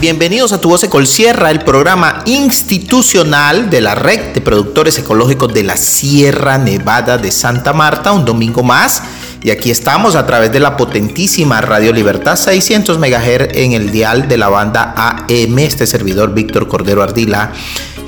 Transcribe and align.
Bienvenidos 0.00 0.54
a 0.54 0.60
Tu 0.62 0.70
Voz 0.70 0.82
Ecolsierra, 0.82 1.50
el 1.50 1.60
programa 1.60 2.22
institucional 2.24 3.68
de 3.68 3.82
la 3.82 3.94
Red 3.94 4.32
de 4.32 4.40
Productores 4.40 4.98
Ecológicos 4.98 5.52
de 5.52 5.62
la 5.62 5.76
Sierra 5.76 6.56
Nevada 6.56 7.18
de 7.18 7.30
Santa 7.30 7.74
Marta, 7.74 8.12
un 8.12 8.24
domingo 8.24 8.62
más. 8.62 9.02
Y 9.42 9.50
aquí 9.50 9.70
estamos 9.70 10.14
a 10.14 10.26
través 10.26 10.52
de 10.52 10.60
la 10.60 10.78
potentísima 10.78 11.60
Radio 11.60 11.92
Libertad 11.92 12.36
600 12.36 12.98
MHz 12.98 13.54
en 13.58 13.72
el 13.72 13.92
dial 13.92 14.26
de 14.26 14.38
la 14.38 14.48
banda 14.48 14.94
AM, 14.96 15.58
este 15.58 15.86
servidor 15.86 16.32
Víctor 16.32 16.66
Cordero 16.66 17.02
Ardila, 17.02 17.52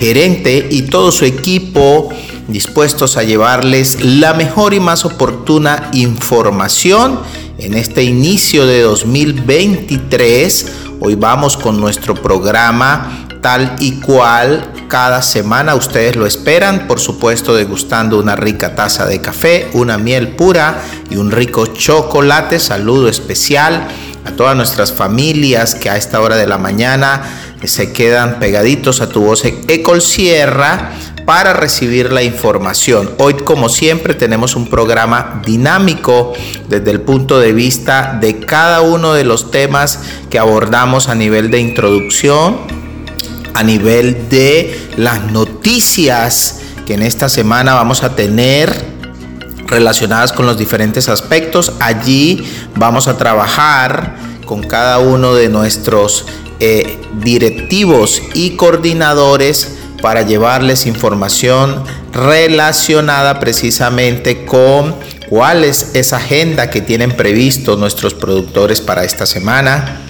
gerente 0.00 0.68
y 0.70 0.82
todo 0.82 1.12
su 1.12 1.26
equipo 1.26 2.08
dispuestos 2.48 3.18
a 3.18 3.22
llevarles 3.22 4.02
la 4.02 4.32
mejor 4.32 4.72
y 4.72 4.80
más 4.80 5.04
oportuna 5.04 5.90
información 5.92 7.20
en 7.58 7.74
este 7.74 8.02
inicio 8.02 8.66
de 8.66 8.80
2023. 8.80 10.66
Hoy 11.04 11.16
vamos 11.16 11.56
con 11.56 11.80
nuestro 11.80 12.14
programa 12.14 13.26
tal 13.40 13.74
y 13.80 13.98
cual 13.98 14.70
cada 14.86 15.20
semana 15.20 15.74
ustedes 15.74 16.14
lo 16.14 16.26
esperan, 16.26 16.86
por 16.86 17.00
supuesto 17.00 17.56
degustando 17.56 18.20
una 18.20 18.36
rica 18.36 18.76
taza 18.76 19.04
de 19.06 19.20
café, 19.20 19.68
una 19.72 19.98
miel 19.98 20.36
pura 20.36 20.80
y 21.10 21.16
un 21.16 21.32
rico 21.32 21.66
chocolate. 21.66 22.60
Saludo 22.60 23.08
especial 23.08 23.88
a 24.24 24.30
todas 24.30 24.54
nuestras 24.54 24.92
familias 24.92 25.74
que 25.74 25.90
a 25.90 25.96
esta 25.96 26.20
hora 26.20 26.36
de 26.36 26.46
la 26.46 26.58
mañana 26.58 27.22
se 27.64 27.92
quedan 27.92 28.38
pegaditos 28.38 29.00
a 29.00 29.08
tu 29.08 29.22
voz 29.22 29.44
Ecol 29.44 30.02
Sierra 30.02 30.92
para 31.24 31.52
recibir 31.52 32.12
la 32.12 32.22
información. 32.22 33.10
Hoy, 33.18 33.34
como 33.34 33.68
siempre, 33.68 34.14
tenemos 34.14 34.56
un 34.56 34.68
programa 34.68 35.42
dinámico 35.44 36.32
desde 36.68 36.90
el 36.90 37.00
punto 37.00 37.38
de 37.38 37.52
vista 37.52 38.18
de 38.20 38.40
cada 38.40 38.80
uno 38.80 39.12
de 39.12 39.24
los 39.24 39.50
temas 39.50 40.00
que 40.30 40.38
abordamos 40.38 41.08
a 41.08 41.14
nivel 41.14 41.50
de 41.50 41.60
introducción, 41.60 42.58
a 43.54 43.62
nivel 43.62 44.28
de 44.28 44.88
las 44.96 45.30
noticias 45.30 46.60
que 46.86 46.94
en 46.94 47.02
esta 47.02 47.28
semana 47.28 47.74
vamos 47.74 48.02
a 48.02 48.16
tener 48.16 48.92
relacionadas 49.66 50.32
con 50.32 50.46
los 50.46 50.58
diferentes 50.58 51.08
aspectos. 51.08 51.72
Allí 51.80 52.44
vamos 52.76 53.08
a 53.08 53.16
trabajar 53.16 54.16
con 54.44 54.62
cada 54.62 54.98
uno 54.98 55.34
de 55.34 55.48
nuestros 55.48 56.26
eh, 56.60 56.98
directivos 57.22 58.22
y 58.34 58.50
coordinadores 58.56 59.78
para 60.02 60.22
llevarles 60.22 60.84
información 60.84 61.82
relacionada 62.12 63.40
precisamente 63.40 64.44
con 64.44 64.94
cuál 65.30 65.64
es 65.64 65.94
esa 65.94 66.16
agenda 66.18 66.68
que 66.68 66.82
tienen 66.82 67.12
previsto 67.12 67.76
nuestros 67.76 68.12
productores 68.12 68.82
para 68.82 69.04
esta 69.04 69.24
semana. 69.24 70.00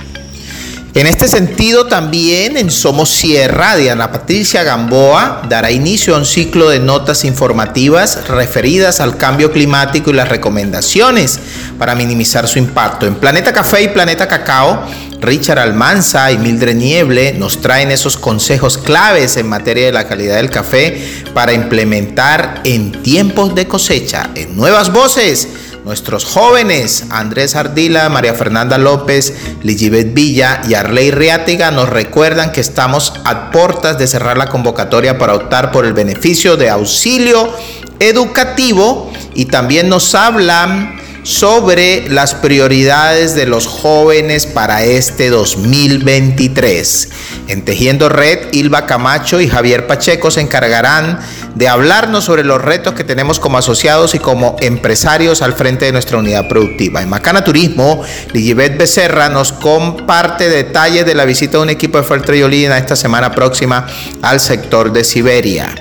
En 0.94 1.06
este 1.06 1.26
sentido, 1.26 1.86
también 1.86 2.58
en 2.58 2.70
Somos 2.70 3.08
Sierra, 3.08 3.76
Diana 3.76 4.12
Patricia 4.12 4.62
Gamboa 4.62 5.40
dará 5.48 5.70
inicio 5.70 6.14
a 6.14 6.18
un 6.18 6.26
ciclo 6.26 6.68
de 6.68 6.80
notas 6.80 7.24
informativas 7.24 8.28
referidas 8.28 9.00
al 9.00 9.16
cambio 9.16 9.52
climático 9.52 10.10
y 10.10 10.12
las 10.12 10.28
recomendaciones 10.28 11.38
para 11.78 11.94
minimizar 11.94 12.46
su 12.46 12.58
impacto. 12.58 13.06
En 13.06 13.14
Planeta 13.14 13.54
Café 13.54 13.84
y 13.84 13.88
Planeta 13.88 14.28
Cacao 14.28 14.86
Richard 15.22 15.60
Almanza 15.60 16.32
y 16.32 16.36
Mildred 16.38 16.74
Nieble 16.74 17.32
nos 17.34 17.60
traen 17.60 17.90
esos 17.92 18.16
consejos 18.16 18.76
claves 18.76 19.36
en 19.36 19.48
materia 19.48 19.86
de 19.86 19.92
la 19.92 20.08
calidad 20.08 20.36
del 20.36 20.50
café 20.50 21.24
para 21.32 21.52
implementar 21.52 22.60
en 22.64 22.90
tiempos 23.02 23.54
de 23.54 23.68
cosecha, 23.68 24.30
en 24.34 24.56
nuevas 24.56 24.92
voces. 24.92 25.48
Nuestros 25.84 26.24
jóvenes, 26.24 27.06
Andrés 27.10 27.56
Ardila, 27.56 28.08
María 28.08 28.34
Fernanda 28.34 28.78
López, 28.78 29.34
Ligibet 29.64 30.14
Villa 30.14 30.62
y 30.68 30.74
Arley 30.74 31.10
Riátiga, 31.10 31.72
nos 31.72 31.88
recuerdan 31.88 32.52
que 32.52 32.60
estamos 32.60 33.14
a 33.24 33.50
puertas 33.50 33.98
de 33.98 34.06
cerrar 34.06 34.38
la 34.38 34.46
convocatoria 34.46 35.18
para 35.18 35.34
optar 35.34 35.72
por 35.72 35.84
el 35.84 35.92
beneficio 35.92 36.56
de 36.56 36.70
auxilio 36.70 37.52
educativo 37.98 39.12
y 39.34 39.46
también 39.46 39.88
nos 39.88 40.14
hablan 40.14 41.01
sobre 41.22 42.08
las 42.08 42.34
prioridades 42.34 43.34
de 43.34 43.46
los 43.46 43.66
jóvenes 43.66 44.46
para 44.46 44.82
este 44.84 45.30
2023. 45.30 47.08
En 47.48 47.64
Tejiendo 47.64 48.08
Red, 48.08 48.52
Ilva 48.52 48.86
Camacho 48.86 49.40
y 49.40 49.48
Javier 49.48 49.86
Pacheco 49.86 50.30
se 50.30 50.40
encargarán 50.40 51.20
de 51.54 51.68
hablarnos 51.68 52.24
sobre 52.24 52.44
los 52.44 52.60
retos 52.60 52.94
que 52.94 53.04
tenemos 53.04 53.38
como 53.38 53.58
asociados 53.58 54.14
y 54.14 54.18
como 54.18 54.56
empresarios 54.60 55.42
al 55.42 55.52
frente 55.52 55.84
de 55.84 55.92
nuestra 55.92 56.18
unidad 56.18 56.48
productiva. 56.48 57.02
En 57.02 57.08
Macana 57.08 57.44
Turismo, 57.44 58.02
Ligibet 58.32 58.76
Becerra 58.78 59.28
nos 59.28 59.52
comparte 59.52 60.48
detalles 60.48 61.06
de 61.06 61.14
la 61.14 61.24
visita 61.24 61.58
de 61.58 61.62
un 61.64 61.70
equipo 61.70 61.98
de 61.98 62.04
Fuerte 62.04 62.38
Yolina 62.38 62.78
esta 62.78 62.96
semana 62.96 63.32
próxima 63.32 63.86
al 64.22 64.40
sector 64.40 64.92
de 64.92 65.04
Siberia. 65.04 65.74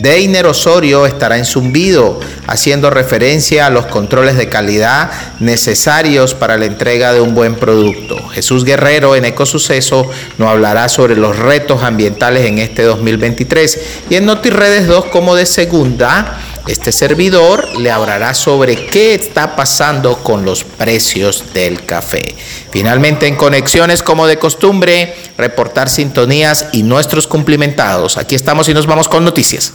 Deiner 0.00 0.46
Osorio 0.46 1.04
estará 1.04 1.36
en 1.36 1.44
Zumbido, 1.44 2.20
haciendo 2.46 2.88
referencia 2.88 3.66
a 3.66 3.70
los 3.70 3.84
controles 3.84 4.38
de 4.38 4.48
calidad 4.48 5.10
necesarios 5.40 6.32
para 6.32 6.56
la 6.56 6.64
entrega 6.64 7.12
de 7.12 7.20
un 7.20 7.34
buen 7.34 7.54
producto. 7.54 8.16
Jesús 8.28 8.64
Guerrero 8.64 9.14
en 9.14 9.26
Ecosuceso 9.26 10.08
nos 10.38 10.48
hablará 10.48 10.88
sobre 10.88 11.16
los 11.16 11.38
retos 11.38 11.82
ambientales 11.82 12.46
en 12.46 12.58
este 12.58 12.82
2023 12.82 13.80
y 14.08 14.14
en 14.14 14.24
NotiRedes 14.24 14.86
2 14.86 15.06
como 15.06 15.34
de 15.34 15.44
segunda. 15.44 16.40
Este 16.66 16.92
servidor 16.92 17.68
le 17.78 17.90
hablará 17.90 18.32
sobre 18.32 18.86
qué 18.86 19.14
está 19.14 19.54
pasando 19.54 20.18
con 20.22 20.46
los 20.46 20.64
precios 20.64 21.52
del 21.52 21.84
café. 21.84 22.34
Finalmente, 22.70 23.26
en 23.26 23.36
conexiones 23.36 24.02
como 24.02 24.26
de 24.26 24.38
costumbre, 24.38 25.14
reportar 25.36 25.90
sintonías 25.90 26.66
y 26.72 26.84
nuestros 26.84 27.26
cumplimentados. 27.26 28.16
Aquí 28.16 28.34
estamos 28.34 28.68
y 28.68 28.74
nos 28.74 28.86
vamos 28.86 29.08
con 29.08 29.24
noticias. 29.24 29.74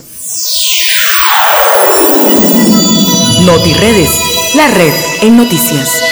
NotiRedes, 3.44 4.10
la 4.56 4.66
red 4.66 4.92
en 5.22 5.36
noticias. 5.36 6.02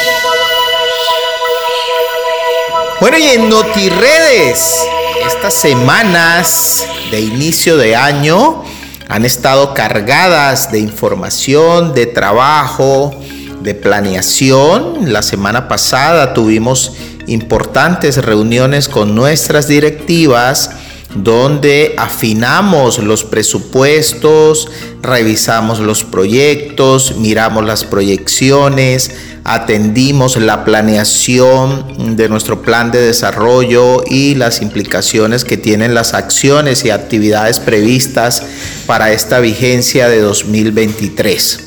Bueno, 3.00 3.18
y 3.18 3.24
en 3.24 3.48
NotiRedes, 3.48 4.86
estas 5.26 5.54
semanas 5.54 6.86
de 7.10 7.22
inicio 7.22 7.76
de 7.76 7.96
año 7.96 8.62
han 9.08 9.24
estado 9.24 9.74
cargadas 9.74 10.70
de 10.70 10.78
información, 10.78 11.92
de 11.92 12.06
trabajo, 12.06 13.20
de 13.62 13.74
planeación. 13.74 15.12
La 15.12 15.24
semana 15.24 15.66
pasada 15.66 16.34
tuvimos 16.34 16.92
importantes 17.26 18.18
reuniones 18.24 18.88
con 18.88 19.16
nuestras 19.16 19.66
directivas 19.66 20.70
donde 21.14 21.94
afinamos 21.96 22.98
los 22.98 23.24
presupuestos, 23.24 24.68
revisamos 25.02 25.78
los 25.80 26.02
proyectos, 26.04 27.16
miramos 27.16 27.64
las 27.64 27.84
proyecciones, 27.84 29.12
atendimos 29.44 30.36
la 30.36 30.64
planeación 30.64 32.16
de 32.16 32.28
nuestro 32.28 32.62
plan 32.62 32.90
de 32.90 33.00
desarrollo 33.00 34.02
y 34.06 34.34
las 34.34 34.62
implicaciones 34.62 35.44
que 35.44 35.56
tienen 35.56 35.94
las 35.94 36.14
acciones 36.14 36.84
y 36.84 36.90
actividades 36.90 37.60
previstas 37.60 38.42
para 38.86 39.12
esta 39.12 39.40
vigencia 39.40 40.08
de 40.08 40.20
2023. 40.20 41.60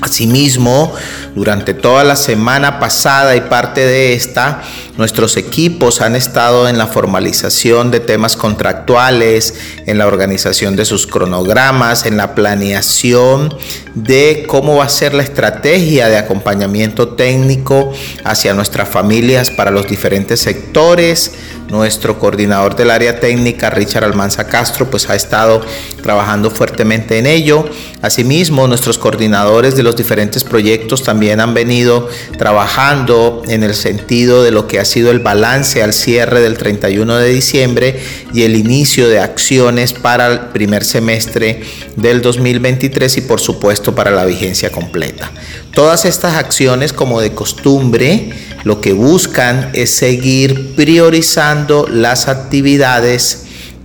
Asimismo, 0.00 0.92
durante 1.34 1.74
toda 1.74 2.04
la 2.04 2.16
semana 2.16 2.78
pasada 2.78 3.34
y 3.34 3.40
parte 3.42 3.84
de 3.84 4.14
esta, 4.14 4.62
nuestros 4.96 5.36
equipos 5.36 6.00
han 6.00 6.14
estado 6.14 6.68
en 6.68 6.78
la 6.78 6.86
formalización 6.86 7.90
de 7.90 7.98
temas 7.98 8.36
contractuales, 8.36 9.54
en 9.86 9.98
la 9.98 10.06
organización 10.06 10.76
de 10.76 10.84
sus 10.84 11.06
cronogramas, 11.06 12.06
en 12.06 12.16
la 12.16 12.34
planeación 12.34 13.52
de 13.94 14.44
cómo 14.46 14.76
va 14.76 14.84
a 14.84 14.88
ser 14.88 15.14
la 15.14 15.22
estrategia 15.22 16.08
de 16.08 16.18
acompañamiento 16.18 17.08
técnico 17.08 17.92
hacia 18.24 18.54
nuestras 18.54 18.88
familias 18.88 19.50
para 19.50 19.70
los 19.70 19.88
diferentes 19.88 20.40
sectores. 20.40 21.32
Nuestro 21.68 22.18
coordinador 22.18 22.76
del 22.76 22.90
área 22.90 23.18
técnica, 23.20 23.70
Richard 23.70 24.04
Almanza 24.04 24.46
Castro, 24.46 24.90
pues 24.90 25.08
ha 25.08 25.16
estado 25.16 25.62
trabajando 26.02 26.50
fuertemente 26.50 27.18
en 27.18 27.26
ello. 27.26 27.68
Asimismo, 28.02 28.68
nuestros 28.68 28.98
coordinadores 28.98 29.74
de 29.74 29.82
los 29.82 29.96
diferentes 29.96 30.44
proyectos 30.44 31.02
también 31.02 31.23
han 31.32 31.54
venido 31.54 32.08
trabajando 32.38 33.42
en 33.48 33.62
el 33.62 33.74
sentido 33.74 34.42
de 34.42 34.50
lo 34.50 34.66
que 34.66 34.78
ha 34.78 34.84
sido 34.84 35.10
el 35.10 35.20
balance 35.20 35.82
al 35.82 35.92
cierre 35.92 36.40
del 36.40 36.58
31 36.58 37.16
de 37.16 37.28
diciembre 37.28 38.00
y 38.32 38.42
el 38.42 38.56
inicio 38.56 39.08
de 39.08 39.20
acciones 39.20 39.92
para 39.92 40.26
el 40.26 40.40
primer 40.52 40.84
semestre 40.84 41.62
del 41.96 42.22
2023 42.22 43.18
y 43.18 43.20
por 43.22 43.40
supuesto 43.40 43.94
para 43.94 44.10
la 44.10 44.24
vigencia 44.24 44.70
completa. 44.70 45.30
Todas 45.72 46.04
estas 46.04 46.34
acciones, 46.36 46.92
como 46.92 47.20
de 47.20 47.32
costumbre, 47.32 48.30
lo 48.64 48.80
que 48.80 48.92
buscan 48.92 49.70
es 49.74 49.90
seguir 49.90 50.74
priorizando 50.76 51.86
las 51.88 52.28
actividades 52.28 53.43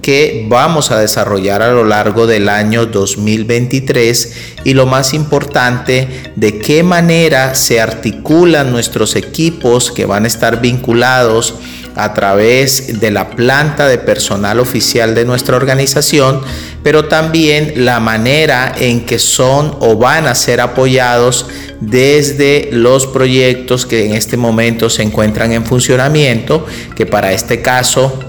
que 0.10 0.48
vamos 0.50 0.90
a 0.90 1.00
desarrollar 1.00 1.62
a 1.62 1.70
lo 1.72 1.84
largo 1.84 2.26
del 2.26 2.50
año 2.50 2.88
2023 2.88 4.34
y 4.64 4.74
lo 4.74 4.88
más 4.88 5.14
importante, 5.14 6.32
de 6.36 6.58
qué 6.58 6.82
manera 6.82 7.54
se 7.54 7.80
articulan 7.80 8.72
nuestros 8.72 9.16
equipos 9.16 9.92
que 9.92 10.08
van 10.08 10.24
a 10.24 10.28
estar 10.28 10.62
vinculados 10.62 11.54
a 11.94 12.16
través 12.16 13.00
de 13.00 13.12
la 13.12 13.30
planta 13.30 13.88
de 13.88 14.00
personal 14.00 14.60
oficial 14.60 15.14
de 15.14 15.26
nuestra 15.26 15.58
organización, 15.58 16.42
pero 16.82 17.06
también 17.06 17.86
la 17.86 18.00
manera 18.00 18.74
en 18.80 19.06
que 19.06 19.20
son 19.20 19.78
o 19.80 19.96
van 19.96 20.26
a 20.26 20.34
ser 20.34 20.60
apoyados 20.60 21.46
desde 21.82 22.70
los 22.72 23.06
proyectos 23.06 23.86
que 23.86 24.08
en 24.08 24.14
este 24.14 24.38
momento 24.38 24.90
se 24.90 25.04
encuentran 25.04 25.52
en 25.52 25.68
funcionamiento, 25.68 26.66
que 26.96 27.06
para 27.06 27.32
este 27.32 27.62
caso 27.62 28.29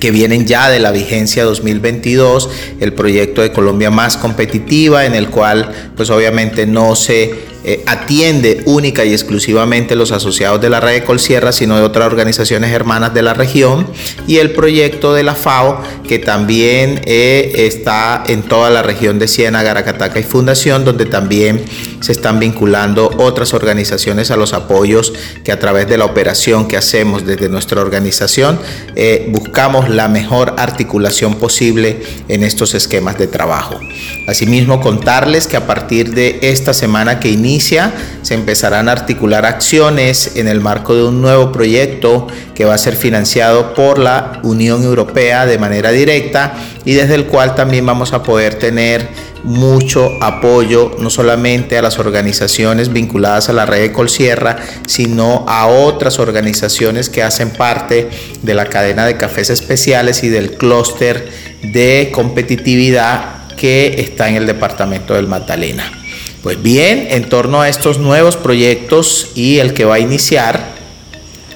que 0.00 0.10
vienen 0.10 0.46
ya 0.46 0.68
de 0.68 0.78
la 0.78 0.90
vigencia 0.90 1.44
2022, 1.44 2.50
el 2.80 2.92
proyecto 2.92 3.42
de 3.42 3.52
Colombia 3.52 3.90
más 3.90 4.16
competitiva, 4.16 5.06
en 5.06 5.14
el 5.14 5.28
cual 5.28 5.72
pues 5.96 6.10
obviamente 6.10 6.66
no 6.66 6.94
se 6.94 7.48
eh, 7.70 7.82
atiende 7.84 8.62
única 8.64 9.04
y 9.04 9.12
exclusivamente 9.12 9.94
los 9.94 10.10
asociados 10.10 10.58
de 10.58 10.70
la 10.70 10.80
red 10.80 10.94
de 10.94 11.04
Colsierra, 11.04 11.52
sino 11.52 11.76
de 11.76 11.82
otras 11.82 12.06
organizaciones 12.06 12.72
hermanas 12.72 13.12
de 13.12 13.20
la 13.20 13.34
región, 13.34 13.86
y 14.26 14.38
el 14.38 14.52
proyecto 14.52 15.12
de 15.12 15.22
la 15.22 15.34
FAO, 15.34 15.82
que 16.08 16.18
también 16.18 17.02
eh, 17.04 17.52
está 17.56 18.24
en 18.26 18.40
toda 18.42 18.70
la 18.70 18.82
región 18.82 19.18
de 19.18 19.28
Siena, 19.28 19.62
Garacataca 19.62 20.18
y 20.18 20.22
Fundación, 20.22 20.86
donde 20.86 21.04
también 21.04 21.62
se 22.00 22.12
están 22.12 22.40
vinculando 22.40 23.10
otras 23.18 23.52
organizaciones 23.52 24.30
a 24.30 24.38
los 24.38 24.54
apoyos 24.54 25.12
que 25.44 25.52
a 25.52 25.58
través 25.58 25.88
de 25.88 25.98
la 25.98 26.06
operación 26.06 26.68
que 26.68 26.78
hacemos 26.78 27.26
desde 27.26 27.50
nuestra 27.50 27.82
organización 27.82 28.58
eh, 28.94 29.26
buscamos 29.28 29.88
la 29.90 30.08
mejor 30.08 30.54
articulación 30.56 31.34
posible 31.34 32.00
en 32.28 32.44
estos 32.44 32.74
esquemas 32.74 33.18
de 33.18 33.26
trabajo. 33.26 33.78
Asimismo, 34.26 34.80
contarles 34.80 35.46
que 35.46 35.56
a 35.56 35.66
partir 35.66 36.14
de 36.14 36.38
esta 36.42 36.72
semana 36.72 37.20
que 37.20 37.28
inicia, 37.30 37.57
se 37.60 38.34
empezarán 38.34 38.88
a 38.88 38.92
articular 38.92 39.46
acciones 39.46 40.36
en 40.36 40.48
el 40.48 40.60
marco 40.60 40.94
de 40.94 41.04
un 41.04 41.20
nuevo 41.20 41.52
proyecto 41.52 42.26
que 42.54 42.64
va 42.64 42.74
a 42.74 42.78
ser 42.78 42.96
financiado 42.96 43.74
por 43.74 43.98
la 43.98 44.40
Unión 44.42 44.82
Europea 44.82 45.46
de 45.46 45.58
manera 45.58 45.90
directa 45.90 46.54
y 46.84 46.94
desde 46.94 47.14
el 47.14 47.26
cual 47.26 47.54
también 47.54 47.86
vamos 47.86 48.12
a 48.12 48.22
poder 48.22 48.56
tener 48.56 49.08
mucho 49.44 50.10
apoyo 50.20 50.96
no 50.98 51.10
solamente 51.10 51.78
a 51.78 51.82
las 51.82 51.98
organizaciones 51.98 52.92
vinculadas 52.92 53.48
a 53.48 53.52
la 53.52 53.66
red 53.66 53.82
de 53.82 53.92
Colsierra, 53.92 54.56
sino 54.86 55.44
a 55.48 55.66
otras 55.66 56.18
organizaciones 56.18 57.08
que 57.08 57.22
hacen 57.22 57.50
parte 57.50 58.10
de 58.42 58.54
la 58.54 58.66
cadena 58.66 59.06
de 59.06 59.16
cafés 59.16 59.50
especiales 59.50 60.24
y 60.24 60.28
del 60.28 60.52
clúster 60.52 61.28
de 61.62 62.10
competitividad 62.12 63.48
que 63.56 64.00
está 64.00 64.28
en 64.28 64.36
el 64.36 64.46
departamento 64.46 65.14
del 65.14 65.26
Magdalena. 65.26 65.97
Pues 66.42 66.62
bien, 66.62 67.08
en 67.10 67.28
torno 67.28 67.60
a 67.60 67.68
estos 67.68 67.98
nuevos 67.98 68.36
proyectos 68.36 69.32
y 69.34 69.58
el 69.58 69.74
que 69.74 69.84
va 69.84 69.96
a 69.96 69.98
iniciar, 69.98 70.78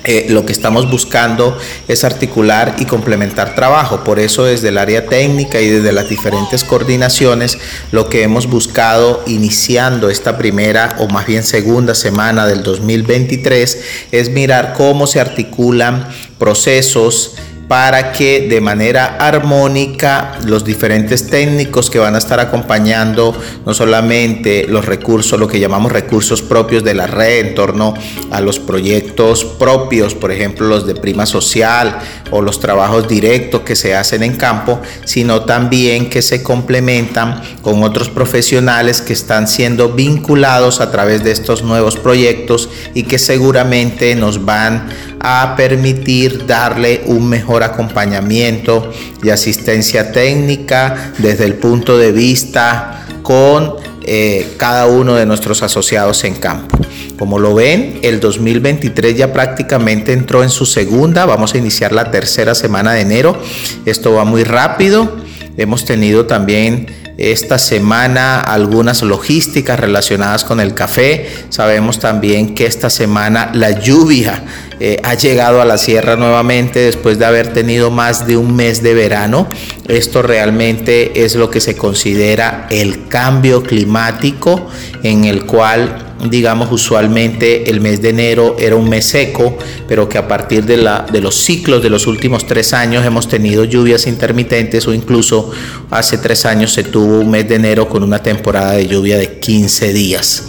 eh, 0.05 0.27
lo 0.31 0.45
que 0.45 0.53
estamos 0.53 0.91
buscando 0.91 1.57
es 1.87 2.03
articular 2.03 2.75
y 2.81 2.87
complementar 2.87 3.55
trabajo. 3.55 4.03
Por 4.03 4.19
eso 4.19 4.45
desde 4.45 4.69
el 4.69 4.79
área 4.79 5.07
técnica 5.07 5.61
y 5.61 5.69
desde 5.69 5.93
las 5.93 6.09
diferentes 6.09 6.65
coordinaciones, 6.65 7.59
lo 7.93 8.09
que 8.09 8.25
hemos 8.25 8.49
buscado 8.49 9.23
iniciando 9.29 10.11
esta 10.11 10.37
primera 10.37 10.97
o 10.99 11.07
más 11.07 11.27
bien 11.27 11.45
segunda 11.45 11.95
semana 11.95 12.47
del 12.47 12.65
2023 12.65 13.79
es 14.11 14.31
mirar 14.31 14.75
cómo 14.77 15.07
se 15.07 15.21
articulan 15.21 16.09
procesos, 16.37 17.37
para 17.73 18.13
que 18.13 18.49
de 18.51 18.61
manera 18.61 19.17
armónica 19.19 20.33
los 20.45 20.63
diferentes 20.63 21.29
técnicos 21.29 21.89
que 21.89 21.99
van 21.99 22.15
a 22.15 22.19
estar 22.19 22.39
acompañando 22.39 23.35
no 23.65 23.73
solamente 23.73 24.67
los 24.69 24.85
recursos, 24.85 25.41
lo 25.41 25.49
que 25.49 25.59
llamamos 25.59 25.91
recursos 25.91 26.43
propios 26.43 26.85
de 26.85 26.93
la 26.93 27.07
red 27.07 27.47
en 27.47 27.55
torno 27.55 27.95
a 28.31 28.43
los 28.43 28.59
proyectos 28.59 29.47
propios, 29.47 30.15
por 30.15 30.33
ejemplo 30.33 30.67
los 30.67 30.87
de 30.87 30.97
prima 30.97 31.25
social 31.25 31.99
o 32.31 32.43
los 32.43 32.61
trabajos 32.61 33.09
directos 33.09 33.63
que 33.63 33.75
se 33.75 33.95
hacen 33.95 34.23
en 34.23 34.37
campo, 34.37 34.79
sino 35.07 35.47
también 35.47 36.11
que 36.11 36.21
se 36.21 36.43
complementan 36.43 37.41
con 37.63 37.83
otros 37.85 38.11
profesionales 38.11 39.01
que 39.01 39.15
están 39.15 39.49
siendo 39.49 39.89
vinculados 39.89 40.83
a 40.83 40.91
través 40.91 41.25
de 41.25 41.33
estos 41.33 41.63
nuevos 41.63 41.97
proyectos 41.97 42.69
y 42.93 43.05
que 43.05 43.19
seguramente 43.19 44.15
nos 44.15 44.45
van 44.45 44.91
a 45.23 45.55
permitir 45.57 46.47
darle 46.47 47.03
un 47.07 47.29
mejor 47.29 47.62
acompañamiento 47.63 48.93
y 49.23 49.31
asistencia 49.31 50.13
técnica 50.13 51.13
desde 51.19 51.45
el 51.45 51.55
punto 51.55 51.99
de 51.99 52.13
vista 52.13 53.07
con 53.23 53.75
eh, 54.05 54.55
cada 54.57 54.87
uno 54.87 55.15
de 55.15 55.27
nuestros 55.27 55.63
asociados 55.63 56.25
en 56.25 56.35
campo. 56.35 56.77
Como 57.19 57.39
lo 57.39 57.55
ven, 57.55 58.01
el 58.03 58.19
2023 58.19 59.17
ya 59.17 59.33
prácticamente 59.33 60.13
entró 60.13 60.43
en 60.43 60.51
su 60.51 60.67
segunda, 60.67 61.25
vamos 61.25 61.55
a 61.55 61.59
iniciar 61.59 61.93
la 61.93 62.11
tercera 62.11 62.55
semana 62.55 62.93
de 62.95 63.03
enero. 63.03 63.41
Esto 63.87 64.13
va 64.15 64.25
muy 64.25 64.43
rápido. 64.43 65.17
Hemos 65.57 65.85
tenido 65.85 66.27
también 66.27 66.87
esta 67.19 67.59
semana 67.59 68.41
algunas 68.41 69.03
logísticas 69.03 69.79
relacionadas 69.79 70.45
con 70.45 70.61
el 70.61 70.75
café. 70.75 71.29
Sabemos 71.51 71.99
también 71.99 72.55
que 72.55 72.67
esta 72.67 72.91
semana 72.91 73.51
la 73.55 73.71
lluvia 73.71 74.45
eh, 74.81 75.01
ha 75.05 75.15
llegado 75.15 75.61
a 75.61 75.65
la 75.65 75.79
sierra 75.79 76.17
nuevamente 76.17 76.81
después 76.81 77.19
de 77.19 77.27
haber 77.27 77.53
tenido 77.53 77.91
más 77.91 78.27
de 78.27 78.37
un 78.37 78.57
mes 78.57 78.83
de 78.83 78.95
verano. 78.95 79.49
Esto 79.87 80.23
realmente 80.23 81.25
es 81.25 81.35
lo 81.35 81.51
que 81.51 81.61
se 81.61 81.77
considera 81.77 82.67
el 82.71 83.09
cambio 83.09 83.63
climático 83.63 84.69
en 85.03 85.25
el 85.25 85.47
cual 85.47 86.12
digamos, 86.31 86.71
usualmente 86.71 87.69
el 87.69 87.81
mes 87.81 88.01
de 88.01 88.11
enero 88.11 88.57
era 88.59 88.77
un 88.77 88.89
mes 88.89 89.07
seco, 89.07 89.59
pero 89.89 90.09
que 90.09 90.19
a 90.19 90.29
partir 90.29 90.65
de, 90.65 90.77
la, 90.77 91.07
de 91.11 91.21
los 91.21 91.35
ciclos 91.35 91.83
de 91.83 91.91
los 91.91 92.07
últimos 92.07 92.47
tres 92.47 92.73
años 92.73 93.05
hemos 93.05 93.29
tenido 93.29 93.65
lluvias 93.65 94.07
intermitentes 94.07 94.87
o 94.87 94.95
incluso 94.95 95.51
hace 95.91 96.19
tres 96.19 96.47
años 96.47 96.73
se 96.73 96.85
tuvo 96.85 97.21
un 97.21 97.31
mes 97.31 97.49
de 97.49 97.57
enero 97.57 97.89
con 97.89 98.03
una 98.03 98.23
temporada 98.23 98.73
de 98.73 98.87
lluvia 98.87 99.19
de 99.19 99.39
15 99.41 99.93
días. 99.93 100.45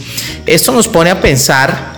Esto 0.46 0.72
nos 0.72 0.88
pone 0.88 1.10
a 1.10 1.22
pensar 1.22 1.94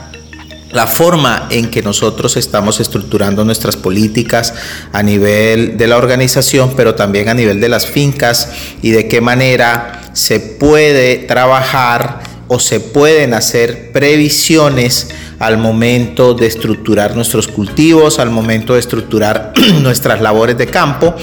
la 0.71 0.87
forma 0.87 1.47
en 1.51 1.69
que 1.69 1.81
nosotros 1.81 2.35
estamos 2.35 2.81
estructurando 2.81 3.45
nuestras 3.45 3.77
políticas 3.77 4.53
a 4.91 5.01
nivel 5.03 5.77
de 5.77 5.87
la 5.87 5.97
organización, 5.97 6.73
pero 6.75 6.95
también 6.95 7.29
a 7.29 7.33
nivel 7.33 7.61
de 7.61 7.69
las 7.69 7.87
fincas 7.87 8.49
y 8.81 8.91
de 8.91 9.07
qué 9.07 9.21
manera 9.21 10.01
se 10.13 10.39
puede 10.39 11.17
trabajar 11.17 12.34
o 12.47 12.59
se 12.59 12.79
pueden 12.79 13.33
hacer 13.33 13.91
previsiones 13.91 15.09
al 15.39 15.57
momento 15.57 16.33
de 16.33 16.47
estructurar 16.47 17.15
nuestros 17.15 17.47
cultivos, 17.47 18.19
al 18.19 18.29
momento 18.29 18.73
de 18.73 18.79
estructurar 18.79 19.53
nuestras 19.81 20.21
labores 20.21 20.57
de 20.57 20.67
campo, 20.67 21.15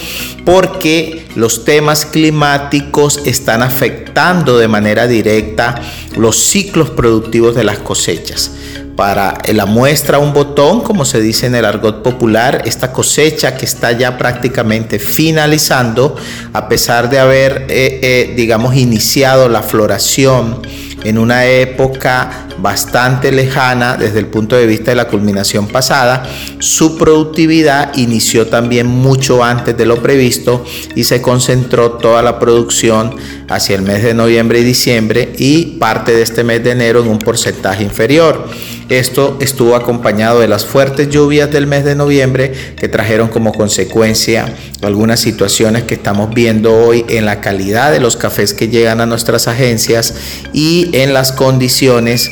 porque 0.45 1.27
los 1.35 1.65
temas 1.65 2.05
climáticos 2.07 3.21
están 3.25 3.63
afectando 3.63 4.59
de 4.59 4.69
manera 4.69 5.07
directa 5.07 5.81
los 6.17 6.37
ciclos 6.37 6.91
productivos 6.91 7.55
de 7.55 7.65
las 7.65 7.79
cosechas. 7.79 8.51
Para 8.97 9.39
la 9.55 9.65
muestra 9.65 10.19
un 10.19 10.35
botón, 10.35 10.83
como 10.83 11.07
se 11.07 11.21
dice 11.21 11.47
en 11.47 11.55
el 11.55 11.65
argot 11.65 12.03
popular, 12.03 12.63
esta 12.67 12.93
cosecha 12.93 13.57
que 13.57 13.65
está 13.65 13.93
ya 13.93 14.19
prácticamente 14.19 14.99
finalizando, 14.99 16.15
a 16.53 16.69
pesar 16.69 17.09
de 17.09 17.19
haber, 17.19 17.67
eh, 17.71 18.01
eh, 18.03 18.35
digamos, 18.37 18.77
iniciado 18.77 19.49
la 19.49 19.63
floración, 19.63 20.61
en 21.05 21.19
una 21.19 21.47
época 21.47 22.31
bastante 22.63 23.33
lejana 23.33 23.97
desde 23.97 24.21
el 24.21 24.27
punto 24.27 24.57
de 24.57 24.67
vista 24.67 24.93
de 24.93 24.95
la 24.95 25.09
culminación 25.09 25.67
pasada, 25.67 26.23
su 26.61 26.97
productividad 26.97 27.95
inició 27.97 28.47
también 28.47 28.87
mucho 28.87 29.43
antes 29.43 29.77
de 29.77 29.85
lo 29.85 30.01
previsto 30.01 30.65
y 30.95 31.05
se 31.05 31.21
concentró 31.21 31.93
toda 31.93 32.23
la 32.23 32.39
producción 32.39 33.17
hacia 33.49 33.75
el 33.75 33.83
mes 33.83 34.05
de 34.05 34.15
noviembre 34.15 34.61
y 34.61 34.65
diciembre 34.65 35.33
y 35.37 35.77
parte 35.79 36.13
de 36.13 36.23
este 36.23 36.45
mes 36.45 36.63
de 36.63 36.71
enero 36.71 37.03
en 37.03 37.09
un 37.09 37.19
porcentaje 37.19 37.83
inferior. 37.83 38.47
Esto 38.89 39.39
estuvo 39.41 39.75
acompañado 39.75 40.41
de 40.41 40.49
las 40.49 40.65
fuertes 40.65 41.09
lluvias 41.09 41.51
del 41.51 41.67
mes 41.67 41.85
de 41.85 41.95
noviembre 41.95 42.53
que 42.77 42.89
trajeron 42.89 43.29
como 43.29 43.53
consecuencia 43.53 44.55
algunas 44.83 45.19
situaciones 45.19 45.85
que 45.85 45.95
estamos 45.95 46.33
viendo 46.35 46.75
hoy 46.75 47.05
en 47.09 47.25
la 47.25 47.41
calidad 47.41 47.91
de 47.91 48.01
los 48.01 48.17
cafés 48.17 48.55
que 48.55 48.69
llegan 48.69 49.01
a 49.01 49.07
nuestras 49.07 49.49
agencias 49.49 50.15
y 50.53 50.91
en 50.93 51.15
las 51.15 51.33
condiciones 51.33 52.31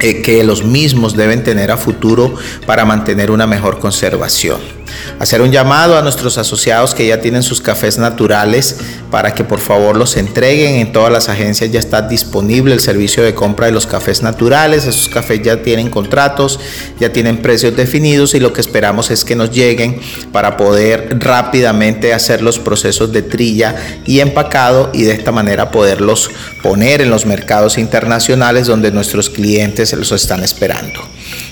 eh, 0.00 0.22
que 0.22 0.44
los 0.44 0.64
mismos 0.64 1.16
deben 1.16 1.44
tener 1.44 1.70
a 1.70 1.76
futuro 1.76 2.34
para 2.66 2.84
mantener 2.84 3.30
una 3.30 3.46
mejor 3.46 3.78
conservación. 3.78 4.83
Hacer 5.18 5.42
un 5.42 5.52
llamado 5.52 5.96
a 5.96 6.02
nuestros 6.02 6.38
asociados 6.38 6.94
que 6.94 7.06
ya 7.06 7.20
tienen 7.20 7.42
sus 7.42 7.60
cafés 7.60 7.98
naturales 7.98 8.76
para 9.10 9.34
que 9.34 9.44
por 9.44 9.60
favor 9.60 9.96
los 9.96 10.16
entreguen. 10.16 10.76
En 10.76 10.92
todas 10.92 11.12
las 11.12 11.28
agencias 11.28 11.70
ya 11.70 11.80
está 11.80 12.02
disponible 12.02 12.74
el 12.74 12.80
servicio 12.80 13.22
de 13.22 13.34
compra 13.34 13.66
de 13.66 13.72
los 13.72 13.86
cafés 13.86 14.22
naturales. 14.22 14.86
Esos 14.86 15.08
cafés 15.08 15.40
ya 15.42 15.62
tienen 15.62 15.90
contratos, 15.90 16.58
ya 16.98 17.12
tienen 17.12 17.38
precios 17.38 17.76
definidos 17.76 18.34
y 18.34 18.40
lo 18.40 18.52
que 18.52 18.60
esperamos 18.60 19.10
es 19.10 19.24
que 19.24 19.36
nos 19.36 19.50
lleguen 19.50 20.00
para 20.32 20.56
poder 20.56 21.16
rápidamente 21.20 22.12
hacer 22.12 22.42
los 22.42 22.58
procesos 22.58 23.12
de 23.12 23.22
trilla 23.22 23.76
y 24.06 24.20
empacado 24.20 24.90
y 24.92 25.02
de 25.02 25.12
esta 25.12 25.32
manera 25.32 25.70
poderlos 25.70 26.30
poner 26.62 27.00
en 27.00 27.10
los 27.10 27.26
mercados 27.26 27.78
internacionales 27.78 28.66
donde 28.66 28.90
nuestros 28.90 29.30
clientes 29.30 29.92
los 29.92 30.12
están 30.12 30.42
esperando. 30.42 31.00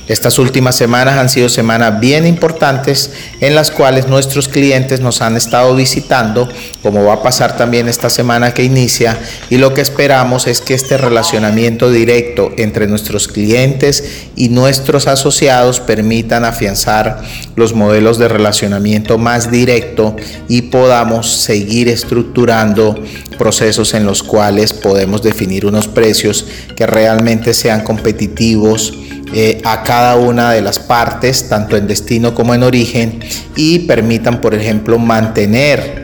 Estas 0.08 0.38
últimas 0.38 0.76
semanas 0.76 1.16
han 1.16 1.28
sido 1.28 1.48
semanas 1.48 2.00
bien 2.00 2.26
importantes 2.26 3.12
en 3.40 3.54
las 3.54 3.70
cuales 3.70 4.08
nuestros 4.08 4.48
clientes 4.48 5.00
nos 5.00 5.22
han 5.22 5.36
estado 5.36 5.74
visitando, 5.76 6.48
como 6.82 7.04
va 7.04 7.14
a 7.14 7.22
pasar 7.22 7.56
también 7.56 7.88
esta 7.88 8.10
semana 8.10 8.52
que 8.52 8.64
inicia, 8.64 9.18
y 9.48 9.58
lo 9.58 9.74
que 9.74 9.80
esperamos 9.80 10.46
es 10.46 10.60
que 10.60 10.74
este 10.74 10.98
relacionamiento 10.98 11.90
directo 11.90 12.50
entre 12.56 12.86
nuestros 12.88 13.28
clientes 13.28 14.26
y 14.36 14.48
nuestros 14.48 15.06
asociados 15.06 15.80
permitan 15.80 16.44
afianzar 16.44 17.22
los 17.54 17.74
modelos 17.74 18.18
de 18.18 18.28
relacionamiento 18.28 19.18
más 19.18 19.50
directo 19.50 20.16
y 20.48 20.62
podamos 20.62 21.30
seguir 21.30 21.88
estructurando 21.88 23.02
procesos 23.38 23.94
en 23.94 24.04
los 24.04 24.22
cuales 24.22 24.72
podemos 24.72 25.22
definir 25.22 25.66
unos 25.66 25.88
precios 25.88 26.46
que 26.76 26.86
realmente 26.86 27.54
sean 27.54 27.82
competitivos 27.82 28.94
eh, 29.34 29.60
a 29.64 29.82
cada 29.82 30.16
una 30.16 30.52
de 30.52 30.62
las 30.62 30.78
partes, 30.78 31.48
tanto 31.48 31.76
en 31.76 31.86
destino 31.86 32.34
como 32.34 32.54
en 32.54 32.62
origen, 32.62 33.20
y 33.56 33.80
permitan, 33.80 34.40
por 34.40 34.54
ejemplo, 34.54 34.98
mantener 34.98 36.02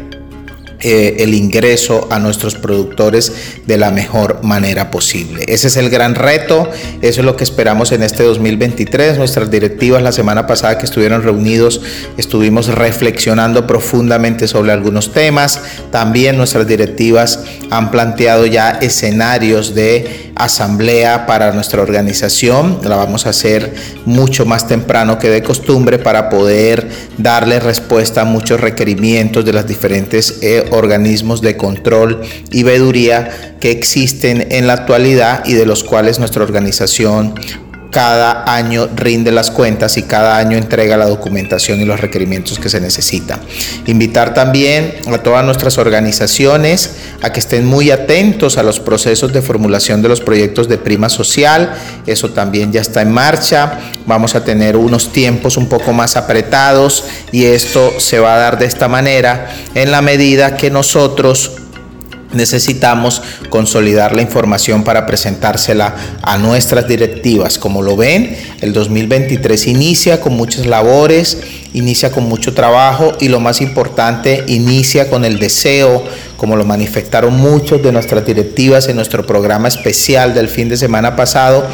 eh, 0.81 1.25
el 1.25 1.35
ingreso 1.35 2.07
a 2.09 2.21
nuestros 2.21 2.55
productores 2.55 3.33
de 3.67 3.77
la 3.79 3.91
mejor 3.91 4.45
manera 4.45 4.93
posible. 4.93 5.45
Ese 5.49 5.67
es 5.67 5.77
el 5.77 5.91
gran 5.91 6.15
reto, 6.15 6.71
eso 7.03 7.21
es 7.21 7.27
lo 7.27 7.37
que 7.37 7.43
esperamos 7.43 7.91
en 7.91 8.05
este 8.05 8.23
2023. 8.23 9.19
Nuestras 9.19 9.51
directivas 9.51 10.05
la 10.05 10.13
semana 10.13 10.47
pasada 10.47 10.79
que 10.79 10.85
estuvieron 10.85 11.25
reunidos 11.25 11.81
estuvimos 12.17 12.69
reflexionando 12.69 13.67
profundamente 13.67 14.47
sobre 14.47 14.71
algunos 14.71 15.13
temas. 15.13 15.61
También 15.91 16.37
nuestras 16.37 16.69
directivas 16.69 17.41
han 17.71 17.91
planteado 17.91 18.47
ya 18.47 18.71
escenarios 18.71 19.75
de 19.75 20.28
asamblea 20.38 21.26
para 21.26 21.52
nuestra 21.52 21.83
organización. 21.83 22.80
La 22.85 22.97
vamos 22.97 23.26
a 23.26 23.30
hacer 23.30 23.75
mucho 24.04 24.47
más 24.47 24.66
temprano 24.66 25.18
que 25.18 25.28
de 25.28 25.42
costumbre 25.42 25.99
para 25.99 26.30
poder 26.30 26.88
darle 27.18 27.61
respuesta 27.61 28.23
a 28.23 28.25
muchos 28.25 28.61
requerimientos 28.61 29.45
de 29.45 29.52
las 29.52 29.66
diferentes 29.66 30.38
eh, 30.42 30.66
organismos 30.71 31.40
de 31.40 31.57
control 31.57 32.23
y 32.50 32.62
veeduría 32.62 33.57
que 33.61 33.71
existen 33.71 34.47
en 34.50 34.66
la 34.66 34.75
actualidad 34.75 35.45
y 35.45 35.54
de 35.54 35.66
los 35.66 35.85
cuales 35.85 36.18
nuestra 36.18 36.42
organización 36.42 37.35
cada 37.90 38.52
año 38.52 38.88
rinde 38.95 39.33
las 39.33 39.50
cuentas 39.50 39.97
y 39.97 40.02
cada 40.02 40.37
año 40.37 40.57
entrega 40.57 40.97
la 40.97 41.07
documentación 41.07 41.80
y 41.80 41.85
los 41.85 42.00
requerimientos 42.00 42.59
que 42.59 42.68
se 42.68 42.80
necesitan. 42.80 43.40
Invitar 43.87 44.35
también 44.35 44.97
a 45.07 45.18
todas 45.18 45.45
nuestras 45.45 45.78
organizaciones 45.78 46.90
a 47.23 47.33
que 47.33 47.40
estén 47.40 47.64
muy 47.64 47.90
atentos 47.90 48.59
a 48.59 48.62
los 48.62 48.78
procesos 48.80 49.33
de 49.33 49.42
formulación 49.42 50.02
de 50.02 50.09
los 50.09 50.21
proyectos 50.21 50.68
de 50.68 50.78
prima 50.78 51.09
social. 51.09 51.75
Eso 52.07 52.30
también 52.30 52.73
ya 52.73 52.80
está 52.80 53.02
en 53.02 53.11
marcha. 53.11 53.78
Vamos 54.07 54.35
a 54.35 54.45
tener 54.45 54.76
unos 54.76 55.12
tiempos 55.12 55.57
un 55.57 55.68
poco 55.68 55.92
más 55.92 56.16
apretados 56.16 57.04
y 57.33 57.45
esto 57.45 57.95
se 57.99 58.18
va 58.18 58.35
a 58.35 58.38
dar 58.38 58.59
de 58.59 58.66
esta 58.66 58.88
manera 58.88 59.50
en 59.75 59.90
la 59.90 60.02
medida 60.02 60.57
que 60.57 60.71
nosotros 60.71 61.52
necesitamos 62.33 63.23
consolidar 63.49 64.15
la 64.15 64.23
información 64.23 64.85
para 64.85 65.07
presentársela 65.07 65.95
a 66.23 66.39
nuestras 66.39 66.87
directivas. 66.87 67.59
Como 67.59 67.83
lo 67.83 67.97
ven, 67.97 68.37
el 68.61 68.73
2023 68.73 69.67
inicia 69.67 70.21
con 70.21 70.35
muchas 70.35 70.67
labores, 70.67 71.39
inicia 71.73 72.11
con 72.11 72.25
mucho 72.25 72.55
trabajo 72.55 73.13
y 73.21 73.29
lo 73.29 73.41
más 73.41 73.61
importante, 73.61 74.45
inicia 74.47 75.09
con 75.09 75.25
el 75.25 75.39
deseo, 75.39 76.05
como 76.37 76.57
lo 76.57 76.65
manifestaron 76.65 77.35
muchos 77.35 77.83
de 77.83 77.93
nuestras 77.93 78.25
directivas 78.25 78.89
en 78.89 78.97
nuestro 78.97 79.27
programa 79.27 79.69
especial 79.69 80.35
del 80.35 80.49
fin 80.49 80.69
de 80.69 80.77
semana 80.77 81.17
pasado, 81.17 81.67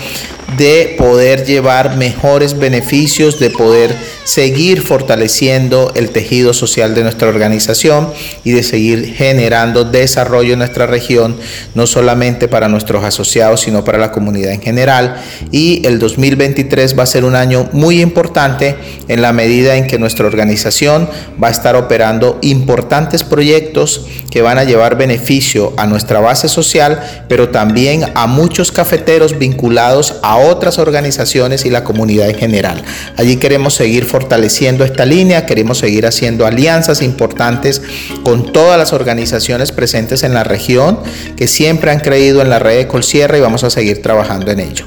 de 0.56 0.94
poder 0.98 1.44
llevar 1.44 1.96
mejores 1.96 2.58
beneficios, 2.58 3.38
de 3.38 3.50
poder 3.50 3.96
seguir 4.24 4.82
fortaleciendo 4.82 5.92
el 5.94 6.10
tejido 6.10 6.54
social 6.54 6.94
de 6.94 7.02
nuestra 7.02 7.28
organización 7.28 8.10
y 8.44 8.52
de 8.52 8.62
seguir 8.62 9.14
generando 9.14 9.84
desarrollo 9.84 10.52
en 10.52 10.60
nuestra 10.60 10.86
región, 10.86 11.36
no 11.74 11.86
solamente 11.86 12.48
para 12.48 12.68
nuestros 12.68 13.04
asociados, 13.04 13.62
sino 13.62 13.84
para 13.84 13.98
la 13.98 14.12
comunidad 14.12 14.52
en 14.52 14.62
general. 14.62 15.16
Y 15.50 15.86
el 15.86 15.98
2023 15.98 16.98
va 16.98 17.02
a 17.02 17.06
ser 17.06 17.24
un 17.24 17.34
año 17.34 17.68
muy 17.72 18.00
importante 18.00 18.76
en 19.08 19.22
la 19.22 19.32
medida 19.32 19.76
en 19.76 19.86
que 19.86 19.98
nuestra 19.98 20.26
organización 20.26 21.08
va 21.42 21.48
a 21.48 21.52
estar 21.52 21.76
operando 21.76 22.38
importantes 22.42 23.24
proyectos 23.24 24.06
que 24.30 24.42
van 24.42 24.58
a 24.58 24.64
llevar 24.64 24.96
beneficio 24.96 25.72
a 25.76 25.86
nuestra 25.86 26.20
base 26.20 26.48
social, 26.48 27.24
pero 27.28 27.50
también 27.50 28.04
a 28.14 28.26
muchos 28.26 28.72
cafeteros 28.72 29.38
vinculados 29.38 30.16
a 30.22 30.33
otras 30.38 30.78
organizaciones 30.78 31.64
y 31.64 31.70
la 31.70 31.84
comunidad 31.84 32.28
en 32.28 32.36
general. 32.36 32.82
Allí 33.16 33.36
queremos 33.36 33.74
seguir 33.74 34.04
fortaleciendo 34.04 34.84
esta 34.84 35.04
línea, 35.04 35.46
queremos 35.46 35.78
seguir 35.78 36.06
haciendo 36.06 36.46
alianzas 36.46 37.02
importantes 37.02 37.82
con 38.22 38.52
todas 38.52 38.78
las 38.78 38.92
organizaciones 38.92 39.72
presentes 39.72 40.22
en 40.22 40.34
la 40.34 40.44
región 40.44 40.98
que 41.36 41.48
siempre 41.48 41.90
han 41.90 42.00
creído 42.00 42.42
en 42.42 42.50
la 42.50 42.58
red 42.58 42.78
de 42.78 42.88
Colsierra 42.88 43.38
y 43.38 43.40
vamos 43.40 43.64
a 43.64 43.70
seguir 43.70 44.02
trabajando 44.02 44.50
en 44.50 44.60
ello. 44.60 44.86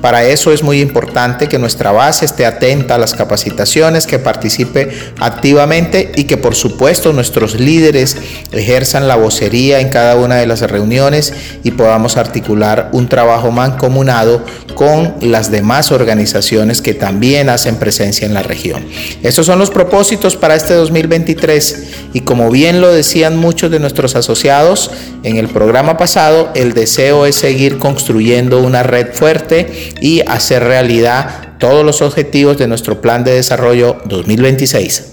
Para 0.00 0.24
eso 0.24 0.52
es 0.52 0.62
muy 0.62 0.80
importante 0.80 1.48
que 1.48 1.58
nuestra 1.58 1.90
base 1.90 2.26
esté 2.26 2.46
atenta 2.46 2.94
a 2.94 2.98
las 2.98 3.14
capacitaciones, 3.14 4.06
que 4.06 4.18
participe 4.18 4.90
activamente 5.18 6.12
y 6.14 6.24
que 6.24 6.36
por 6.36 6.54
supuesto 6.54 7.12
nuestros 7.12 7.58
líderes 7.58 8.16
ejerzan 8.52 9.08
la 9.08 9.16
vocería 9.16 9.80
en 9.80 9.88
cada 9.88 10.16
una 10.16 10.36
de 10.36 10.46
las 10.46 10.60
reuniones 10.60 11.32
y 11.64 11.72
podamos 11.72 12.16
articular 12.16 12.90
un 12.92 13.08
trabajo 13.08 13.50
mancomunado 13.50 14.44
con 14.74 14.85
las 15.20 15.50
demás 15.50 15.92
organizaciones 15.92 16.80
que 16.80 16.94
también 16.94 17.48
hacen 17.48 17.76
presencia 17.76 18.26
en 18.26 18.34
la 18.34 18.42
región. 18.42 18.84
Estos 19.22 19.46
son 19.46 19.58
los 19.58 19.70
propósitos 19.70 20.36
para 20.36 20.54
este 20.54 20.74
2023 20.74 21.86
y 22.12 22.20
como 22.20 22.50
bien 22.50 22.80
lo 22.80 22.92
decían 22.92 23.36
muchos 23.36 23.70
de 23.70 23.80
nuestros 23.80 24.16
asociados 24.16 24.90
en 25.22 25.36
el 25.36 25.48
programa 25.48 25.96
pasado, 25.96 26.50
el 26.54 26.72
deseo 26.72 27.26
es 27.26 27.36
seguir 27.36 27.78
construyendo 27.78 28.60
una 28.60 28.82
red 28.82 29.12
fuerte 29.12 29.92
y 30.00 30.20
hacer 30.26 30.62
realidad 30.62 31.54
todos 31.58 31.84
los 31.84 32.02
objetivos 32.02 32.58
de 32.58 32.68
nuestro 32.68 33.00
plan 33.00 33.24
de 33.24 33.32
desarrollo 33.32 33.98
2026. 34.04 35.12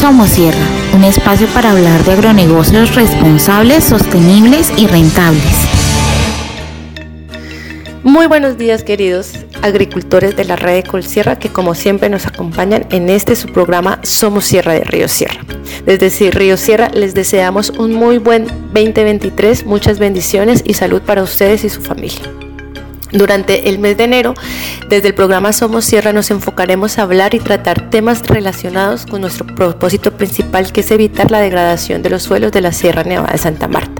Somos 0.00 0.30
Sierra, 0.30 0.66
un 0.94 1.04
espacio 1.04 1.46
para 1.48 1.72
hablar 1.72 2.02
de 2.04 2.12
agronegocios 2.12 2.94
responsables, 2.94 3.84
sostenibles 3.84 4.72
y 4.78 4.86
rentables. 4.86 5.69
Muy 8.10 8.26
buenos 8.26 8.58
días 8.58 8.82
queridos 8.82 9.34
agricultores 9.62 10.34
de 10.34 10.44
la 10.44 10.56
red 10.56 10.74
de 10.74 10.82
Colsierra 10.82 11.38
que 11.38 11.48
como 11.48 11.76
siempre 11.76 12.08
nos 12.08 12.26
acompañan 12.26 12.84
en 12.90 13.08
este 13.08 13.36
su 13.36 13.46
programa 13.46 14.00
Somos 14.02 14.46
Sierra 14.46 14.72
de 14.72 14.82
Río 14.82 15.06
Sierra. 15.06 15.40
Desde 15.86 16.32
Río 16.32 16.56
Sierra 16.56 16.88
les 16.92 17.14
deseamos 17.14 17.70
un 17.70 17.92
muy 17.92 18.18
buen 18.18 18.48
2023, 18.74 19.64
muchas 19.64 20.00
bendiciones 20.00 20.64
y 20.66 20.74
salud 20.74 21.00
para 21.02 21.22
ustedes 21.22 21.62
y 21.62 21.68
su 21.68 21.82
familia. 21.82 22.22
Durante 23.12 23.68
el 23.68 23.78
mes 23.78 23.96
de 23.96 24.04
enero, 24.04 24.34
desde 24.88 25.06
el 25.06 25.14
programa 25.14 25.52
Somos 25.52 25.84
Sierra 25.84 26.12
nos 26.12 26.32
enfocaremos 26.32 26.98
a 26.98 27.02
hablar 27.02 27.36
y 27.36 27.38
tratar 27.38 27.90
temas 27.90 28.26
relacionados 28.26 29.06
con 29.06 29.20
nuestro 29.20 29.46
propósito 29.46 30.16
principal 30.16 30.72
que 30.72 30.80
es 30.80 30.90
evitar 30.90 31.30
la 31.30 31.38
degradación 31.38 32.02
de 32.02 32.10
los 32.10 32.24
suelos 32.24 32.50
de 32.50 32.60
la 32.60 32.72
Sierra 32.72 33.04
Nevada 33.04 33.30
de 33.30 33.38
Santa 33.38 33.68
Marta. 33.68 33.99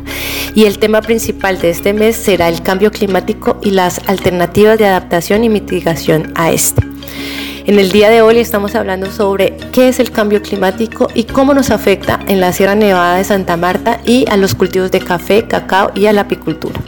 Y 0.54 0.64
el 0.64 0.78
tema 0.78 1.00
principal 1.00 1.60
de 1.60 1.70
este 1.70 1.92
mes 1.92 2.16
será 2.16 2.48
el 2.48 2.62
cambio 2.62 2.90
climático 2.90 3.58
y 3.62 3.70
las 3.70 4.00
alternativas 4.08 4.78
de 4.78 4.86
adaptación 4.86 5.44
y 5.44 5.48
mitigación 5.48 6.32
a 6.34 6.50
este. 6.50 6.82
En 7.66 7.78
el 7.78 7.92
día 7.92 8.10
de 8.10 8.22
hoy 8.22 8.38
estamos 8.38 8.74
hablando 8.74 9.10
sobre 9.10 9.56
qué 9.72 9.88
es 9.88 10.00
el 10.00 10.10
cambio 10.10 10.42
climático 10.42 11.08
y 11.14 11.24
cómo 11.24 11.54
nos 11.54 11.70
afecta 11.70 12.18
en 12.26 12.40
la 12.40 12.52
Sierra 12.52 12.74
Nevada 12.74 13.16
de 13.16 13.24
Santa 13.24 13.56
Marta 13.56 14.00
y 14.04 14.24
a 14.28 14.36
los 14.36 14.54
cultivos 14.54 14.90
de 14.90 15.00
café, 15.00 15.46
cacao 15.46 15.92
y 15.94 16.06
a 16.06 16.12
la 16.12 16.22
apicultura. 16.22 16.80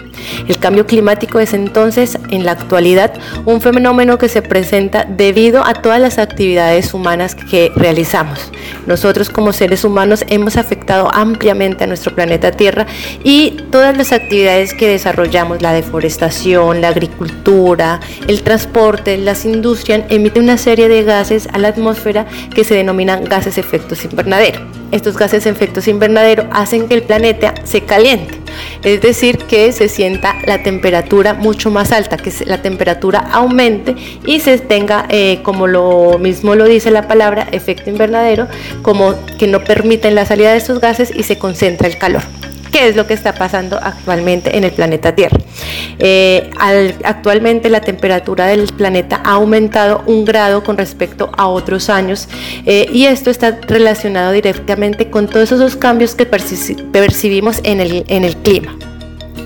El 0.48 0.58
cambio 0.58 0.86
climático 0.86 1.38
es 1.38 1.54
entonces, 1.54 2.18
en 2.30 2.44
la 2.44 2.52
actualidad, 2.52 3.12
un 3.44 3.60
fenómeno 3.60 4.18
que 4.18 4.28
se 4.28 4.42
presenta 4.42 5.04
debido 5.04 5.64
a 5.64 5.74
todas 5.74 6.00
las 6.00 6.18
actividades 6.18 6.94
humanas 6.94 7.34
que 7.34 7.72
realizamos. 7.76 8.50
Nosotros 8.86 9.30
como 9.30 9.52
seres 9.52 9.84
humanos 9.84 10.24
hemos 10.28 10.56
afectado 10.56 11.10
ampliamente 11.12 11.84
a 11.84 11.86
nuestro 11.86 12.14
planeta 12.14 12.52
Tierra 12.52 12.86
y 13.24 13.56
todas 13.70 13.96
las 13.96 14.12
actividades 14.12 14.74
que 14.74 14.88
desarrollamos, 14.88 15.62
la 15.62 15.72
deforestación, 15.72 16.80
la 16.80 16.88
agricultura, 16.88 18.00
el 18.26 18.42
transporte, 18.42 19.16
las 19.18 19.44
industrias, 19.44 20.02
emiten 20.08 20.44
una 20.44 20.56
serie 20.56 20.88
de 20.88 21.02
gases 21.04 21.48
a 21.52 21.58
la 21.58 21.68
atmósfera 21.68 22.26
que 22.54 22.64
se 22.64 22.74
denominan 22.74 23.24
gases 23.24 23.58
efectos 23.58 24.04
invernadero. 24.04 24.60
Estos 24.90 25.16
gases 25.16 25.46
efectos 25.46 25.88
invernadero 25.88 26.46
hacen 26.52 26.86
que 26.86 26.94
el 26.94 27.02
planeta 27.02 27.54
se 27.64 27.82
caliente, 27.82 28.41
es 28.82 29.00
decir, 29.00 29.38
que 29.38 29.72
se 29.72 29.88
sienta 29.88 30.36
la 30.46 30.62
temperatura 30.62 31.34
mucho 31.34 31.70
más 31.70 31.92
alta, 31.92 32.16
que 32.16 32.32
la 32.46 32.62
temperatura 32.62 33.18
aumente 33.32 33.94
y 34.26 34.40
se 34.40 34.58
tenga, 34.58 35.06
eh, 35.08 35.40
como 35.42 35.66
lo 35.66 36.18
mismo 36.18 36.54
lo 36.54 36.64
dice 36.66 36.90
la 36.90 37.08
palabra, 37.08 37.48
efecto 37.52 37.90
invernadero, 37.90 38.48
como 38.82 39.14
que 39.38 39.46
no 39.46 39.64
permiten 39.64 40.14
la 40.14 40.26
salida 40.26 40.52
de 40.52 40.58
estos 40.58 40.80
gases 40.80 41.14
y 41.14 41.22
se 41.22 41.38
concentra 41.38 41.88
el 41.88 41.98
calor 41.98 42.22
qué 42.72 42.88
es 42.88 42.96
lo 42.96 43.06
que 43.06 43.14
está 43.14 43.34
pasando 43.34 43.78
actualmente 43.80 44.56
en 44.56 44.64
el 44.64 44.72
planeta 44.72 45.14
Tierra. 45.14 45.38
Eh, 45.98 46.50
actualmente 47.04 47.68
la 47.68 47.80
temperatura 47.80 48.46
del 48.46 48.66
planeta 48.72 49.20
ha 49.24 49.32
aumentado 49.32 50.02
un 50.06 50.24
grado 50.24 50.64
con 50.64 50.76
respecto 50.76 51.30
a 51.36 51.46
otros 51.46 51.88
años 51.90 52.28
eh, 52.66 52.88
y 52.92 53.04
esto 53.04 53.30
está 53.30 53.58
relacionado 53.68 54.32
directamente 54.32 55.10
con 55.10 55.28
todos 55.28 55.52
esos 55.52 55.76
cambios 55.76 56.14
que 56.14 56.26
percibimos 56.26 57.60
en 57.62 57.80
el, 57.80 58.04
en 58.08 58.24
el 58.24 58.36
clima. 58.38 58.76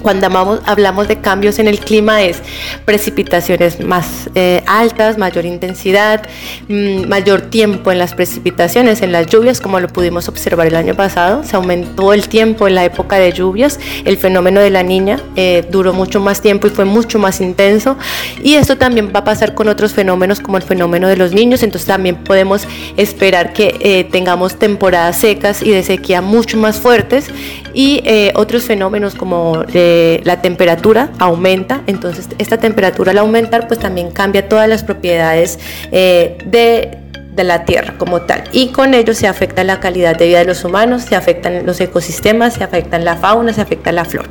Cuando 0.07 0.61
hablamos 0.67 1.09
de 1.09 1.17
cambios 1.17 1.59
en 1.59 1.67
el 1.67 1.81
clima 1.81 2.23
es 2.23 2.41
precipitaciones 2.85 3.81
más 3.81 4.31
eh, 4.37 4.63
altas, 4.69 5.19
mayor 5.19 5.45
intensidad, 5.45 6.29
mm, 6.69 7.09
mayor 7.09 7.41
tiempo 7.41 7.91
en 7.91 7.99
las 7.99 8.15
precipitaciones, 8.15 9.03
en 9.03 9.11
las 9.11 9.27
lluvias, 9.27 9.61
como 9.61 9.81
lo 9.81 9.89
pudimos 9.89 10.29
observar 10.29 10.69
el 10.69 10.77
año 10.77 10.95
pasado. 10.95 11.43
Se 11.43 11.57
aumentó 11.57 12.13
el 12.13 12.29
tiempo 12.29 12.69
en 12.69 12.77
la 12.77 12.85
época 12.85 13.17
de 13.17 13.33
lluvias. 13.33 13.81
El 14.05 14.17
fenómeno 14.17 14.61
de 14.61 14.71
la 14.71 14.85
niña 14.85 15.21
eh, 15.35 15.67
duró 15.73 15.93
mucho 15.93 16.21
más 16.21 16.41
tiempo 16.41 16.69
y 16.69 16.71
fue 16.71 16.85
mucho 16.85 17.19
más 17.19 17.41
intenso. 17.41 17.97
Y 18.45 18.55
esto 18.55 18.79
también 18.79 19.11
va 19.13 19.19
a 19.19 19.25
pasar 19.25 19.57
con 19.57 19.67
otros 19.67 19.93
fenómenos 19.93 20.39
como 20.39 20.57
el 20.57 20.63
fenómeno 20.63 21.09
de 21.09 21.17
los 21.17 21.33
niños. 21.33 21.65
Entonces 21.65 21.89
también 21.89 22.15
podemos 22.15 22.69
esperar 22.97 23.53
que 23.53 23.77
eh, 23.81 24.05
tengamos 24.05 24.57
temporadas 24.57 25.19
secas 25.19 25.65
y 25.65 25.73
de 25.73 25.83
sequía 25.83 26.21
mucho 26.23 26.59
más 26.59 26.77
fuertes 26.77 27.29
y 27.77 28.03
otros 28.35 28.65
fenómenos 28.65 29.15
como 29.15 29.65
la 30.25 30.41
temperatura 30.41 31.11
aumenta, 31.19 31.83
entonces 31.87 32.29
esta 32.39 32.57
temperatura 32.57 33.13
al 33.13 33.19
aumentar 33.19 33.69
pues 33.69 33.79
también 33.79 34.11
cambia 34.11 34.49
todas 34.49 34.69
las 34.69 34.83
propiedades 34.83 35.59
eh, 35.93 36.39
de 36.47 36.99
de 37.37 37.45
la 37.45 37.67
tierra 37.67 37.93
como 37.99 38.23
tal 38.23 38.45
y 38.51 38.69
con 38.69 38.95
ello 38.95 39.13
se 39.13 39.27
afecta 39.27 39.63
la 39.63 39.79
calidad 39.79 40.17
de 40.17 40.27
vida 40.27 40.39
de 40.39 40.47
los 40.47 40.65
humanos, 40.65 41.03
se 41.03 41.17
afectan 41.17 41.67
los 41.67 41.79
ecosistemas, 41.83 42.55
se 42.55 42.65
afectan 42.65 43.05
la 43.05 43.17
fauna, 43.17 43.53
se 43.53 43.61
afecta 43.61 43.93
la 43.93 44.07
flora. 44.07 44.31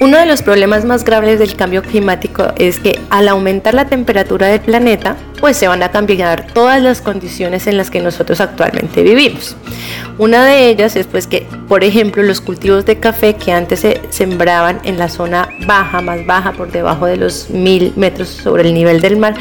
Uno 0.00 0.16
de 0.16 0.26
los 0.26 0.42
problemas 0.42 0.84
más 0.84 1.04
graves 1.04 1.40
del 1.40 1.56
cambio 1.56 1.82
climático 1.82 2.52
es 2.56 2.78
que 2.78 3.00
al 3.10 3.26
aumentar 3.26 3.74
la 3.74 3.86
temperatura 3.86 4.46
del 4.46 4.60
planeta, 4.60 5.16
pues 5.40 5.56
se 5.56 5.66
van 5.66 5.82
a 5.82 5.90
cambiar 5.90 6.46
todas 6.54 6.80
las 6.80 7.02
condiciones 7.02 7.66
en 7.66 7.76
las 7.76 7.90
que 7.90 8.00
nosotros 8.00 8.40
actualmente 8.40 9.02
vivimos. 9.02 9.56
Una 10.18 10.44
de 10.44 10.68
ellas 10.68 10.96
es 10.96 11.06
pues 11.06 11.28
que, 11.28 11.46
por 11.68 11.84
ejemplo, 11.84 12.24
los 12.24 12.40
cultivos 12.40 12.84
de 12.84 12.98
café 12.98 13.36
que 13.36 13.52
antes 13.52 13.78
se 13.80 14.00
sembraban 14.10 14.80
en 14.82 14.98
la 14.98 15.08
zona 15.08 15.48
baja, 15.64 16.00
más 16.00 16.26
baja, 16.26 16.52
por 16.52 16.72
debajo 16.72 17.06
de 17.06 17.16
los 17.16 17.50
mil 17.50 17.92
metros 17.94 18.28
sobre 18.28 18.64
el 18.64 18.74
nivel 18.74 19.00
del 19.00 19.16
mar, 19.16 19.34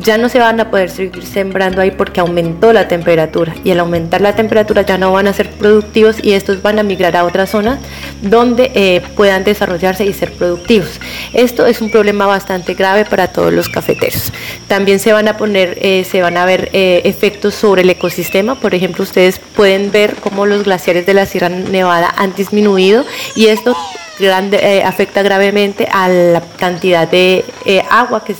ya 0.00 0.18
no 0.18 0.28
se 0.28 0.38
van 0.38 0.58
a 0.60 0.70
poder 0.70 0.90
seguir 0.90 1.24
sembrando 1.24 1.80
ahí 1.80 1.90
porque 1.90 2.20
aumentó 2.20 2.72
la 2.72 2.88
temperatura 2.88 3.54
y 3.64 3.70
al 3.70 3.80
aumentar 3.80 4.20
la 4.20 4.34
temperatura 4.34 4.82
ya 4.82 4.98
no 4.98 5.12
van 5.12 5.26
a 5.26 5.32
ser 5.32 5.50
productivos 5.50 6.16
y 6.22 6.32
estos 6.32 6.62
van 6.62 6.78
a 6.78 6.82
migrar 6.82 7.16
a 7.16 7.24
otras 7.24 7.50
zonas 7.50 7.78
donde 8.22 8.70
eh, 8.74 9.02
puedan 9.16 9.44
desarrollarse 9.44 10.04
y 10.04 10.12
ser 10.12 10.32
productivos. 10.32 11.00
Esto 11.34 11.66
es 11.66 11.80
un 11.80 11.90
problema 11.90 12.26
bastante 12.26 12.74
grave 12.74 13.04
para 13.04 13.28
todos 13.28 13.52
los 13.52 13.68
cafeteros. 13.68 14.32
También 14.68 14.98
se 15.00 15.12
van 15.12 15.28
a 15.28 15.36
poner, 15.36 15.78
eh, 15.80 16.04
se 16.04 16.22
van 16.22 16.36
a 16.36 16.44
ver 16.44 16.70
eh, 16.72 17.02
efectos 17.04 17.54
sobre 17.54 17.82
el 17.82 17.90
ecosistema. 17.90 18.54
Por 18.54 18.74
ejemplo, 18.74 19.04
ustedes 19.04 19.38
pueden 19.54 19.90
ver 19.90 20.14
cómo 20.20 20.46
los 20.46 20.64
glaciares 20.64 21.06
de 21.06 21.14
la 21.14 21.26
Sierra 21.26 21.48
Nevada 21.48 22.12
han 22.16 22.34
disminuido 22.34 23.04
y 23.34 23.46
esto 23.46 23.76
grande, 24.18 24.82
afecta 24.84 25.22
gravemente 25.22 25.88
a 25.90 26.08
la 26.08 26.42
cantidad 26.58 27.08
de 27.08 27.44
agua 27.90 28.24
que 28.24 28.34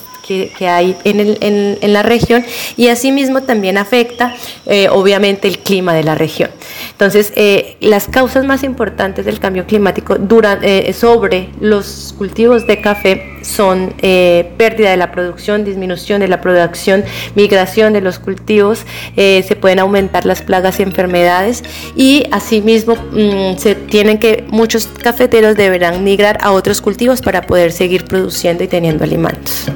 que, 0.58 0.68
hay 0.68 0.96
en, 1.04 1.92
la 1.92 2.02
región 2.02 2.44
y 2.76 2.88
asimismo 2.88 3.42
también 3.42 3.78
afecta 3.78 4.34
eh, 4.66 4.88
obviamente 4.88 5.48
el 5.48 5.58
clima 5.58 5.92
de 5.92 6.04
la 6.04 6.14
región. 6.14 6.50
Entonces, 6.92 7.32
eh, 7.34 7.76
las 7.80 8.06
causas 8.06 8.44
más 8.44 8.62
importantes 8.62 9.24
del 9.24 9.40
cambio 9.40 9.66
climático 9.66 10.16
eh, 10.62 10.92
sobre 10.92 11.48
los 11.60 12.14
cultivos 12.16 12.66
de 12.66 12.80
café 12.80 13.38
son 13.42 13.94
pérdida 14.00 14.90
de 14.90 14.98
la 14.98 15.10
producción, 15.12 15.64
disminución 15.64 16.20
de 16.20 16.28
la 16.28 16.42
producción, 16.42 17.04
migración 17.34 17.94
de 17.94 18.02
los 18.02 18.18
cultivos, 18.18 18.84
se 19.16 19.56
pueden 19.58 19.78
aumentar 19.78 20.26
las 20.26 20.42
plagas 20.42 20.78
y 20.78 20.82
enfermedades 20.82 21.64
y 21.96 22.24
asimismo 22.30 22.96
mm, 22.96 23.56
se 23.56 23.74
tienen 23.74 24.18
que 24.18 24.44
muchos 24.48 24.86
cafeteros 24.86 25.56
deberán 25.56 26.04
migrar 26.04 26.38
a 26.42 26.52
otros 26.52 26.82
cultivos 26.82 27.22
para 27.22 27.46
poder 27.46 27.72
seguir 27.72 28.04
produciendo 28.04 28.62
y 28.62 28.68
teniendo 28.68 29.04
alimentos. 29.04 29.70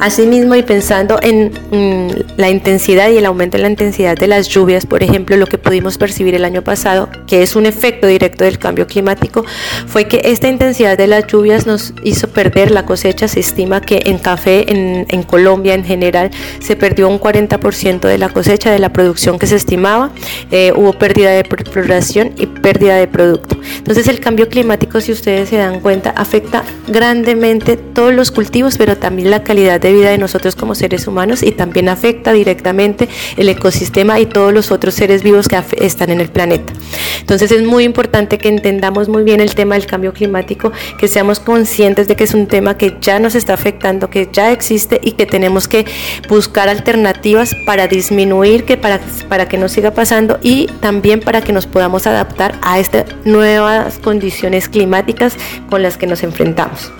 Asimismo, 0.00 0.54
y 0.54 0.62
pensando 0.62 1.18
en 1.22 1.52
mm, 1.70 2.36
la 2.36 2.50
intensidad 2.50 3.10
y 3.10 3.18
el 3.18 3.26
aumento 3.26 3.56
en 3.56 3.62
la 3.62 3.70
intensidad 3.70 4.16
de 4.16 4.26
las 4.26 4.48
lluvias, 4.48 4.86
por 4.86 5.02
ejemplo, 5.02 5.36
lo 5.36 5.46
que 5.46 5.58
pudimos 5.58 5.98
percibir 5.98 6.34
el 6.34 6.44
año 6.44 6.62
pasado, 6.62 7.08
que 7.26 7.42
es 7.42 7.56
un 7.56 7.66
efecto 7.66 8.06
directo 8.06 8.44
del 8.44 8.58
cambio 8.58 8.86
climático, 8.86 9.44
fue 9.86 10.08
que 10.08 10.22
esta 10.24 10.48
intensidad 10.48 10.96
de 10.98 11.06
las 11.06 11.26
lluvias 11.26 11.66
nos 11.66 11.94
hizo 12.02 12.28
perder 12.28 12.70
la 12.70 12.84
cosecha. 12.84 13.28
Se 13.28 13.40
estima 13.40 13.80
que 13.80 14.02
en 14.06 14.18
café 14.18 14.64
en, 14.70 15.22
Colombia 15.22 15.74
en 15.74 15.84
general 15.84 16.30
se 16.58 16.76
perdió 16.76 17.08
un 17.08 17.18
40% 17.18 18.00
de 18.00 18.18
la 18.18 18.28
cosecha 18.28 18.70
de 18.70 18.78
la 18.78 18.92
producción 18.92 19.38
que 19.38 19.46
se 19.46 19.56
estimaba. 19.56 20.10
Eh, 20.50 20.72
hubo 20.74 20.92
pérdida 20.92 21.30
de 21.30 21.44
floración 21.44 22.32
y 22.36 22.46
pérdida 22.46 22.96
de 22.96 23.06
producto. 23.06 23.56
Entonces 23.78 24.08
el 24.08 24.20
cambio 24.20 24.48
climático, 24.48 25.00
si 25.00 25.12
ustedes 25.12 25.48
se 25.48 25.56
dan 25.56 25.80
cuenta, 25.80 26.10
afecta 26.10 26.64
grandemente 26.88 27.76
todos 27.76 28.12
los 28.12 28.30
cultivos, 28.30 28.76
pero 28.76 28.96
también 28.96 29.30
la 29.30 29.42
calidad 29.42 29.80
de 29.88 29.94
vida 29.94 30.10
de 30.10 30.18
nosotros 30.18 30.56
como 30.56 30.74
seres 30.74 31.06
humanos 31.06 31.42
y 31.42 31.52
también 31.52 31.88
afecta 31.88 32.32
directamente 32.32 33.08
el 33.36 33.48
ecosistema 33.48 34.20
y 34.20 34.26
todos 34.26 34.52
los 34.52 34.70
otros 34.70 34.94
seres 34.94 35.22
vivos 35.22 35.48
que 35.48 35.60
están 35.78 36.10
en 36.10 36.20
el 36.20 36.28
planeta. 36.28 36.72
Entonces 37.20 37.50
es 37.52 37.62
muy 37.62 37.84
importante 37.84 38.38
que 38.38 38.48
entendamos 38.48 39.08
muy 39.08 39.22
bien 39.22 39.40
el 39.40 39.54
tema 39.54 39.74
del 39.74 39.86
cambio 39.86 40.12
climático, 40.12 40.72
que 40.98 41.08
seamos 41.08 41.40
conscientes 41.40 42.08
de 42.08 42.16
que 42.16 42.24
es 42.24 42.34
un 42.34 42.46
tema 42.46 42.76
que 42.76 42.96
ya 43.00 43.18
nos 43.18 43.34
está 43.34 43.54
afectando, 43.54 44.10
que 44.10 44.28
ya 44.32 44.52
existe 44.52 45.00
y 45.02 45.12
que 45.12 45.26
tenemos 45.26 45.68
que 45.68 45.84
buscar 46.28 46.68
alternativas 46.68 47.54
para 47.66 47.88
disminuir, 47.88 48.64
que 48.64 48.76
para, 48.76 49.00
para 49.28 49.48
que 49.48 49.58
no 49.58 49.68
siga 49.68 49.92
pasando 49.92 50.38
y 50.42 50.66
también 50.80 51.20
para 51.20 51.42
que 51.42 51.52
nos 51.52 51.66
podamos 51.66 52.06
adaptar 52.06 52.58
a 52.62 52.78
estas 52.78 53.04
nuevas 53.24 53.98
condiciones 53.98 54.68
climáticas 54.68 55.34
con 55.68 55.82
las 55.82 55.96
que 55.96 56.06
nos 56.06 56.22
enfrentamos. 56.22 56.92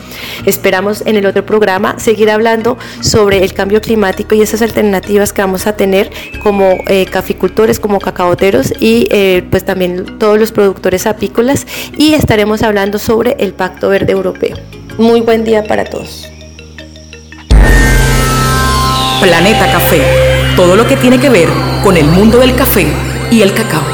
Esperamos 0.47 1.03
en 1.07 1.17
el 1.17 1.27
otro 1.27 1.45
programa 1.47 1.99
seguir 1.99 2.31
hablando 2.31 2.72
sobre 3.01 3.45
el 3.45 3.55
cambio 3.55 3.81
climático 3.81 4.35
y 4.35 4.43
esas 4.43 4.63
alternativas 4.63 5.33
que 5.33 5.43
vamos 5.43 5.67
a 5.67 5.77
tener 5.77 6.11
como 6.43 6.79
eh, 6.89 7.07
caficultores, 7.07 7.81
como 7.81 7.99
cacaoteros 8.01 8.73
y 8.81 9.09
eh, 9.11 9.45
pues 9.51 9.65
también 9.65 10.19
todos 10.19 10.39
los 10.39 10.53
productores 10.53 11.07
apícolas 11.07 11.67
y 11.97 12.15
estaremos 12.15 12.63
hablando 12.63 12.99
sobre 12.99 13.37
el 13.39 13.53
Pacto 13.53 13.89
Verde 13.89 14.13
Europeo. 14.13 14.57
Muy 14.99 15.21
buen 15.21 15.45
día 15.45 15.65
para 15.65 15.85
todos. 15.85 16.29
Planeta 19.23 19.71
Café, 19.71 20.03
todo 20.57 20.75
lo 20.75 20.87
que 20.87 20.97
tiene 20.97 21.19
que 21.21 21.31
ver 21.31 21.49
con 21.85 21.97
el 21.97 22.07
mundo 22.07 22.39
del 22.39 22.57
café 22.57 22.87
y 23.31 23.43
el 23.43 23.55
cacao. 23.55 23.92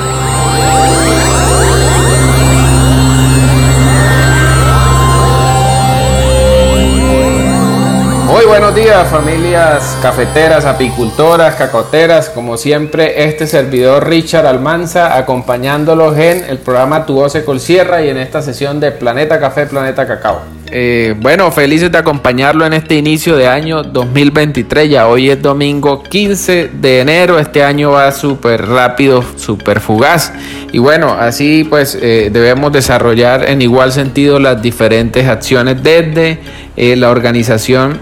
Buenos 8.48 8.74
días 8.74 9.06
familias 9.10 9.98
cafeteras, 10.00 10.64
apicultoras, 10.64 11.54
cacoteras, 11.56 12.30
como 12.30 12.56
siempre 12.56 13.24
este 13.24 13.46
servidor 13.46 14.08
Richard 14.08 14.46
Almanza 14.46 15.18
acompañándolos 15.18 16.16
en 16.16 16.44
el 16.48 16.56
programa 16.56 17.04
Tu 17.04 17.12
Voz 17.12 17.36
Col 17.44 17.60
Sierra 17.60 18.02
y 18.02 18.08
en 18.08 18.16
esta 18.16 18.40
sesión 18.40 18.80
de 18.80 18.90
Planeta 18.90 19.38
Café, 19.38 19.66
Planeta 19.66 20.06
Cacao. 20.06 20.40
Eh, 20.70 21.14
bueno, 21.18 21.50
felices 21.50 21.90
de 21.90 21.98
acompañarlo 21.98 22.64
en 22.64 22.72
este 22.72 22.94
inicio 22.96 23.36
de 23.36 23.48
año 23.48 23.82
2023. 23.82 24.90
Ya 24.90 25.08
hoy 25.08 25.30
es 25.30 25.40
domingo 25.40 26.02
15 26.02 26.70
de 26.72 27.00
enero. 27.00 27.38
Este 27.38 27.62
año 27.62 27.92
va 27.92 28.12
súper 28.12 28.66
rápido, 28.66 29.24
súper 29.36 29.80
fugaz. 29.80 30.32
Y 30.72 30.78
bueno, 30.78 31.16
así 31.18 31.64
pues 31.68 31.98
eh, 32.00 32.28
debemos 32.30 32.72
desarrollar 32.72 33.48
en 33.48 33.62
igual 33.62 33.92
sentido 33.92 34.38
las 34.38 34.60
diferentes 34.60 35.26
acciones 35.26 35.82
desde 35.82 36.38
eh, 36.76 36.96
la 36.96 37.10
organización 37.10 38.00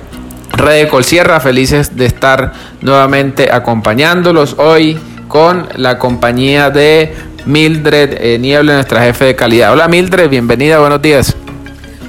Red 0.56 0.88
Colsierra. 0.88 1.40
Felices 1.40 1.96
de 1.96 2.06
estar 2.06 2.52
nuevamente 2.80 3.52
acompañándolos 3.52 4.56
hoy 4.58 4.98
con 5.28 5.68
la 5.76 5.98
compañía 5.98 6.70
de 6.70 7.14
Mildred 7.44 8.40
Niebla, 8.40 8.74
nuestra 8.74 9.02
jefe 9.02 9.26
de 9.26 9.36
calidad. 9.36 9.72
Hola 9.72 9.88
Mildred, 9.88 10.28
bienvenida, 10.28 10.78
buenos 10.78 11.02
días. 11.02 11.36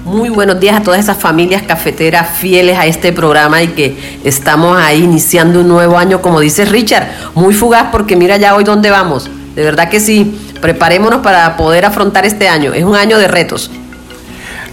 Muy 0.05 0.29
buenos 0.29 0.59
días 0.59 0.79
a 0.79 0.83
todas 0.83 1.01
esas 1.01 1.17
familias 1.17 1.63
cafeteras 1.63 2.29
fieles 2.37 2.77
a 2.77 2.85
este 2.85 3.11
programa 3.11 3.61
y 3.61 3.67
que 3.69 4.19
estamos 4.23 4.77
ahí 4.77 5.03
iniciando 5.03 5.59
un 5.59 5.67
nuevo 5.67 5.97
año, 5.97 6.21
como 6.21 6.39
dice 6.39 6.63
Richard, 6.63 7.07
muy 7.35 7.53
fugaz 7.53 7.89
porque 7.91 8.15
mira 8.15 8.37
ya 8.37 8.55
hoy 8.55 8.63
dónde 8.63 8.89
vamos. 8.89 9.29
De 9.55 9.63
verdad 9.63 9.89
que 9.89 9.99
sí, 9.99 10.39
preparémonos 10.61 11.19
para 11.21 11.57
poder 11.57 11.83
afrontar 11.83 12.25
este 12.25 12.47
año. 12.47 12.73
Es 12.73 12.85
un 12.85 12.95
año 12.95 13.17
de 13.17 13.27
retos. 13.27 13.69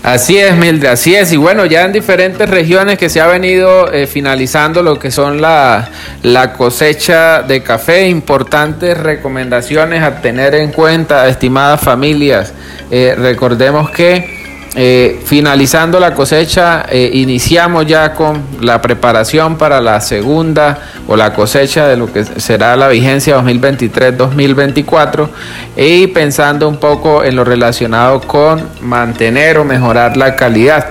Así 0.05 0.37
es, 0.37 0.55
Mildred, 0.55 0.91
así 0.91 1.15
es. 1.15 1.33
Y 1.33 1.39
bueno, 1.39 1.65
ya 1.65 1.87
en 1.87 1.93
diferentes 1.93 2.47
regiones 2.47 2.99
que 2.99 3.09
se 3.09 3.23
ha 3.23 3.27
venido 3.27 3.91
eh, 3.91 4.07
finalizando 4.07 4.83
lo 4.83 4.99
que 4.99 5.11
son 5.11 5.41
la, 5.41 5.89
la, 6.23 6.53
cosecha 6.53 7.41
de 7.41 7.63
café, 7.63 8.07
importantes 8.07 8.99
recomendaciones 8.99 10.03
a 10.03 10.21
tener 10.21 10.57
en 10.57 10.73
cuenta, 10.73 11.27
estimadas 11.27 11.81
familias. 11.81 12.53
Eh, 12.91 13.15
recordemos 13.17 13.91
que 13.93 14.44
eh, 14.77 15.21
finalizando 15.25 16.01
la 16.01 16.15
cosecha, 16.15 16.87
eh, 16.91 17.11
iniciamos 17.15 17.87
ya 17.87 18.13
con 18.13 18.43
la 18.61 18.83
preparación 18.83 19.57
para 19.57 19.81
la 19.81 20.01
segunda 20.01 20.79
o 21.07 21.17
la 21.17 21.33
cosecha 21.33 21.87
de 21.87 21.97
lo 21.97 22.13
que 22.13 22.25
será 22.25 22.75
la 22.75 22.89
vigencia 22.89 23.41
2023-2024 23.41 25.29
y 25.77 26.09
pensando 26.09 26.69
un 26.69 26.79
poco 26.79 27.23
en 27.23 27.37
lo 27.37 27.45
relacionado 27.45 28.21
con 28.23 28.69
mantener 28.81 29.59
o 29.59 29.65
mejorar 29.65 30.17
la 30.17 30.35
calidad. 30.35 30.87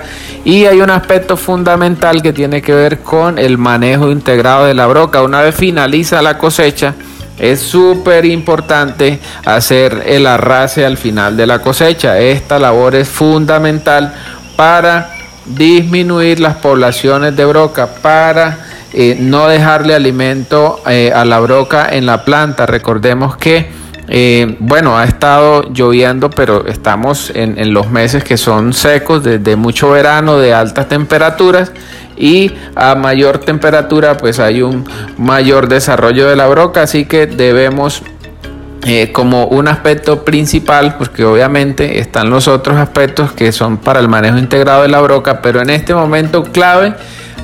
Y 0.46 0.64
hay 0.64 0.80
un 0.80 0.90
aspecto 0.90 1.36
fundamental 1.36 2.22
que 2.22 2.32
tiene 2.32 2.62
que 2.62 2.72
ver 2.72 3.00
con 3.00 3.38
el 3.38 3.58
manejo 3.58 4.10
integrado 4.10 4.64
de 4.64 4.74
la 4.74 4.86
broca. 4.86 5.22
Una 5.22 5.42
vez 5.42 5.54
finaliza 5.54 6.22
la 6.22 6.38
cosecha, 6.38 6.94
es 7.38 7.60
súper 7.60 8.24
importante 8.24 9.18
hacer 9.44 10.04
el 10.06 10.26
arrase 10.26 10.84
al 10.84 10.96
final 10.96 11.36
de 11.36 11.46
la 11.46 11.60
cosecha. 11.60 12.18
Esta 12.18 12.58
labor 12.58 12.94
es 12.94 13.08
fundamental 13.08 14.14
para 14.56 15.10
disminuir 15.46 16.40
las 16.40 16.56
poblaciones 16.56 17.36
de 17.36 17.44
broca, 17.44 17.86
para 18.00 18.58
eh, 18.92 19.16
no 19.18 19.48
dejarle 19.48 19.94
alimento 19.94 20.80
eh, 20.86 21.12
a 21.14 21.24
la 21.24 21.40
broca 21.40 21.88
en 21.90 22.06
la 22.06 22.24
planta. 22.24 22.66
Recordemos 22.66 23.36
que, 23.36 23.70
eh, 24.08 24.56
bueno, 24.58 24.98
ha 24.98 25.04
estado 25.04 25.72
lloviendo, 25.72 26.30
pero 26.30 26.66
estamos 26.66 27.32
en, 27.34 27.72
los 27.72 27.90
meses 27.90 28.22
que 28.24 28.36
son 28.36 28.72
secos, 28.72 29.24
desde 29.24 29.56
mucho 29.56 29.90
verano, 29.90 30.38
de 30.38 30.52
altas 30.52 30.88
temperaturas 30.88 31.72
y 32.16 32.52
a 32.76 32.94
mayor 32.94 33.38
temperatura 33.38 34.16
pues 34.16 34.38
hay 34.38 34.62
un 34.62 34.84
mayor 35.18 35.66
desarrollo 35.66 36.28
de 36.28 36.36
la 36.36 36.46
broca 36.46 36.82
así 36.82 37.06
que 37.06 37.26
debemos 37.26 38.04
eh, 38.86 39.12
como 39.12 39.46
un 39.46 39.66
aspecto 39.66 40.24
principal, 40.26 40.96
porque 40.98 41.24
obviamente 41.24 42.00
están 42.00 42.28
los 42.28 42.48
otros 42.48 42.76
aspectos 42.76 43.32
que 43.32 43.50
son 43.50 43.78
para 43.78 43.98
el 43.98 44.08
manejo 44.08 44.36
integrado 44.36 44.82
de 44.82 44.88
la 44.88 45.00
broca, 45.00 45.40
pero 45.40 45.62
en 45.62 45.70
este 45.70 45.94
momento 45.94 46.44
clave 46.44 46.94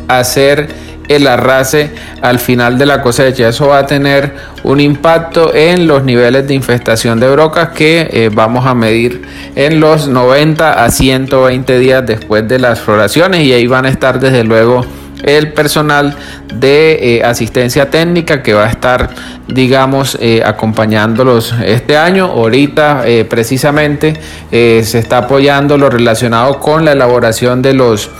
hacer 0.06 0.68
el 1.10 1.26
arrase 1.26 1.90
al 2.22 2.38
final 2.38 2.78
de 2.78 2.86
la 2.86 3.02
cosecha. 3.02 3.48
Eso 3.48 3.66
va 3.66 3.78
a 3.78 3.86
tener 3.86 4.32
un 4.62 4.78
impacto 4.78 5.52
en 5.52 5.88
los 5.88 6.04
niveles 6.04 6.46
de 6.46 6.54
infestación 6.54 7.18
de 7.18 7.28
brocas 7.28 7.70
que 7.70 8.08
eh, 8.12 8.30
vamos 8.32 8.64
a 8.64 8.74
medir 8.74 9.22
en 9.56 9.80
los 9.80 10.06
90 10.06 10.84
a 10.84 10.88
120 10.88 11.78
días 11.80 12.06
después 12.06 12.46
de 12.46 12.60
las 12.60 12.80
floraciones 12.80 13.42
y 13.42 13.52
ahí 13.52 13.66
van 13.66 13.86
a 13.86 13.88
estar 13.88 14.20
desde 14.20 14.44
luego 14.44 14.86
el 15.24 15.52
personal 15.52 16.14
de 16.54 17.16
eh, 17.16 17.24
asistencia 17.24 17.90
técnica 17.90 18.42
que 18.42 18.54
va 18.54 18.66
a 18.66 18.70
estar 18.70 19.10
digamos 19.48 20.16
eh, 20.20 20.42
acompañándolos 20.44 21.54
este 21.64 21.96
año 21.96 22.26
ahorita 22.26 23.04
precisamente 23.28 24.14
se 24.50 24.98
está 24.98 25.18
apoyando 25.18 25.76
lo 25.76 25.90
relacionado 25.90 26.58
con 26.58 26.84
la 26.84 26.92
elaboración 26.92 27.60
de 27.60 27.74
los 27.74 28.10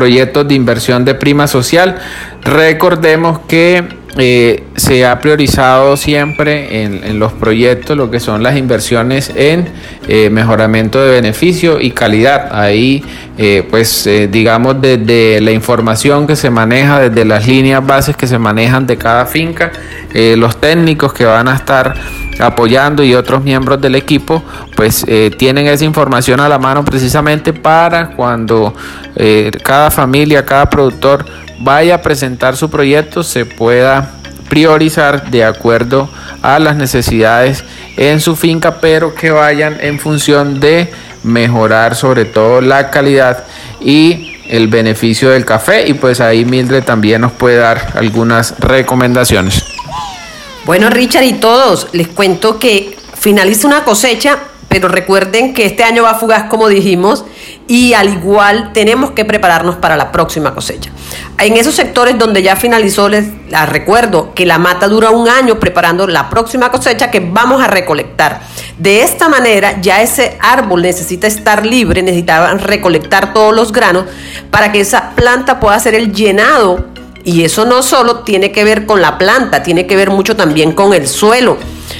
proyectos 0.00 0.48
de 0.48 0.54
inversión 0.54 1.04
de 1.04 1.14
prima 1.14 1.46
social. 1.46 1.96
Recordemos 2.42 3.40
que 3.40 3.84
eh, 4.16 4.64
se 4.76 5.04
ha 5.04 5.20
priorizado 5.20 5.94
siempre 5.98 6.84
en, 6.84 7.18
los 7.18 7.34
proyectos 7.34 7.98
lo 7.98 8.10
que 8.10 8.18
son 8.18 8.42
las 8.42 8.56
inversiones 8.56 9.30
en 9.36 9.68
eh, 10.08 10.30
mejoramiento 10.30 11.02
de 11.02 11.10
beneficio 11.10 11.78
y 11.78 11.90
calidad. 11.90 12.48
Ahí, 12.50 13.04
eh, 13.36 13.62
pues, 13.68 14.08
digamos, 14.30 14.80
desde 14.80 15.42
la 15.42 15.50
información 15.50 16.26
que 16.26 16.34
se 16.34 16.48
maneja, 16.48 16.98
desde 16.98 17.26
las 17.26 17.46
líneas 17.46 17.86
bases 17.86 18.16
que 18.16 18.26
se 18.26 18.38
manejan 18.38 18.86
de 18.86 18.96
cada 18.96 19.26
finca, 19.26 19.70
los 20.14 20.58
técnicos 20.58 21.12
que 21.12 21.26
van 21.26 21.46
a 21.46 21.56
estar 21.56 21.94
apoyando 22.40 23.02
y 23.02 23.14
otros 23.14 23.42
miembros 23.42 23.80
del 23.80 23.94
equipo, 23.94 24.42
pues 24.76 25.04
tienen 25.36 25.66
esa 25.66 25.84
información 25.84 26.40
a 26.40 26.48
la 26.48 26.58
mano 26.58 26.84
precisamente 26.84 27.52
para 27.52 28.10
cuando 28.10 28.74
cada 29.62 29.90
familia, 29.90 30.44
cada 30.44 30.68
productor 30.68 31.24
vaya 31.60 31.96
a 31.96 32.02
presentar 32.02 32.56
su 32.56 32.70
proyecto 32.70 33.22
se 33.22 33.44
pueda 33.44 34.10
priorizar 34.48 35.30
de 35.30 35.44
acuerdo 35.44 36.10
a 36.42 36.58
las 36.58 36.76
necesidades 36.76 37.64
en 37.96 38.20
su 38.20 38.34
finca, 38.34 38.80
pero 38.80 39.14
que 39.14 39.30
vayan 39.30 39.76
en 39.80 39.98
función 39.98 40.58
de 40.58 40.90
mejorar 41.22 41.94
sobre 41.94 42.24
todo 42.24 42.60
la 42.60 42.90
calidad 42.90 43.44
y 43.80 44.38
el 44.48 44.66
beneficio 44.66 45.30
del 45.30 45.44
café 45.44 45.86
y 45.86 45.94
pues 45.94 46.20
ahí 46.20 46.44
Mildred 46.44 46.82
también 46.82 47.20
nos 47.20 47.32
puede 47.32 47.58
dar 47.58 47.92
algunas 47.94 48.58
recomendaciones. 48.58 49.69
Bueno 50.64 50.90
Richard 50.90 51.24
y 51.24 51.32
todos, 51.34 51.88
les 51.92 52.08
cuento 52.08 52.58
que 52.58 52.96
finaliza 53.18 53.66
una 53.66 53.84
cosecha, 53.84 54.38
pero 54.68 54.88
recuerden 54.88 55.52
que 55.52 55.66
este 55.66 55.82
año 55.82 56.02
va 56.02 56.10
a 56.10 56.14
fugaz 56.14 56.44
como 56.44 56.68
dijimos 56.68 57.24
y 57.66 57.94
al 57.94 58.08
igual 58.08 58.72
tenemos 58.72 59.12
que 59.12 59.24
prepararnos 59.24 59.76
para 59.76 59.96
la 59.96 60.12
próxima 60.12 60.54
cosecha. 60.54 60.90
En 61.38 61.56
esos 61.56 61.74
sectores 61.74 62.18
donde 62.18 62.42
ya 62.42 62.56
finalizó, 62.56 63.08
les, 63.08 63.26
recuerdo 63.66 64.34
que 64.34 64.44
la 64.44 64.58
mata 64.58 64.86
dura 64.86 65.10
un 65.10 65.28
año 65.28 65.58
preparando 65.58 66.06
la 66.06 66.28
próxima 66.28 66.70
cosecha 66.70 67.10
que 67.10 67.20
vamos 67.20 67.62
a 67.62 67.66
recolectar. 67.66 68.40
De 68.78 69.02
esta 69.02 69.28
manera 69.28 69.80
ya 69.80 70.02
ese 70.02 70.36
árbol 70.40 70.82
necesita 70.82 71.26
estar 71.26 71.64
libre, 71.64 72.02
necesitaba 72.02 72.52
recolectar 72.54 73.32
todos 73.32 73.54
los 73.54 73.72
granos 73.72 74.04
para 74.50 74.72
que 74.72 74.80
esa 74.80 75.10
planta 75.16 75.58
pueda 75.58 75.76
hacer 75.76 75.94
el 75.94 76.12
llenado. 76.12 76.86
Y 77.24 77.44
eso 77.44 77.64
no 77.64 77.82
solo 77.82 78.20
tiene 78.20 78.52
que 78.52 78.64
ver 78.64 78.86
con 78.86 79.02
la 79.02 79.18
planta, 79.18 79.62
tiene 79.62 79.86
que 79.86 79.96
ver 79.96 80.10
mucho 80.10 80.36
también 80.36 80.72
con 80.72 80.94
el 80.94 81.06
suelo 81.06 81.58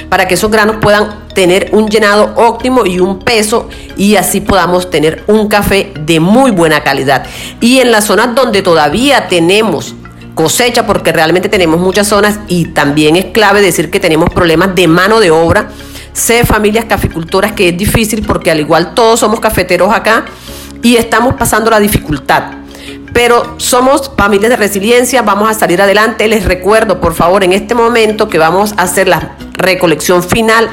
para 0.09 0.27
que 0.27 0.33
esos 0.33 0.51
granos 0.51 0.77
puedan 0.81 1.27
tener 1.33 1.69
un 1.71 1.87
llenado 1.87 2.33
óptimo 2.35 2.85
y 2.85 2.99
un 2.99 3.19
peso 3.19 3.69
y 3.95 4.15
así 4.15 4.41
podamos 4.41 4.89
tener 4.89 5.23
un 5.27 5.47
café 5.47 5.93
de 5.99 6.19
muy 6.19 6.51
buena 6.51 6.83
calidad. 6.83 7.25
Y 7.59 7.79
en 7.79 7.91
las 7.91 8.05
zonas 8.05 8.35
donde 8.35 8.61
todavía 8.61 9.27
tenemos 9.27 9.95
cosecha, 10.35 10.85
porque 10.85 11.11
realmente 11.11 11.49
tenemos 11.49 11.79
muchas 11.79 12.07
zonas 12.07 12.39
y 12.47 12.65
también 12.65 13.15
es 13.15 13.25
clave 13.25 13.61
decir 13.61 13.91
que 13.91 13.99
tenemos 13.99 14.29
problemas 14.29 14.75
de 14.75 14.87
mano 14.87 15.19
de 15.19 15.31
obra. 15.31 15.69
Sé 16.13 16.45
familias 16.45 16.85
caficultoras 16.85 17.53
que 17.53 17.69
es 17.69 17.77
difícil 17.77 18.25
porque 18.25 18.51
al 18.51 18.59
igual 18.59 18.93
todos 18.93 19.19
somos 19.19 19.39
cafeteros 19.39 19.93
acá 19.93 20.25
y 20.81 20.95
estamos 20.95 21.35
pasando 21.35 21.69
la 21.71 21.79
dificultad 21.79 22.60
pero 23.13 23.55
somos 23.57 24.11
familias 24.17 24.49
de 24.49 24.55
resiliencia, 24.55 25.21
vamos 25.21 25.49
a 25.49 25.53
salir 25.53 25.81
adelante. 25.81 26.27
Les 26.27 26.45
recuerdo, 26.45 27.01
por 27.01 27.13
favor, 27.13 27.43
en 27.43 27.53
este 27.53 27.75
momento 27.75 28.29
que 28.29 28.37
vamos 28.37 28.73
a 28.77 28.83
hacer 28.83 29.07
la 29.07 29.35
recolección 29.53 30.23
final, 30.23 30.69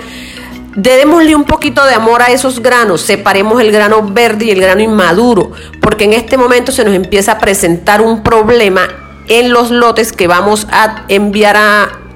démosle 0.76 1.34
un 1.34 1.44
poquito 1.44 1.84
de 1.84 1.94
amor 1.94 2.22
a 2.22 2.26
esos 2.26 2.60
granos, 2.60 3.00
separemos 3.00 3.60
el 3.60 3.72
grano 3.72 4.02
verde 4.02 4.46
y 4.46 4.50
el 4.50 4.60
grano 4.60 4.80
inmaduro, 4.80 5.52
porque 5.80 6.04
en 6.04 6.12
este 6.12 6.36
momento 6.36 6.70
se 6.70 6.84
nos 6.84 6.94
empieza 6.94 7.32
a 7.32 7.38
presentar 7.38 8.00
un 8.00 8.22
problema 8.22 8.88
en 9.28 9.52
los 9.52 9.70
lotes 9.70 10.12
que 10.12 10.26
vamos 10.26 10.66
a 10.70 11.04
enviar 11.08 12.07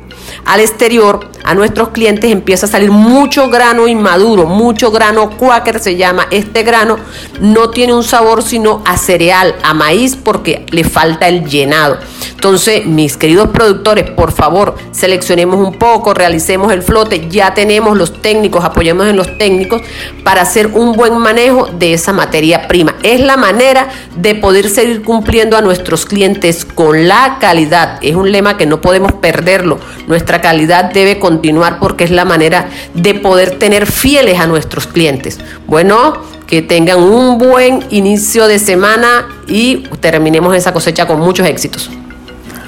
al 0.45 0.61
exterior 0.61 1.31
a 1.45 1.55
nuestros 1.55 1.89
clientes 1.89 2.31
empieza 2.31 2.67
a 2.67 2.69
salir 2.69 2.91
mucho 2.91 3.49
grano 3.49 3.89
inmaduro, 3.89 4.47
mucho 4.47 4.91
grano 4.91 5.31
quaker 5.31 5.81
se 5.81 5.97
llama 5.97 6.27
este 6.31 6.63
grano, 6.63 6.99
no 7.41 7.71
tiene 7.71 7.95
un 7.95 8.05
sabor 8.05 8.43
sino 8.43 8.83
a 8.85 8.97
cereal, 8.97 9.57
a 9.63 9.75
maíz 9.75 10.17
porque 10.17 10.65
le 10.71 10.85
falta 10.85 11.29
el 11.29 11.45
llenado. 11.47 11.99
Entonces, 12.43 12.87
mis 12.87 13.17
queridos 13.17 13.51
productores, 13.51 14.11
por 14.11 14.33
favor, 14.33 14.75
seleccionemos 14.91 15.65
un 15.65 15.75
poco, 15.75 16.13
realicemos 16.13 16.73
el 16.73 16.83
flote, 16.83 17.29
ya 17.29 17.55
tenemos 17.55 17.97
los 17.97 18.21
técnicos, 18.21 18.65
apoyemos 18.65 19.07
en 19.07 19.17
los 19.17 19.39
técnicos 19.39 19.83
para 20.25 20.43
hacer 20.43 20.69
un 20.69 20.93
buen 20.93 21.17
manejo 21.19 21.67
de 21.67 21.93
esa 21.93 22.13
materia 22.13 22.67
prima. 22.67 22.97
Es 23.03 23.21
la 23.21 23.37
manera 23.37 23.89
de 24.17 24.35
poder 24.35 24.69
seguir 24.69 25.03
cumpliendo 25.03 25.57
a 25.57 25.61
nuestros 25.61 26.05
clientes 26.05 26.65
con 26.65 27.07
la 27.07 27.39
calidad. 27.41 27.99
Es 28.03 28.17
un 28.17 28.33
lema 28.33 28.57
que 28.57 28.67
no 28.67 28.81
podemos 28.81 29.13
perderlo. 29.13 29.79
Nuestra 30.09 30.32
calidad 30.41 30.93
debe 30.93 31.19
continuar 31.19 31.79
porque 31.79 32.05
es 32.05 32.11
la 32.11 32.25
manera 32.25 32.69
de 32.95 33.15
poder 33.15 33.59
tener 33.59 33.87
fieles 33.87 34.39
a 34.41 34.47
nuestros 34.47 34.87
clientes. 34.87 35.39
Bueno, 35.67 36.23
que 36.47 36.63
tengan 36.63 37.03
un 37.03 37.39
buen 37.39 37.85
inicio 37.91 38.47
de 38.47 38.59
semana 38.59 39.27
y 39.47 39.85
terminemos 40.01 40.55
esa 40.55 40.73
cosecha 40.73 41.07
con 41.07 41.21
muchos 41.21 41.47
éxitos. 41.47 41.91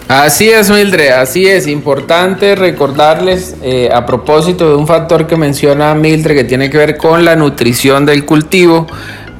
Así 0.09 0.50
es, 0.50 0.70
Mildred, 0.70 1.12
así 1.12 1.46
es. 1.46 1.66
Importante 1.66 2.55
recordarles 2.55 3.57
eh, 3.62 3.88
a 3.92 4.05
propósito 4.05 4.68
de 4.68 4.77
un 4.77 4.87
factor 4.87 5.27
que 5.27 5.37
menciona 5.37 5.94
Mildred 5.94 6.37
que 6.37 6.44
tiene 6.44 6.68
que 6.68 6.77
ver 6.77 6.96
con 6.98 7.24
la 7.24 7.37
nutrición 7.37 8.05
del 8.05 8.27
cultivo 8.27 8.87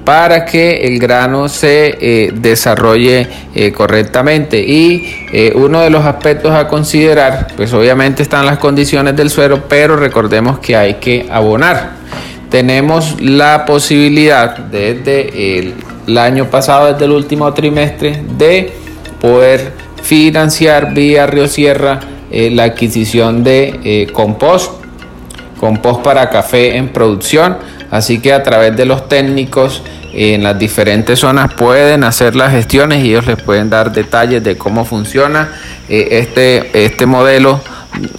para 0.05 0.45
que 0.45 0.87
el 0.87 0.99
grano 0.99 1.49
se 1.49 1.97
eh, 1.99 2.33
desarrolle 2.35 3.27
eh, 3.55 3.73
correctamente. 3.73 4.61
Y 4.61 5.27
uno 5.55 5.81
de 5.81 5.91
los 5.91 6.05
aspectos 6.05 6.53
a 6.53 6.69
considerar, 6.69 7.49
pues 7.57 7.73
obviamente 7.73 8.23
están 8.23 8.47
las 8.47 8.59
condiciones 8.59 9.17
del 9.17 9.31
suelo, 9.31 9.65
pero 9.69 9.97
recordemos 9.97 10.59
que 10.59 10.77
hay 10.77 10.95
que 10.95 11.27
abonar. 11.31 11.93
Tenemos 12.51 13.21
la 13.21 13.65
posibilidad 13.65 14.57
desde 14.57 15.59
el 16.07 16.19
año 16.19 16.51
pasado, 16.51 16.93
desde 16.93 17.07
el 17.07 17.13
último 17.13 17.53
trimestre, 17.53 18.23
de 18.39 18.73
poder 19.21 19.73
financiar 20.03 20.93
vía 20.93 21.27
Río 21.27 21.49
Sierra 21.49 21.99
eh, 22.31 22.51
la 22.51 22.65
adquisición 22.65 23.45
de 23.45 23.81
eh, 23.85 24.07
compost, 24.13 24.73
compost 25.61 26.03
para 26.03 26.29
café 26.31 26.77
en 26.77 26.89
producción. 26.89 27.57
Así 27.95 28.19
que 28.19 28.33
a 28.33 28.43
través 28.43 28.77
de 28.77 28.87
los 28.87 29.09
técnicos 29.09 29.85
en 30.13 30.43
las 30.43 30.59
diferentes 30.59 31.21
zonas 31.21 31.55
pueden 31.55 32.03
hacer 32.03 32.35
las 32.35 32.51
gestiones 32.51 33.05
y 33.05 33.11
ellos 33.11 33.27
les 33.27 33.41
pueden 33.41 33.71
dar 33.71 33.93
detalles 33.93 34.43
de 34.43 34.59
cómo 34.59 34.85
funciona 34.85 35.53
eh, 35.89 36.09
este, 36.11 36.85
este 36.85 37.07
modelo. 37.07 37.61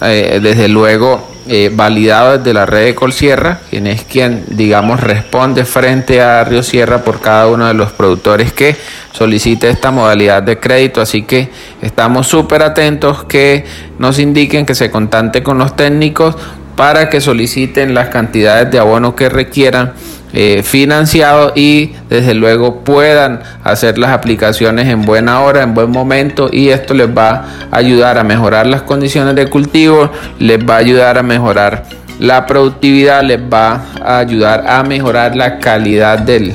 desde 0.00 0.68
luego 0.68 1.36
eh, 1.48 1.70
validado 1.72 2.38
desde 2.38 2.52
la 2.52 2.66
red 2.66 2.86
de 2.86 2.94
Colsierra, 2.96 3.60
quien 3.70 3.86
es 3.86 4.02
quien, 4.02 4.44
digamos, 4.48 4.98
responde 4.98 5.64
frente 5.64 6.20
a 6.20 6.42
Río 6.42 6.64
Sierra 6.64 7.04
por 7.04 7.20
cada 7.20 7.46
uno 7.46 7.68
de 7.68 7.74
los 7.74 7.92
productores 7.92 8.52
que 8.52 8.74
solicite 9.12 9.68
esta 9.70 9.92
modalidad 9.92 10.42
de 10.42 10.58
crédito. 10.58 11.00
Así 11.00 11.22
que 11.22 11.48
estamos 11.82 12.26
súper 12.26 12.62
atentos 12.64 13.22
que 13.24 13.64
nos 14.00 14.18
indiquen 14.18 14.66
que 14.66 14.74
se 14.74 14.90
contacte 14.90 15.44
con 15.44 15.58
los 15.58 15.76
técnicos 15.76 16.34
para 16.76 17.08
que 17.08 17.20
soliciten 17.20 17.94
las 17.94 18.10
cantidades 18.10 18.70
de 18.70 18.78
abono 18.78 19.16
que 19.16 19.28
requieran 19.28 19.94
eh, 20.32 20.62
financiado 20.62 21.52
y 21.54 21.92
desde 22.10 22.34
luego 22.34 22.80
puedan 22.84 23.40
hacer 23.64 23.96
las 23.96 24.10
aplicaciones 24.10 24.86
en 24.88 25.02
buena 25.02 25.40
hora, 25.40 25.62
en 25.62 25.72
buen 25.72 25.90
momento 25.90 26.50
y 26.52 26.68
esto 26.68 26.92
les 26.92 27.08
va 27.08 27.46
a 27.70 27.76
ayudar 27.78 28.18
a 28.18 28.24
mejorar 28.24 28.66
las 28.66 28.82
condiciones 28.82 29.34
de 29.34 29.46
cultivo, 29.46 30.10
les 30.38 30.58
va 30.58 30.74
a 30.74 30.78
ayudar 30.78 31.16
a 31.16 31.22
mejorar 31.22 31.84
la 32.18 32.44
productividad, 32.44 33.22
les 33.22 33.40
va 33.40 33.86
a 34.04 34.18
ayudar 34.18 34.64
a 34.66 34.82
mejorar 34.82 35.36
la 35.36 35.58
calidad 35.58 36.18
del, 36.18 36.52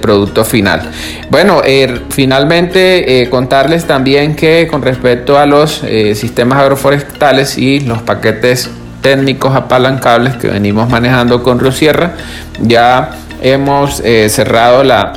producto 0.00 0.44
final. 0.44 0.82
Bueno, 1.30 1.62
eh, 1.64 2.00
finalmente 2.10 3.22
eh, 3.22 3.30
contarles 3.30 3.86
también 3.86 4.36
que 4.36 4.68
con 4.70 4.82
respecto 4.82 5.38
a 5.38 5.46
los 5.46 5.82
sistemas 6.14 6.58
agroforestales 6.58 7.56
y 7.56 7.80
los 7.80 8.02
paquetes 8.02 8.70
técnicos 9.06 9.54
apalancables 9.54 10.34
que 10.34 10.48
venimos 10.48 10.88
manejando 10.90 11.40
con 11.44 11.60
Río 11.60 11.70
Sierra. 11.70 12.14
Ya 12.60 13.12
hemos 13.40 14.02
eh, 14.04 14.28
cerrado 14.28 14.82
la 14.82 15.12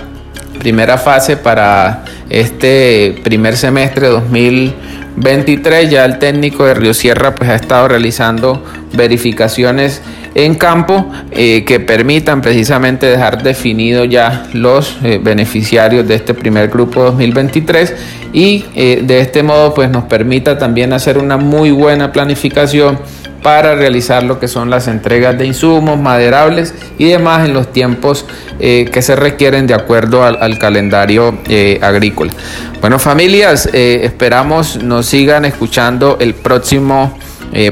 primera 0.60 1.00
fase 1.00 1.38
para 1.38 2.04
este 2.30 3.20
primer 3.24 3.58
semestre 3.58 4.06
de 4.06 4.14
2023. 4.14 5.90
Ya 5.90 6.06
el 6.06 6.20
técnico 6.20 6.66
de 6.66 6.76
Río 6.76 6.94
Sierra 6.94 7.34
pues, 7.34 7.50
ha 7.50 7.56
estado 7.56 7.88
realizando 7.88 8.64
verificaciones 8.94 10.04
en 10.36 10.54
campo 10.54 11.12
eh, 11.32 11.66
que 11.66 11.80
permitan 11.80 12.44
precisamente 12.44 13.08
dejar 13.08 13.42
definido 13.42 14.06
ya 14.06 14.46
los 14.54 14.98
eh, 15.04 15.20
beneficiarios 15.20 16.08
de 16.08 16.14
este 16.14 16.36
primer 16.36 16.70
grupo 16.70 17.06
2023 17.06 17.96
y 18.34 18.64
de 18.76 19.22
este 19.22 19.42
modo 19.42 19.74
pues 19.74 19.90
nos 19.90 20.04
permita 20.04 20.60
también 20.60 20.94
hacer 20.94 21.18
una 21.18 21.38
muy 21.38 21.72
buena 21.72 22.12
planificación 22.12 23.00
para 23.42 23.76
realizar 23.76 24.24
lo 24.24 24.40
que 24.40 24.48
son 24.48 24.70
las 24.70 24.88
entregas 24.88 25.38
de 25.38 25.46
insumos, 25.46 26.00
maderables 26.00 26.74
y 26.98 27.06
demás 27.06 27.48
en 27.48 27.54
los 27.54 27.72
tiempos 27.72 28.26
eh, 28.60 28.90
que 28.92 29.02
se 29.02 29.16
requieren 29.16 29.68
de 29.68 29.74
acuerdo 29.74 30.24
al, 30.24 30.60
calendario 30.60 31.38
eh, 31.48 31.80
agrícola. 31.82 32.34
Bueno 32.82 33.00
familias, 33.00 33.70
eh, 33.74 34.02
esperamos 34.04 34.82
nos 34.84 35.06
sigan 35.06 35.46
escuchando 35.46 36.18
el 36.20 36.34
próximo 36.34 37.18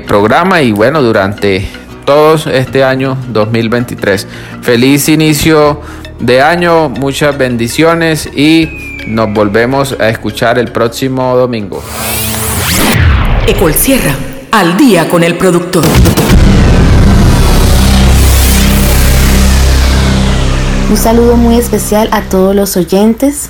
programa 0.08 0.64
y 0.64 0.72
bueno, 0.72 1.04
durante 1.04 1.70
todo 2.04 2.34
este 2.52 2.84
año 2.84 3.16
2023. 3.28 4.28
Feliz 4.64 5.08
inicio 5.08 5.82
de 6.20 6.42
año, 6.42 6.90
muchas 6.90 7.38
bendiciones 7.38 8.28
y 8.36 9.06
nos 9.08 9.32
volvemos 9.32 9.96
a 10.00 10.10
escuchar 10.10 10.58
el 10.58 10.72
próximo 10.72 11.36
domingo. 11.38 11.84
Ecol 13.46 13.74
Sierra 13.76 14.16
al 14.58 14.76
día 14.76 15.08
con 15.08 15.24
el 15.24 15.38
productor. 15.38 15.84
Un 20.90 20.98
saludo 20.98 21.38
muy 21.38 21.60
especial 21.60 22.10
a 22.12 22.24
todos 22.24 22.56
los 22.56 22.76
oyentes. 22.76 23.50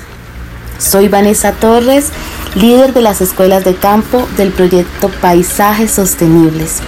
Soy 0.79 1.07
Vanessa 1.07 1.53
Torres, 1.53 2.09
líder 2.55 2.93
de 2.93 3.01
las 3.01 3.21
escuelas 3.21 3.63
de 3.63 3.75
campo 3.75 4.27
del 4.35 4.51
proyecto 4.51 5.09
Paisajes 5.21 5.91
Sostenibles. 5.91 6.79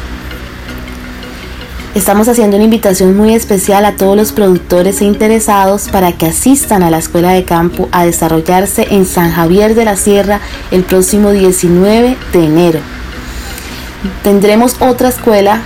Estamos 1.95 2.27
haciendo 2.27 2.57
una 2.57 2.65
invitación 2.65 3.15
muy 3.15 3.33
especial 3.33 3.85
a 3.85 3.95
todos 3.95 4.17
los 4.17 4.33
productores 4.33 4.99
e 4.99 5.05
interesados 5.05 5.87
para 5.87 6.11
que 6.11 6.25
asistan 6.25 6.83
a 6.83 6.89
la 6.89 6.97
escuela 6.97 7.31
de 7.31 7.45
campo 7.45 7.87
a 7.93 8.03
desarrollarse 8.03 8.85
en 8.91 9.05
San 9.05 9.31
Javier 9.31 9.75
de 9.75 9.85
la 9.85 9.95
Sierra 9.95 10.41
el 10.71 10.83
próximo 10.83 11.31
19 11.31 12.17
de 12.33 12.43
enero. 12.43 12.81
Tendremos 14.23 14.77
otra 14.81 15.09
escuela 15.09 15.61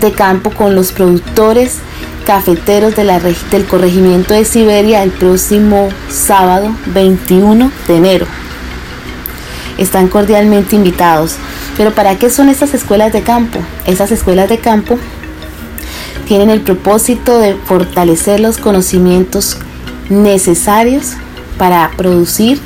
de 0.00 0.12
campo 0.12 0.50
con 0.50 0.74
los 0.74 0.92
productores 0.92 1.78
cafeteros 2.26 2.94
del 2.96 3.66
corregimiento 3.66 4.34
de 4.34 4.44
Siberia 4.44 5.04
el 5.04 5.10
próximo 5.10 5.88
sábado 6.10 6.74
21 6.86 7.70
de 7.86 7.96
enero. 7.96 8.26
Están 9.78 10.08
cordialmente 10.08 10.74
invitados. 10.74 11.36
Pero 11.76 11.92
¿para 11.92 12.16
qué 12.16 12.30
son 12.30 12.48
estas 12.48 12.74
escuelas 12.74 13.12
de 13.12 13.22
campo? 13.22 13.60
Esas 13.86 14.10
escuelas 14.10 14.48
de 14.48 14.58
campo 14.58 14.98
tienen 16.26 16.50
el 16.50 16.62
propósito 16.62 17.38
de 17.38 17.54
fortalecer 17.54 18.40
los 18.40 18.58
conocimientos 18.58 19.58
necesarios 20.08 21.12
para 21.58 21.90
producir 21.96 22.58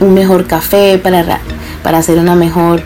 un 0.00 0.14
mejor 0.14 0.46
café, 0.46 0.98
para, 0.98 1.40
para 1.82 1.98
hacer 1.98 2.18
una 2.18 2.34
mejor 2.34 2.82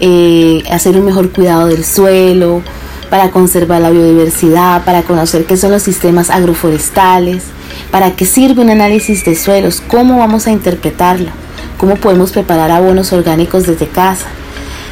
eh, 0.00 0.62
hacer 0.70 0.96
un 0.96 1.04
mejor 1.04 1.30
cuidado 1.30 1.66
del 1.66 1.84
suelo, 1.84 2.62
para 3.10 3.30
conservar 3.30 3.80
la 3.80 3.90
biodiversidad, 3.90 4.84
para 4.84 5.02
conocer 5.02 5.44
qué 5.44 5.56
son 5.56 5.70
los 5.70 5.82
sistemas 5.82 6.30
agroforestales, 6.30 7.44
para 7.90 8.12
qué 8.12 8.24
sirve 8.26 8.62
un 8.62 8.70
análisis 8.70 9.24
de 9.24 9.34
suelos, 9.34 9.82
cómo 9.86 10.18
vamos 10.18 10.46
a 10.46 10.50
interpretarlo, 10.50 11.30
cómo 11.78 11.96
podemos 11.96 12.32
preparar 12.32 12.70
abonos 12.70 13.12
orgánicos 13.12 13.66
desde 13.66 13.88
casa. 13.88 14.26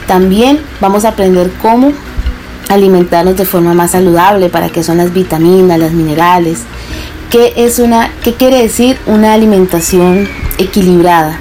También 0.06 0.60
vamos 0.80 1.04
a 1.04 1.10
aprender 1.10 1.50
cómo 1.60 1.92
alimentarnos 2.68 3.36
de 3.36 3.44
forma 3.44 3.74
más 3.74 3.92
saludable, 3.92 4.48
para 4.48 4.70
qué 4.70 4.82
son 4.82 4.96
las 4.96 5.12
vitaminas, 5.12 5.78
las 5.78 5.92
minerales, 5.92 6.60
qué 7.30 7.52
es 7.56 7.78
una 7.78 8.10
qué 8.22 8.34
quiere 8.34 8.62
decir 8.62 8.98
una 9.06 9.34
alimentación 9.34 10.28
equilibrada 10.58 11.40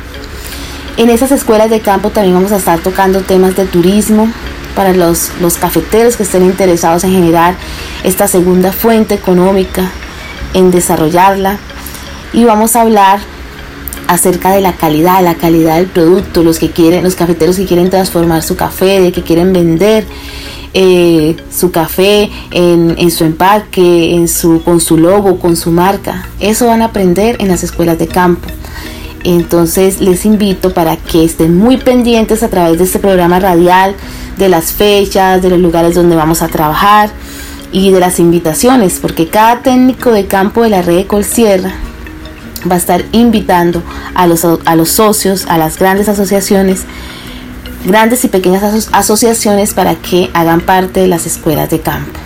en 0.97 1.09
esas 1.09 1.31
escuelas 1.31 1.69
de 1.69 1.81
campo 1.81 2.09
también 2.09 2.35
vamos 2.35 2.51
a 2.51 2.57
estar 2.57 2.79
tocando 2.79 3.21
temas 3.21 3.55
de 3.55 3.65
turismo 3.65 4.31
para 4.75 4.93
los, 4.93 5.31
los 5.41 5.57
cafeteros 5.57 6.17
que 6.17 6.23
estén 6.23 6.43
interesados 6.43 7.03
en 7.03 7.11
generar 7.11 7.55
esta 8.03 8.27
segunda 8.27 8.71
fuente 8.71 9.15
económica, 9.15 9.89
en 10.53 10.71
desarrollarla. 10.71 11.57
Y 12.33 12.43
vamos 12.43 12.75
a 12.75 12.81
hablar 12.81 13.19
acerca 14.07 14.51
de 14.51 14.61
la 14.61 14.73
calidad, 14.73 15.23
la 15.23 15.35
calidad 15.35 15.77
del 15.77 15.87
producto, 15.87 16.43
los 16.43 16.59
que 16.59 16.71
quieren, 16.71 17.03
los 17.03 17.15
cafeteros 17.15 17.57
que 17.57 17.65
quieren 17.65 17.89
transformar 17.89 18.43
su 18.43 18.55
café, 18.55 19.11
que 19.11 19.21
quieren 19.23 19.53
vender 19.53 20.05
eh, 20.73 21.37
su 21.49 21.71
café 21.71 22.29
en, 22.51 23.11
su 23.11 23.23
empaque, 23.23 24.13
en 24.13 24.27
su, 24.27 24.61
con 24.63 24.81
su 24.81 24.97
logo, 24.97 25.39
con 25.39 25.55
su 25.55 25.71
marca. 25.71 26.27
Eso 26.39 26.67
van 26.67 26.81
a 26.81 26.85
aprender 26.85 27.37
en 27.39 27.47
las 27.47 27.63
escuelas 27.63 27.97
de 27.97 28.07
campo. 28.07 28.47
Entonces 29.25 30.01
les 30.01 30.23
invito 30.23 30.71
para 30.71 30.97
que 30.97 31.25
estén 31.25 31.57
muy 31.57 31.77
pendientes 31.77 32.43
a 32.43 32.47
través 32.49 32.77
de 32.77 32.83
este 32.83 32.99
programa 32.99 33.39
radial, 33.39 33.95
de 34.37 34.49
las 34.49 34.71
fechas, 34.71 35.41
de 35.41 35.49
los 35.49 35.59
lugares 35.59 35.95
donde 35.95 36.15
vamos 36.15 36.43
a 36.43 36.47
trabajar 36.47 37.09
y 37.71 37.89
de 37.89 37.99
las 37.99 38.19
invitaciones, 38.19 38.99
porque 39.01 39.27
cada 39.27 39.63
técnico 39.63 40.11
de 40.11 40.27
campo 40.27 40.61
de 40.61 40.69
la 40.69 40.83
red 40.83 40.97
de 40.97 41.07
Colsierra 41.07 41.71
va 42.69 42.75
a 42.75 42.77
estar 42.77 43.03
invitando 43.13 43.81
a 44.13 44.27
los, 44.27 44.45
a 44.45 44.75
los 44.75 44.89
socios, 44.89 45.47
a 45.49 45.57
las 45.57 45.79
grandes 45.79 46.07
asociaciones, 46.07 46.83
grandes 47.83 48.23
y 48.25 48.27
pequeñas 48.27 48.89
asociaciones 48.91 49.73
para 49.73 49.95
que 49.95 50.29
hagan 50.35 50.61
parte 50.61 50.99
de 50.99 51.07
las 51.07 51.25
escuelas 51.25 51.71
de 51.71 51.79
campo. 51.79 52.19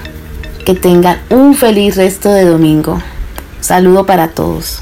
Que 0.66 0.76
tengan 0.76 1.18
un 1.30 1.56
feliz 1.56 1.96
resto 1.96 2.30
de 2.30 2.44
domingo. 2.44 3.02
Saludo 3.62 4.06
para 4.06 4.28
todos. 4.28 4.82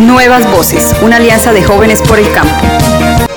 Nuevas 0.00 0.50
Voces, 0.50 0.94
una 1.02 1.16
alianza 1.16 1.52
de 1.52 1.62
jóvenes 1.62 2.00
por 2.00 2.18
el 2.18 2.32
campo. 2.32 3.29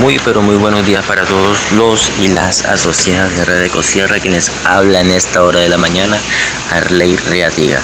Muy 0.00 0.16
pero 0.24 0.42
muy 0.42 0.54
buenos 0.54 0.86
días 0.86 1.04
para 1.06 1.24
todos 1.24 1.72
los 1.72 2.12
y 2.20 2.28
las 2.28 2.64
asociadas 2.64 3.36
de 3.36 3.44
Red 3.44 3.62
de 3.62 3.68
Cosierra, 3.68 4.20
quienes 4.20 4.48
hablan 4.64 5.10
esta 5.10 5.42
hora 5.42 5.58
de 5.58 5.68
la 5.68 5.76
mañana, 5.76 6.16
Arley 6.70 7.16
Reatiga. 7.16 7.80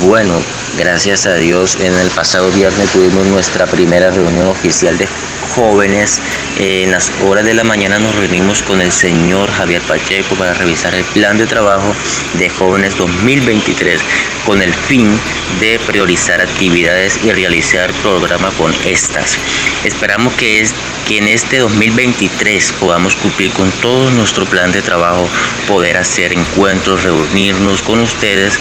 Bueno, 0.00 0.40
gracias 0.78 1.26
a 1.26 1.34
Dios, 1.34 1.74
en 1.80 1.92
el 1.94 2.08
pasado 2.10 2.52
viernes 2.52 2.92
tuvimos 2.92 3.26
nuestra 3.26 3.66
primera 3.66 4.12
reunión 4.12 4.46
oficial 4.46 4.96
de 4.96 5.08
jóvenes. 5.56 6.20
en 6.58 6.90
las 6.90 7.10
horas 7.24 7.44
de 7.44 7.54
la 7.54 7.64
mañana 7.64 7.98
nos 7.98 8.14
reunimos 8.14 8.62
con 8.62 8.80
el 8.80 8.92
señor 8.92 9.50
Javier 9.50 9.82
Pacheco 9.82 10.34
para 10.36 10.54
revisar 10.54 10.94
el 10.94 11.04
plan 11.04 11.36
de 11.36 11.46
trabajo 11.46 11.92
de 12.38 12.48
jóvenes 12.48 12.96
2023 12.96 14.00
con 14.44 14.62
el 14.62 14.72
fin 14.72 15.18
de 15.60 15.80
priorizar 15.80 16.40
actividades 16.40 17.18
y 17.24 17.32
realizar 17.32 17.92
programa 18.02 18.50
con 18.52 18.72
estas. 18.84 19.36
Esperamos 19.84 20.34
que, 20.34 20.60
es, 20.60 20.74
que 21.06 21.18
en 21.18 21.28
este 21.28 21.58
2023 21.58 22.72
podamos 22.80 23.14
cumplir 23.16 23.52
con 23.52 23.70
todo 23.80 24.10
nuestro 24.10 24.44
plan 24.44 24.72
de 24.72 24.82
trabajo, 24.82 25.28
poder 25.68 25.96
hacer 25.96 26.32
encuentros, 26.32 27.04
reunirnos 27.04 27.80
con 27.82 28.00
ustedes, 28.00 28.58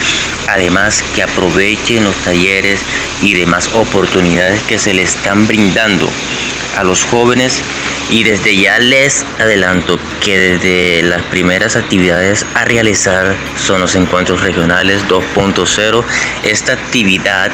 además 0.47 1.03
que 1.15 1.23
aprovechen 1.23 2.03
los 2.03 2.15
talleres 2.17 2.81
y 3.21 3.33
demás 3.33 3.69
oportunidades 3.73 4.61
que 4.63 4.77
se 4.77 4.93
les 4.93 5.15
están 5.15 5.47
brindando 5.47 6.07
a 6.77 6.83
los 6.83 7.03
jóvenes 7.03 7.61
y 8.09 8.23
desde 8.23 8.55
ya 8.55 8.77
les 8.79 9.25
adelanto 9.39 9.99
que 10.23 10.37
desde 10.37 11.01
las 11.03 11.23
primeras 11.23 11.75
actividades 11.75 12.45
a 12.53 12.65
realizar 12.65 13.35
son 13.57 13.81
los 13.81 13.95
encuentros 13.95 14.41
regionales 14.41 15.03
2.0. 15.07 16.03
Esta 16.43 16.73
actividad 16.73 17.51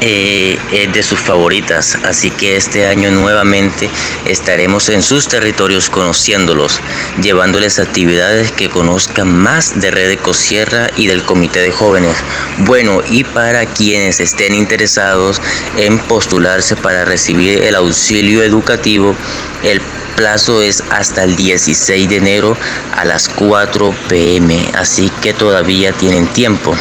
eh, 0.00 0.58
es 0.72 0.92
de 0.92 1.02
sus 1.02 1.18
favoritas, 1.18 1.98
así 2.04 2.30
que 2.30 2.56
este 2.56 2.86
año 2.86 3.10
nuevamente 3.10 3.90
estaremos 4.24 4.88
en 4.88 5.02
sus 5.02 5.28
territorios 5.28 5.90
conociéndolos, 5.90 6.80
llevándoles 7.22 7.78
actividades 7.78 8.52
que 8.52 8.70
conozcan 8.70 9.32
más 9.32 9.78
de 9.80 9.90
Red 9.90 10.10
Ecosierra 10.10 10.88
y 10.96 11.06
del 11.06 11.24
Comité 11.24 11.60
de 11.60 11.70
Jóvenes. 11.70 12.16
Bueno, 12.58 13.02
y 13.10 13.24
para 13.24 13.66
quienes 13.66 14.20
estén 14.20 14.54
interesados 14.54 15.40
en 15.76 15.98
postularse 15.98 16.76
para 16.76 17.04
recibir 17.04 17.62
el 17.62 17.74
auxilio 17.74 18.42
educativo, 18.42 19.14
el 19.62 19.80
plazo 20.20 20.60
es 20.60 20.82
hasta 20.90 21.24
el 21.24 21.34
16 21.34 22.08
de 22.08 22.16
enero 22.16 22.56
a 22.94 23.04
las 23.04 23.28
4 23.28 23.94
pm, 24.08 24.68
así 24.74 25.10
que 25.22 25.32
todavía 25.32 25.92
tienen 25.92 26.26
tiempo 26.26 26.76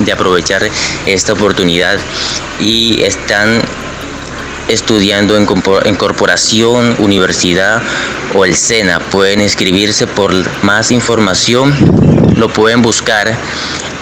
de 0.00 0.12
aprovechar 0.12 0.68
esta 1.06 1.32
oportunidad 1.32 1.98
y 2.62 3.02
están 3.02 3.60
estudiando 4.68 5.36
en, 5.36 5.96
corporación, 5.96 6.96
universidad 6.98 7.82
o 8.34 8.44
el 8.44 8.54
SENA. 8.54 9.00
Pueden 9.00 9.40
inscribirse 9.40 10.06
por 10.06 10.32
más 10.62 10.90
información, 10.90 11.74
lo 12.36 12.48
pueden 12.48 12.82
buscar 12.82 13.36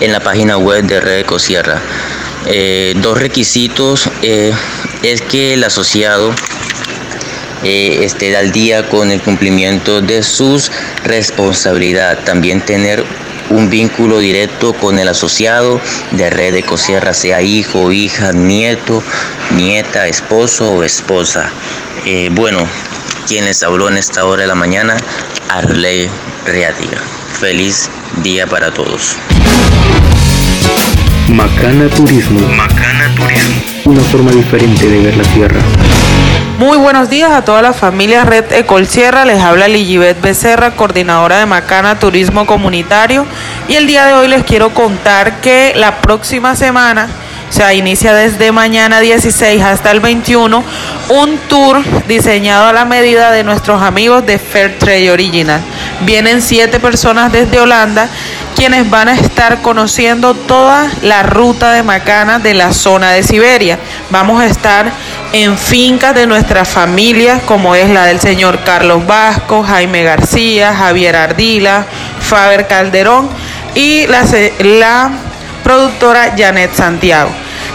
en 0.01 0.13
la 0.13 0.21
página 0.21 0.57
web 0.57 0.85
de 0.85 1.01
Red 1.01 1.19
Ecosierra. 1.21 1.81
Eh, 2.47 2.95
dos 2.99 3.19
requisitos 3.19 4.09
eh, 4.23 4.53
es 5.03 5.23
que 5.23 5.55
el 5.55 5.65
asociado 5.65 6.35
eh, 7.63 8.05
esté 8.05 8.35
al 8.37 8.53
día 8.53 8.89
con 8.89 9.11
el 9.11 9.21
cumplimiento 9.21 10.01
de 10.01 10.23
sus 10.23 10.71
responsabilidades. 11.05 12.25
También 12.25 12.63
tener 12.63 13.05
un 13.51 13.69
vínculo 13.69 14.19
directo 14.19 14.73
con 14.73 14.99
el 14.99 15.09
asociado 15.09 15.81
de 16.13 16.31
Red 16.31 16.55
de 16.55 16.63
Cosierra, 16.63 17.13
sea 17.13 17.43
hijo, 17.43 17.93
hija, 17.93 18.33
nieto, 18.33 19.03
nieta, 19.57 20.07
esposo 20.07 20.73
o 20.73 20.85
esposa. 20.85 21.51
Eh, 22.07 22.31
bueno, 22.33 22.67
quienes 23.27 23.63
habló 23.63 23.89
en 23.89 23.97
esta 23.97 24.25
hora 24.25 24.43
de 24.43 24.49
la 24.49 24.55
mañana, 24.55 24.97
Arley 25.49 26.09
Reatiga. 26.47 26.99
Feliz 27.41 27.91
día 28.23 28.47
para 28.47 28.73
todos. 28.73 29.17
Macana 31.29 31.89
Turismo. 31.89 32.41
Macana 32.49 33.15
Turismo. 33.15 33.63
Una 33.85 34.01
forma 34.03 34.31
diferente 34.33 34.89
de 34.89 35.01
ver 35.01 35.17
la 35.17 35.25
tierra. 35.25 35.61
Muy 36.61 36.77
buenos 36.77 37.09
días 37.09 37.33
a 37.33 37.43
toda 37.43 37.63
la 37.63 37.73
familia 37.73 38.25
Red 38.25 38.53
Ecol 38.53 38.87
Sierra. 38.87 39.25
Les 39.25 39.41
habla 39.41 39.67
Ligibet 39.67 40.21
Becerra, 40.21 40.73
coordinadora 40.73 41.39
de 41.39 41.47
Macana 41.47 41.99
Turismo 41.99 42.45
Comunitario. 42.45 43.25
Y 43.67 43.77
el 43.77 43.87
día 43.87 44.05
de 44.05 44.13
hoy 44.13 44.29
les 44.29 44.45
quiero 44.45 44.69
contar 44.75 45.41
que 45.41 45.73
la 45.75 46.03
próxima 46.03 46.55
semana 46.55 47.09
o 47.49 47.53
sea, 47.53 47.73
inicia 47.73 48.15
desde 48.15 48.53
mañana 48.53 49.01
16 49.01 49.61
hasta 49.63 49.91
el 49.91 49.99
21 49.99 50.63
un 51.09 51.39
tour 51.49 51.83
diseñado 52.07 52.69
a 52.69 52.73
la 52.73 52.85
medida 52.85 53.33
de 53.33 53.43
nuestros 53.43 53.83
amigos 53.83 54.25
de 54.25 54.39
Fairtrade 54.39 55.11
Original. 55.11 55.61
Vienen 56.03 56.43
siete 56.43 56.79
personas 56.79 57.33
desde 57.33 57.59
Holanda 57.59 58.07
quienes 58.55 58.89
van 58.89 59.09
a 59.09 59.15
estar 59.15 59.63
conociendo 59.63 60.35
toda 60.35 60.89
la 61.03 61.23
ruta 61.23 61.73
de 61.73 61.83
macana 61.83 62.39
de 62.39 62.55
la 62.55 62.73
zona 62.73 63.11
de 63.11 63.23
Siberia. 63.23 63.79
Vamos 64.11 64.41
a 64.41 64.47
estar 64.47 64.93
en 65.33 65.57
fincas 65.57 66.15
de 66.15 66.27
nuestras 66.27 66.69
familias, 66.69 67.41
como 67.47 67.75
es 67.75 67.89
la 67.89 68.07
del 68.07 68.21
señor 68.21 68.59
Carlos 68.65 69.07
Vasco, 69.07 69.63
Jaime 69.63 70.03
García, 70.03 70.75
Javier 70.75 71.17
Ardila, 71.17 71.87
Faber 72.21 72.67
Calderón 72.67 73.29
y 73.75 74.07
la, 74.07 74.25
la 74.61 75.11
productora 75.63 76.35
Janet 76.37 76.75
Santiago. 76.75 77.31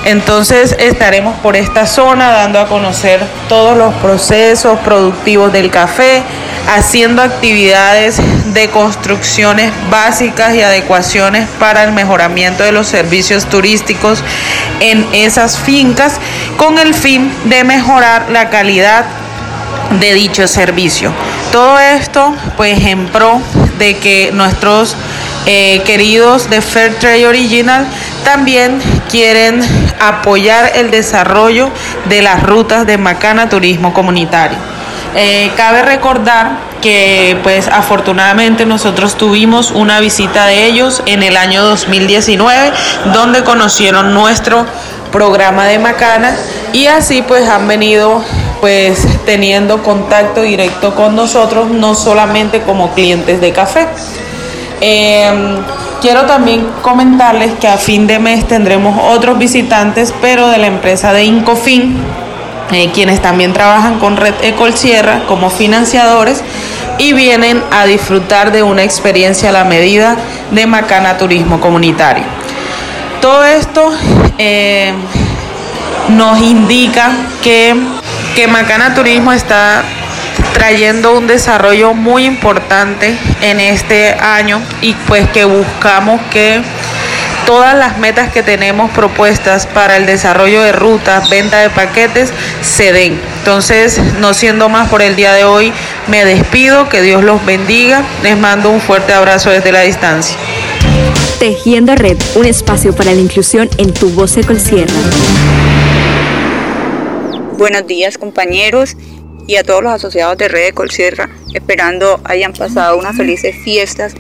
Entonces 0.06 0.76
estaremos 0.78 1.36
por 1.40 1.56
esta 1.56 1.88
zona 1.88 2.30
dando 2.30 2.60
a 2.60 2.68
conocer 2.68 3.20
todos 3.50 3.76
los 3.76 3.94
procesos 3.96 4.78
productivos 4.80 5.52
del 5.52 5.72
café, 5.72 6.24
haciendo 6.68 7.22
actividades 7.22 8.20
de 8.54 8.70
construcciones 8.70 9.72
básicas 9.90 10.56
y 10.56 10.62
adecuaciones 10.62 11.48
para 11.60 11.84
el 11.84 11.92
mejoramiento 11.92 12.64
de 12.64 12.72
los 12.72 12.88
servicios 12.88 13.46
turísticos 13.48 14.24
en 14.80 15.06
esas 15.14 15.60
fincas 15.60 16.20
con 16.58 16.78
el 16.78 16.94
fin 16.94 17.32
de 17.46 17.64
mejorar 17.64 18.30
la 18.30 18.50
calidad 18.50 19.06
de 20.00 20.14
dicho 20.14 20.48
servicio. 20.48 21.12
Todo 21.52 21.80
esto 21.80 22.34
pues 22.58 22.84
en 22.86 23.08
pro 23.08 23.42
de 23.78 23.98
que 23.98 24.32
nuestros 24.34 24.96
eh, 25.46 25.82
queridos 25.86 26.50
de 26.50 26.62
Fairtrade 26.62 27.28
Original 27.28 27.86
también 28.24 28.80
quieren 29.10 29.62
apoyar 30.00 30.72
el 30.76 30.90
desarrollo 30.90 31.70
de 32.10 32.22
las 32.22 32.42
rutas 32.44 32.88
de 32.88 32.98
Macana 32.98 33.48
Turismo 33.48 33.94
Comunitario. 33.94 34.75
Eh, 35.18 35.50
cabe 35.56 35.82
recordar 35.82 36.58
que 36.82 37.38
pues 37.42 37.70
afortunadamente 37.70 38.66
nosotros 38.66 39.16
tuvimos 39.16 39.72
una 39.72 40.02
visita 40.02 40.46
de 40.46 40.66
ellos 40.66 41.02
en 41.06 41.24
el 41.24 41.38
año 41.38 41.64
2019 41.64 42.72
donde 43.14 43.44
conocieron 43.46 44.14
nuestro 44.14 44.66
programa 45.14 45.66
de 45.68 45.80
Macana 45.80 46.36
y 46.74 46.88
así 46.88 47.22
pues 47.22 47.48
han 47.48 47.66
venido 47.66 48.22
pues 48.60 49.08
teniendo 49.26 49.84
contacto 49.84 50.42
directo 50.42 50.94
con 50.96 51.16
nosotros 51.16 51.70
no 51.70 51.96
solamente 51.96 52.62
como 52.64 52.94
clientes 52.94 53.40
de 53.40 53.54
café. 53.54 53.88
Em, 54.82 55.64
quiero 56.02 56.24
también 56.26 56.68
comentarles 56.82 57.54
que 57.54 57.70
a 57.70 57.78
fin 57.78 58.06
de 58.06 58.20
mes 58.20 58.46
tendremos 58.46 59.00
otros 59.02 59.38
visitantes, 59.38 60.14
pero 60.22 60.50
de 60.50 60.58
la 60.58 60.68
empresa 60.68 61.14
de 61.14 61.24
Incofin, 61.24 61.98
eh, 62.72 62.90
quienes 62.94 63.22
también 63.22 63.54
trabajan 63.54 64.00
con 64.00 64.18
Red 64.18 64.36
Ecol 64.42 64.74
Sierra 64.74 65.22
como 65.28 65.50
financiadores 65.50 66.44
y 66.98 67.14
vienen 67.14 67.62
a 67.72 67.86
disfrutar 67.86 68.52
de 68.52 68.64
una 68.64 68.84
experiencia 68.84 69.50
a 69.50 69.52
la 69.52 69.64
medida 69.64 70.16
de 70.52 70.66
Macana 70.66 71.18
Turismo 71.18 71.60
Comunitario. 71.60 72.24
Todo 73.22 73.44
esto 73.46 73.92
eh, 74.38 74.94
nos 76.10 76.40
indica 76.40 77.12
que, 77.44 77.76
que 78.36 78.48
Macana 78.48 78.94
Turismo 78.94 79.32
está 79.32 79.84
trayendo 80.54 81.18
un 81.18 81.28
desarrollo 81.28 81.94
muy 81.94 82.26
importante 82.26 83.18
en 83.42 83.60
este 83.60 84.14
año 84.14 84.62
y 84.82 84.94
pues 85.08 85.28
que 85.30 85.44
buscamos 85.44 86.22
que 86.32 86.62
todas 87.46 87.78
las 87.78 87.98
metas 87.98 88.32
que 88.32 88.44
tenemos 88.44 88.92
propuestas 88.92 89.68
para 89.68 89.98
el 89.98 90.06
desarrollo 90.06 90.62
de 90.62 90.72
rutas, 90.72 91.30
venta 91.30 91.60
de 91.60 91.70
paquetes, 91.70 92.32
se 92.62 92.92
den. 92.92 93.20
Entonces, 93.40 94.00
no 94.20 94.34
siendo 94.34 94.68
más 94.68 94.90
por 94.90 95.02
el 95.02 95.16
día 95.16 95.34
de 95.34 95.44
hoy, 95.44 95.72
me 96.08 96.26
despido, 96.26 96.90
que 96.90 97.02
Dios 97.02 97.24
los 97.24 97.46
bendiga, 97.46 98.04
les 98.24 98.38
mando 98.38 98.70
un 98.72 98.82
fuerte 98.82 99.14
abrazo 99.14 99.52
desde 99.52 99.72
la 99.72 99.82
distancia. 99.82 100.36
Tejiendo 101.40 101.96
Red, 101.96 102.18
un 102.36 102.46
espacio 102.46 102.96
para 102.96 103.14
la 103.14 103.22
inclusión 103.22 103.70
en 103.78 103.94
tu 103.94 104.10
voz 104.10 104.32
Sierra. 104.32 104.94
Buenos 107.58 107.86
días 107.88 108.18
compañeros 108.18 108.98
y 109.48 109.58
a 109.58 109.64
todos 109.64 109.84
los 109.84 109.94
asociados 109.94 110.38
de 110.38 110.48
Red 110.48 110.66
de 110.66 110.74
Colsierra, 110.74 111.30
esperando 111.54 112.20
hayan 112.24 112.54
pasado 112.54 112.98
unas 112.98 113.16
felices 113.16 113.56
fiestas 113.64 114.14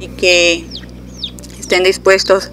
y 0.00 0.08
que 0.08 0.64
estén 1.60 1.84
dispuestos 1.84 2.50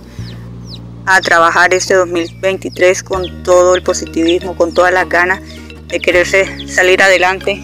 a 1.12 1.22
trabajar 1.22 1.74
este 1.74 1.95
2023 1.95 3.01
con 3.01 3.41
todo 3.43 3.74
el 3.74 3.82
positivismo, 3.82 4.55
con 4.55 4.76
todas 4.76 4.93
las 4.93 5.10
ganas 5.10 5.41
de 5.88 5.99
quererse 5.99 6.68
salir 6.68 7.01
adelante 7.01 7.60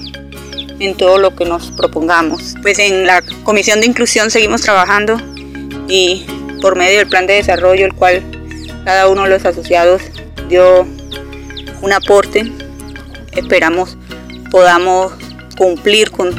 en 0.79 0.97
todo 0.97 1.19
lo 1.19 1.35
que 1.35 1.45
nos 1.45 1.69
propongamos. 1.71 2.55
Pues 2.63 2.79
en 2.79 3.05
la 3.05 3.21
Comisión 3.43 3.81
de 3.81 3.85
Inclusión 3.85 4.31
seguimos 4.31 4.61
trabajando 4.61 5.17
y 5.87 6.25
por 6.59 6.75
medio 6.75 6.97
del 6.97 7.07
plan 7.07 7.27
de 7.27 7.33
desarrollo, 7.33 7.85
el 7.85 7.93
cual 7.93 8.23
cada 8.83 9.07
uno 9.07 9.23
de 9.23 9.29
los 9.29 9.45
asociados 9.45 10.01
dio 10.49 10.87
un 11.81 11.93
aporte, 11.93 12.51
esperamos 13.33 13.95
podamos 14.49 15.13
cumplir 15.55 16.09
con, 16.09 16.33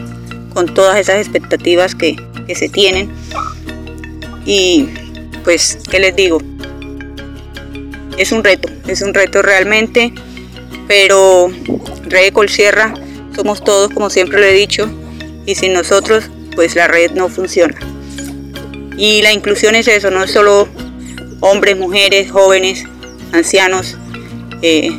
con 0.52 0.74
todas 0.74 0.98
esas 0.98 1.18
expectativas 1.18 1.94
que, 1.94 2.16
que 2.48 2.56
se 2.56 2.68
tienen. 2.68 3.12
Y 4.44 4.88
pues, 5.44 5.78
¿qué 5.88 6.00
les 6.00 6.16
digo? 6.16 6.40
Es 8.18 8.32
un 8.32 8.42
reto, 8.44 8.68
es 8.86 9.02
un 9.02 9.14
reto 9.14 9.42
realmente, 9.42 10.12
pero 10.88 11.50
Red 12.04 12.32
Colsierra 12.32 12.94
somos 13.34 13.62
todos, 13.62 13.92
como 13.92 14.10
siempre 14.10 14.40
lo 14.40 14.46
he 14.46 14.52
dicho, 14.52 14.88
y 15.44 15.54
sin 15.54 15.72
nosotros, 15.72 16.24
pues 16.54 16.74
la 16.74 16.88
red 16.88 17.12
no 17.12 17.28
funciona. 17.28 17.76
Y 18.96 19.20
la 19.22 19.32
inclusión 19.32 19.74
es 19.74 19.88
eso, 19.88 20.10
no 20.10 20.24
es 20.24 20.30
solo 20.30 20.68
hombres, 21.40 21.76
mujeres, 21.76 22.30
jóvenes, 22.30 22.84
ancianos 23.32 23.96
eh, 24.62 24.90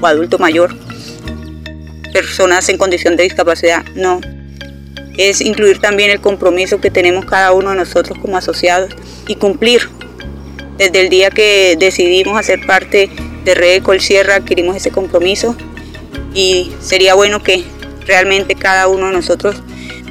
o 0.00 0.06
adulto 0.06 0.38
mayor, 0.38 0.76
personas 2.12 2.68
en 2.68 2.78
condición 2.78 3.16
de 3.16 3.22
discapacidad, 3.24 3.84
no. 3.94 4.20
Es 5.16 5.40
incluir 5.40 5.80
también 5.80 6.10
el 6.10 6.20
compromiso 6.20 6.80
que 6.80 6.90
tenemos 6.90 7.24
cada 7.24 7.52
uno 7.52 7.70
de 7.70 7.76
nosotros 7.76 8.18
como 8.18 8.36
asociados 8.36 8.94
y 9.26 9.34
cumplir. 9.36 9.88
Desde 10.78 11.00
el 11.00 11.08
día 11.08 11.30
que 11.30 11.76
decidimos 11.76 12.38
hacer 12.38 12.64
parte 12.64 13.10
de 13.44 13.54
Red 13.54 13.82
Colsierra 13.82 14.36
adquirimos 14.36 14.76
ese 14.76 14.92
compromiso 14.92 15.56
y 16.34 16.70
sería 16.80 17.14
bueno 17.14 17.42
que 17.42 17.64
realmente 18.06 18.54
cada 18.54 18.86
uno 18.86 19.06
de 19.06 19.12
nosotros 19.12 19.56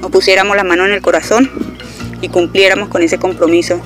nos 0.01 0.11
pusiéramos 0.11 0.57
la 0.57 0.65
mano 0.65 0.85
en 0.85 0.91
el 0.91 1.01
corazón 1.01 1.49
y 2.21 2.27
cumpliéramos 2.27 2.89
con 2.89 3.01
ese 3.01 3.17
compromiso. 3.17 3.81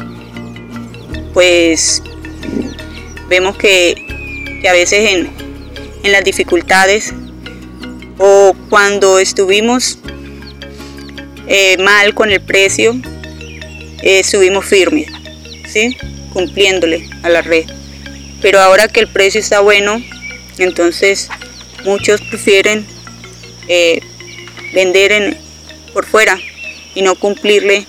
Pues 1.34 2.02
vemos 3.30 3.56
que, 3.58 3.96
que 4.62 4.68
a 4.68 4.74
veces 4.74 5.12
en, 5.12 5.30
en 6.04 6.12
las 6.12 6.24
dificultades 6.24 7.14
o 8.18 8.56
cuando 8.70 9.20
estuvimos 9.20 10.00
eh, 11.48 11.78
mal 11.78 12.14
con 12.16 12.32
el 12.32 12.42
precio, 12.42 12.96
eh, 14.02 14.20
estuvimos 14.20 14.66
firmes, 14.66 15.08
¿sí? 15.68 15.96
Cumpliéndole 16.34 17.10
a 17.24 17.30
la 17.30 17.42
red. 17.42 17.66
Pero 18.42 18.60
ahora 18.60 18.88
que 18.88 19.00
el 19.00 19.08
precio 19.08 19.40
está 19.40 19.60
bueno, 19.60 20.02
entonces 20.58 21.30
muchos 21.84 22.22
prefieren 22.22 22.86
eh, 23.68 24.02
vender 24.74 25.12
en, 25.12 25.38
por 25.94 26.06
fuera 26.06 26.40
y 26.96 27.02
no 27.02 27.16
cumplirle 27.16 27.86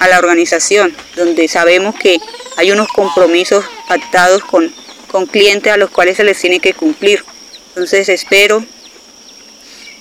a 0.00 0.08
la 0.08 0.18
organización, 0.18 0.94
donde 1.16 1.48
sabemos 1.48 1.94
que 1.96 2.18
hay 2.56 2.70
unos 2.70 2.88
compromisos 2.88 3.64
pactados 3.88 4.42
con, 4.44 4.72
con 5.10 5.26
clientes 5.26 5.72
a 5.72 5.76
los 5.76 5.90
cuales 5.90 6.16
se 6.16 6.24
les 6.24 6.40
tiene 6.40 6.60
que 6.60 6.74
cumplir. 6.74 7.24
Entonces 7.68 8.08
espero 8.08 8.64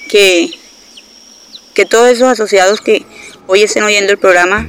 que, 0.10 0.52
que 1.74 1.86
todos 1.86 2.10
esos 2.10 2.28
asociados 2.28 2.82
que 2.82 3.06
hoy 3.48 3.64
estén 3.64 3.84
oyendo 3.84 4.12
el 4.12 4.18
programa 4.18 4.68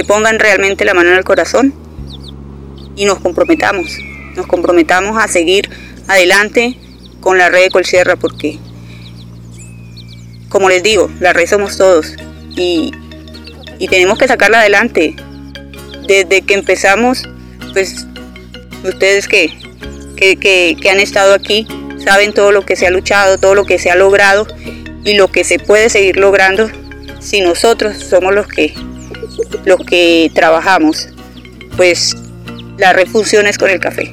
se 0.00 0.04
pongan 0.04 0.38
realmente 0.38 0.86
la 0.86 0.94
mano 0.94 1.10
en 1.10 1.18
el 1.18 1.24
corazón 1.24 1.74
y 2.96 3.04
nos 3.04 3.18
comprometamos, 3.18 3.98
nos 4.34 4.46
comprometamos 4.46 5.22
a 5.22 5.28
seguir 5.28 5.68
adelante 6.08 6.74
con 7.20 7.36
la 7.36 7.50
red 7.50 7.64
de 7.64 7.70
Colsierra 7.70 8.16
porque, 8.16 8.58
como 10.48 10.70
les 10.70 10.82
digo, 10.82 11.10
la 11.20 11.34
red 11.34 11.46
somos 11.46 11.76
todos 11.76 12.14
y, 12.56 12.92
tenemos 13.90 14.18
que 14.18 14.26
sacarla 14.26 14.60
adelante. 14.60 15.14
Desde 16.06 16.40
que 16.40 16.54
empezamos, 16.54 17.28
pues 17.74 18.06
ustedes 18.82 19.28
que, 19.28 19.52
que 20.16 20.90
han 20.90 21.00
estado 21.00 21.34
aquí 21.34 21.66
saben 22.02 22.32
todo 22.32 22.52
lo 22.52 22.64
que 22.64 22.74
se 22.74 22.86
ha 22.86 22.90
luchado, 22.90 23.36
todo 23.36 23.54
lo 23.54 23.66
que 23.66 23.78
se 23.78 23.90
ha 23.90 23.96
logrado 23.96 24.46
y 25.04 25.12
lo 25.12 25.30
que 25.30 25.44
se 25.44 25.58
puede 25.58 25.90
seguir 25.90 26.16
logrando 26.16 26.70
si 27.20 27.42
nosotros 27.42 27.98
somos 27.98 28.34
los 28.34 28.46
que, 28.46 28.74
los 29.64 29.78
que 29.80 30.30
trabajamos. 30.34 31.08
Pues 31.76 32.16
la 32.78 32.92
refusión 32.92 33.46
es 33.46 33.58
con 33.58 33.70
el 33.70 33.80
café, 33.80 34.12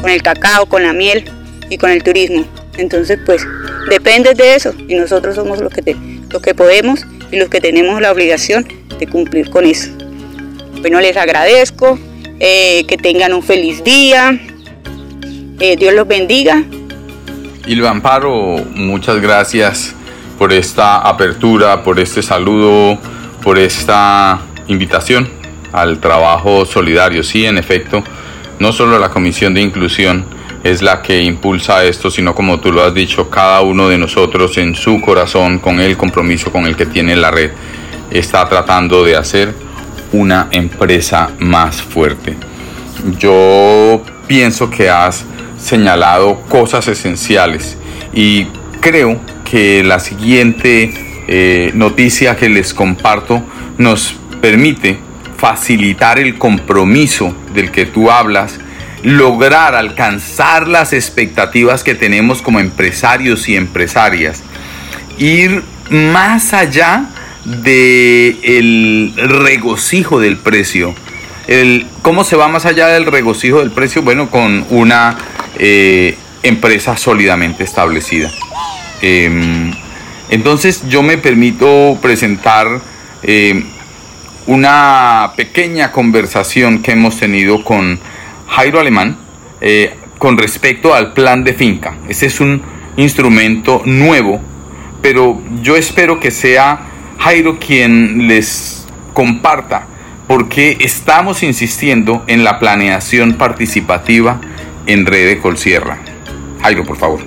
con 0.00 0.10
el 0.10 0.22
cacao, 0.22 0.66
con 0.66 0.82
la 0.82 0.92
miel 0.92 1.30
y 1.70 1.78
con 1.78 1.90
el 1.90 2.02
turismo. 2.02 2.44
Entonces, 2.76 3.18
pues 3.24 3.46
depende 3.88 4.34
de 4.34 4.54
eso 4.54 4.74
y 4.88 4.94
nosotros 4.94 5.34
somos 5.34 5.60
los 5.60 5.72
que, 5.72 5.96
los 6.30 6.42
que 6.42 6.54
podemos 6.54 7.06
y 7.30 7.36
los 7.36 7.48
que 7.48 7.60
tenemos 7.60 8.00
la 8.00 8.12
obligación 8.12 8.66
de 8.98 9.06
cumplir 9.06 9.50
con 9.50 9.64
eso. 9.64 9.90
Bueno, 10.80 11.00
les 11.00 11.16
agradezco, 11.16 11.98
eh, 12.40 12.84
que 12.86 12.96
tengan 12.96 13.32
un 13.32 13.42
feliz 13.42 13.82
día, 13.84 14.38
eh, 15.60 15.76
Dios 15.76 15.94
los 15.94 16.06
bendiga 16.06 16.64
Ilva 17.66 17.90
Amparo, 17.90 18.56
muchas 18.74 19.20
gracias 19.22 19.94
por 20.38 20.52
esta 20.52 20.98
apertura, 20.98 21.82
por 21.82 21.98
este 21.98 22.22
saludo, 22.22 22.98
por 23.42 23.58
esta 23.58 24.38
invitación 24.68 25.28
al 25.72 25.98
trabajo 25.98 26.64
solidario. 26.64 27.22
Sí, 27.22 27.44
en 27.46 27.58
efecto, 27.58 28.02
no 28.58 28.72
solo 28.72 28.98
la 28.98 29.10
Comisión 29.10 29.54
de 29.54 29.60
Inclusión 29.60 30.24
es 30.62 30.80
la 30.80 31.02
que 31.02 31.22
impulsa 31.22 31.84
esto, 31.84 32.10
sino 32.10 32.34
como 32.34 32.58
tú 32.58 32.72
lo 32.72 32.82
has 32.82 32.94
dicho, 32.94 33.28
cada 33.28 33.60
uno 33.60 33.88
de 33.88 33.98
nosotros 33.98 34.56
en 34.56 34.74
su 34.74 35.00
corazón, 35.00 35.58
con 35.58 35.78
el 35.78 35.96
compromiso 35.96 36.50
con 36.50 36.64
el 36.66 36.74
que 36.74 36.86
tiene 36.86 37.14
la 37.16 37.30
red, 37.30 37.50
está 38.10 38.48
tratando 38.48 39.04
de 39.04 39.16
hacer 39.16 39.54
una 40.12 40.48
empresa 40.52 41.30
más 41.40 41.82
fuerte. 41.82 42.36
Yo 43.18 44.02
pienso 44.26 44.70
que 44.70 44.88
has 44.88 45.24
señalado 45.58 46.40
cosas 46.48 46.88
esenciales 46.88 47.76
y 48.14 48.46
creo 48.80 49.20
que 49.44 49.84
la 49.84 49.98
siguiente 50.00 50.94
eh, 51.26 51.72
noticia 51.74 52.36
que 52.36 52.48
les 52.48 52.72
comparto 52.72 53.42
nos 53.76 54.14
permite 54.44 54.98
facilitar 55.38 56.18
el 56.18 56.36
compromiso 56.36 57.34
del 57.54 57.70
que 57.70 57.86
tú 57.86 58.10
hablas, 58.10 58.60
lograr 59.02 59.74
alcanzar 59.74 60.68
las 60.68 60.92
expectativas 60.92 61.82
que 61.82 61.94
tenemos 61.94 62.42
como 62.42 62.60
empresarios 62.60 63.48
y 63.48 63.56
empresarias, 63.56 64.42
ir 65.16 65.62
más 65.88 66.52
allá 66.52 67.06
del 67.46 68.38
el 68.42 69.14
regocijo 69.16 70.20
del 70.20 70.36
precio. 70.36 70.94
El, 71.46 71.86
¿Cómo 72.02 72.22
se 72.22 72.36
va 72.36 72.46
más 72.48 72.66
allá 72.66 72.88
del 72.88 73.06
regocijo 73.06 73.60
del 73.60 73.70
precio? 73.70 74.02
Bueno, 74.02 74.28
con 74.28 74.66
una 74.68 75.16
eh, 75.58 76.18
empresa 76.42 76.98
sólidamente 76.98 77.64
establecida. 77.64 78.30
Em, 79.00 79.72
entonces 80.28 80.82
yo 80.86 81.02
me 81.02 81.16
permito 81.16 81.98
presentar 82.02 82.82
em, 83.22 83.73
una 84.46 85.32
pequeña 85.36 85.90
conversación 85.92 86.82
que 86.82 86.92
hemos 86.92 87.18
tenido 87.18 87.64
con 87.64 87.98
Jairo 88.48 88.80
Alemán 88.80 89.16
eh, 89.60 89.94
con 90.18 90.38
respecto 90.38 90.94
al 90.94 91.12
plan 91.12 91.44
de 91.44 91.54
finca. 91.54 91.96
Ese 92.08 92.26
es 92.26 92.40
un 92.40 92.62
instrumento 92.96 93.82
nuevo, 93.84 94.40
pero 95.02 95.40
yo 95.62 95.76
espero 95.76 96.20
que 96.20 96.30
sea 96.30 96.80
Jairo 97.18 97.58
quien 97.58 98.28
les 98.28 98.86
comparta 99.12 99.86
porque 100.26 100.78
estamos 100.80 101.42
insistiendo 101.42 102.24
en 102.26 102.44
la 102.44 102.58
planeación 102.58 103.34
participativa 103.34 104.40
en 104.86 105.06
Red 105.06 105.28
de 105.28 105.38
Colsierra. 105.38 105.98
Jairo, 106.62 106.84
por 106.84 106.96
favor. 106.96 107.20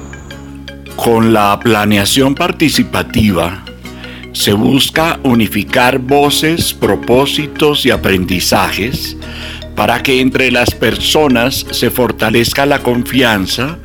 Con 0.96 1.34
la 1.34 1.60
planeación 1.60 2.34
participativa 2.34 3.64
se 4.34 4.54
busca 4.54 5.20
unificar 5.24 6.00
voces, 6.00 6.74
propósitos 6.74 7.86
y 7.86 7.92
aprendizajes 7.92 9.18
para 9.78 10.02
que 10.02 10.22
entre 10.22 10.50
las 10.50 10.72
personas 10.72 11.66
se 11.70 11.92
fortalezca 11.92 12.66
la 12.66 12.80
confianza 12.80 13.78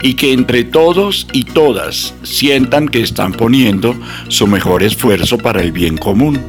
y 0.00 0.14
que 0.14 0.32
entre 0.32 0.62
todos 0.62 1.26
y 1.32 1.42
todas 1.42 2.14
sientan 2.22 2.88
que 2.88 3.00
están 3.02 3.32
poniendo 3.32 3.96
su 4.28 4.46
mejor 4.46 4.84
esfuerzo 4.84 5.38
para 5.38 5.60
el 5.60 5.72
bien 5.72 5.96
común. 5.96 6.40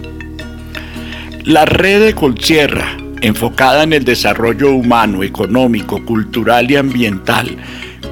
La 1.44 1.66
red 1.66 2.06
de 2.06 2.14
Colsierra, 2.14 2.96
enfocada 3.22 3.82
en 3.82 3.94
el 3.94 4.06
desarrollo 4.06 4.72
humano, 4.72 5.24
económico, 5.24 6.06
cultural 6.06 6.70
y 6.70 6.76
ambiental, 6.76 7.58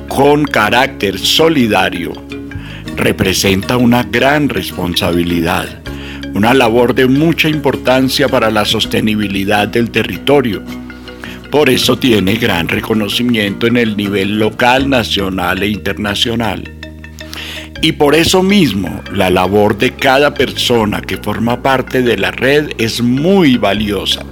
con 0.08 0.44
carácter 0.46 1.20
solidario, 1.20 2.14
representa 3.00 3.78
una 3.78 4.04
gran 4.04 4.50
responsabilidad, 4.50 5.82
una 6.34 6.54
labor 6.54 6.93
de 6.93 7.08
mucha 7.08 7.50
importancia 7.50 8.28
para 8.28 8.52
la 8.52 8.66
sostenibilidad 8.66 9.68
del 9.68 9.89
territorio. 9.89 10.62
Por 11.50 11.70
eso 11.70 11.97
tiene 11.97 12.36
gran 12.36 12.68
reconocimiento 12.68 13.66
en 13.66 13.78
el 13.78 13.97
nivel 13.97 14.38
local, 14.38 14.89
nacional 14.89 15.64
e 15.64 15.70
internacional. 15.70 16.64
Y 17.82 17.93
por 17.93 18.14
eso 18.14 18.43
mismo 18.43 19.02
la 19.14 19.30
labor 19.30 19.78
de 19.78 19.91
cada 19.91 20.34
persona 20.34 21.02
que 21.02 21.18
forma 21.18 21.64
parte 21.64 22.02
de 22.02 22.18
la 22.18 22.32
red 22.32 22.72
es 22.78 23.02
muy 23.02 23.58
valiosa. 23.58 24.24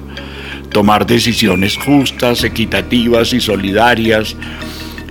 Tomar 0.72 1.08
decisiones 1.08 1.78
justas, 1.78 2.44
equitativas 2.44 3.32
y 3.32 3.40
solidarias 3.40 4.36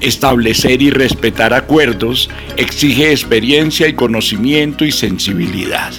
establecer 0.01 0.83
y 0.83 0.91
respetar 0.91 1.55
acuerdos 1.55 2.29
exige 2.57 3.11
experiencia 3.11 3.89
y 3.89 3.95
conocimiento 3.95 4.85
y 4.85 4.93
sensibilidad. 4.93 5.93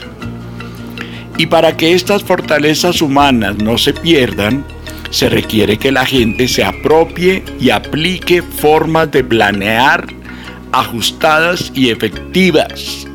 Y 1.37 1.45
para 1.47 1.77
que 1.77 1.93
estas 1.93 2.23
fortalezas 2.23 3.01
humanas 3.01 3.57
no 3.57 3.77
se 3.77 3.93
pierdan, 3.93 4.65
se 5.09 5.29
requiere 5.29 5.77
que 5.77 5.91
la 5.91 6.05
gente 6.05 6.47
se 6.47 6.63
apropie 6.63 7.43
y 7.59 7.69
aplique 7.69 8.41
formas 8.41 9.11
de 9.11 9.23
planear 9.23 10.07
ajustadas 10.71 11.71
y 11.73 11.89
efectivas. 11.89 13.07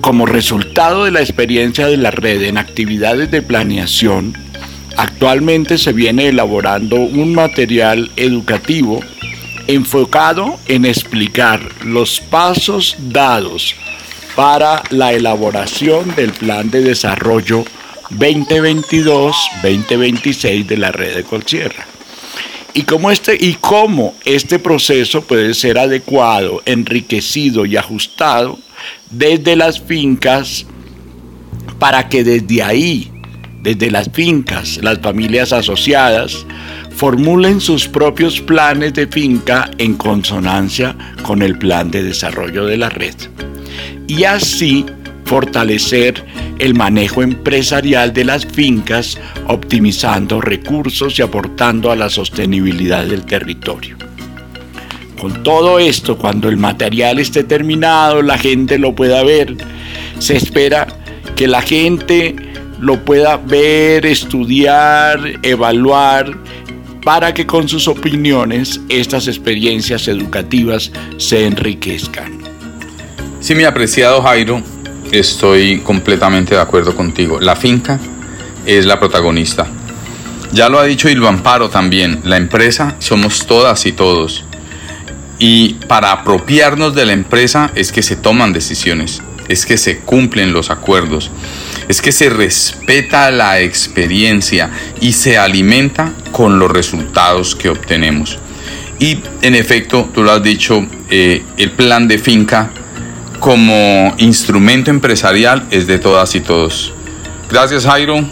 Como 0.00 0.26
resultado 0.26 1.04
de 1.04 1.12
la 1.12 1.20
experiencia 1.20 1.86
de 1.86 1.96
la 1.96 2.10
red 2.10 2.42
en 2.42 2.58
actividades 2.58 3.30
de 3.30 3.42
planeación, 3.42 4.36
Actualmente 4.96 5.78
se 5.78 5.92
viene 5.92 6.28
elaborando 6.28 6.96
un 6.96 7.34
material 7.34 8.10
educativo 8.16 9.00
enfocado 9.66 10.58
en 10.66 10.84
explicar 10.84 11.60
los 11.84 12.20
pasos 12.20 12.96
dados 12.98 13.74
para 14.34 14.82
la 14.90 15.12
elaboración 15.12 16.14
del 16.14 16.32
plan 16.32 16.70
de 16.70 16.82
desarrollo 16.82 17.64
2022-2026 18.10 20.66
de 20.66 20.76
la 20.76 20.92
red 20.92 21.16
de 21.16 21.24
Colsierra. 21.24 21.86
Y 22.74 22.82
cómo, 22.82 23.10
este, 23.10 23.36
y 23.38 23.54
cómo 23.60 24.14
este 24.24 24.58
proceso 24.58 25.20
puede 25.22 25.52
ser 25.54 25.78
adecuado, 25.78 26.62
enriquecido 26.64 27.66
y 27.66 27.76
ajustado 27.76 28.58
desde 29.10 29.56
las 29.56 29.78
fincas 29.80 30.64
para 31.78 32.08
que 32.08 32.24
desde 32.24 32.62
ahí 32.62 33.11
desde 33.62 33.90
las 33.90 34.10
fincas, 34.10 34.78
las 34.82 34.98
familias 34.98 35.52
asociadas, 35.52 36.44
formulen 36.90 37.60
sus 37.60 37.88
propios 37.88 38.40
planes 38.40 38.92
de 38.94 39.06
finca 39.06 39.70
en 39.78 39.94
consonancia 39.94 40.96
con 41.22 41.42
el 41.42 41.56
plan 41.56 41.90
de 41.90 42.02
desarrollo 42.02 42.66
de 42.66 42.76
la 42.76 42.88
red. 42.88 43.14
Y 44.08 44.24
así 44.24 44.84
fortalecer 45.24 46.24
el 46.58 46.74
manejo 46.74 47.22
empresarial 47.22 48.12
de 48.12 48.24
las 48.24 48.44
fincas, 48.44 49.18
optimizando 49.46 50.40
recursos 50.40 51.18
y 51.18 51.22
aportando 51.22 51.90
a 51.90 51.96
la 51.96 52.10
sostenibilidad 52.10 53.06
del 53.06 53.24
territorio. 53.24 53.96
Con 55.20 55.44
todo 55.44 55.78
esto, 55.78 56.18
cuando 56.18 56.48
el 56.48 56.56
material 56.56 57.20
esté 57.20 57.44
terminado, 57.44 58.22
la 58.22 58.38
gente 58.38 58.76
lo 58.78 58.94
pueda 58.94 59.22
ver, 59.22 59.56
se 60.18 60.36
espera 60.36 60.88
que 61.36 61.46
la 61.46 61.62
gente 61.62 62.51
lo 62.82 63.04
pueda 63.04 63.36
ver, 63.36 64.04
estudiar, 64.06 65.38
evaluar, 65.44 66.36
para 67.04 67.32
que 67.32 67.46
con 67.46 67.68
sus 67.68 67.86
opiniones 67.86 68.80
estas 68.88 69.28
experiencias 69.28 70.08
educativas 70.08 70.90
se 71.16 71.46
enriquezcan. 71.46 72.42
Sí, 73.38 73.54
mi 73.54 73.62
apreciado 73.62 74.20
Jairo, 74.22 74.60
estoy 75.12 75.78
completamente 75.78 76.56
de 76.56 76.60
acuerdo 76.60 76.96
contigo. 76.96 77.40
La 77.40 77.54
finca 77.54 78.00
es 78.66 78.84
la 78.84 78.98
protagonista. 78.98 79.68
Ya 80.52 80.68
lo 80.68 80.80
ha 80.80 80.84
dicho 80.84 81.08
Ilvo 81.08 81.28
Amparo 81.28 81.70
también, 81.70 82.20
la 82.24 82.36
empresa 82.36 82.96
somos 82.98 83.46
todas 83.46 83.86
y 83.86 83.92
todos. 83.92 84.44
Y 85.38 85.74
para 85.86 86.10
apropiarnos 86.10 86.96
de 86.96 87.06
la 87.06 87.12
empresa 87.12 87.70
es 87.76 87.92
que 87.92 88.02
se 88.02 88.16
toman 88.16 88.52
decisiones, 88.52 89.22
es 89.48 89.66
que 89.66 89.76
se 89.76 89.98
cumplen 89.98 90.52
los 90.52 90.70
acuerdos 90.70 91.30
es 91.88 92.00
que 92.00 92.12
se 92.12 92.28
respeta 92.30 93.30
la 93.30 93.60
experiencia 93.60 94.70
y 95.00 95.12
se 95.12 95.38
alimenta 95.38 96.12
con 96.30 96.58
los 96.58 96.70
resultados 96.70 97.54
que 97.54 97.68
obtenemos. 97.68 98.38
Y 98.98 99.18
en 99.42 99.54
efecto, 99.54 100.08
tú 100.14 100.22
lo 100.22 100.32
has 100.32 100.42
dicho, 100.42 100.86
eh, 101.10 101.42
el 101.56 101.72
plan 101.72 102.06
de 102.08 102.18
finca 102.18 102.70
como 103.40 104.14
instrumento 104.18 104.90
empresarial 104.90 105.66
es 105.70 105.86
de 105.86 105.98
todas 105.98 106.34
y 106.34 106.40
todos. 106.40 106.92
Gracias 107.50 107.84
Jairo, 107.84 108.24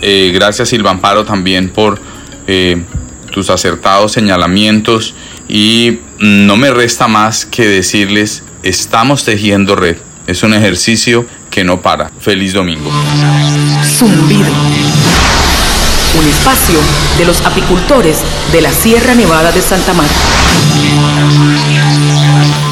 eh, 0.00 0.32
gracias 0.34 0.70
Silvan 0.70 1.00
Paro 1.00 1.24
también 1.24 1.68
por 1.68 2.00
eh, 2.48 2.82
tus 3.30 3.48
acertados 3.48 4.12
señalamientos 4.12 5.14
y 5.48 6.00
no 6.18 6.56
me 6.56 6.70
resta 6.70 7.06
más 7.06 7.46
que 7.46 7.66
decirles, 7.66 8.42
estamos 8.62 9.24
tejiendo 9.24 9.76
red. 9.76 9.96
Es 10.26 10.42
un 10.42 10.54
ejercicio 10.54 11.26
que 11.50 11.64
no 11.64 11.80
para. 11.80 12.08
Feliz 12.08 12.52
domingo. 12.52 12.90
Zumbido. 13.84 14.52
Un 16.18 16.28
espacio 16.28 16.78
de 17.18 17.24
los 17.24 17.44
apicultores 17.44 18.18
de 18.52 18.60
la 18.60 18.70
Sierra 18.70 19.14
Nevada 19.14 19.50
de 19.50 19.60
Santa 19.60 19.92
Marta. 19.92 20.14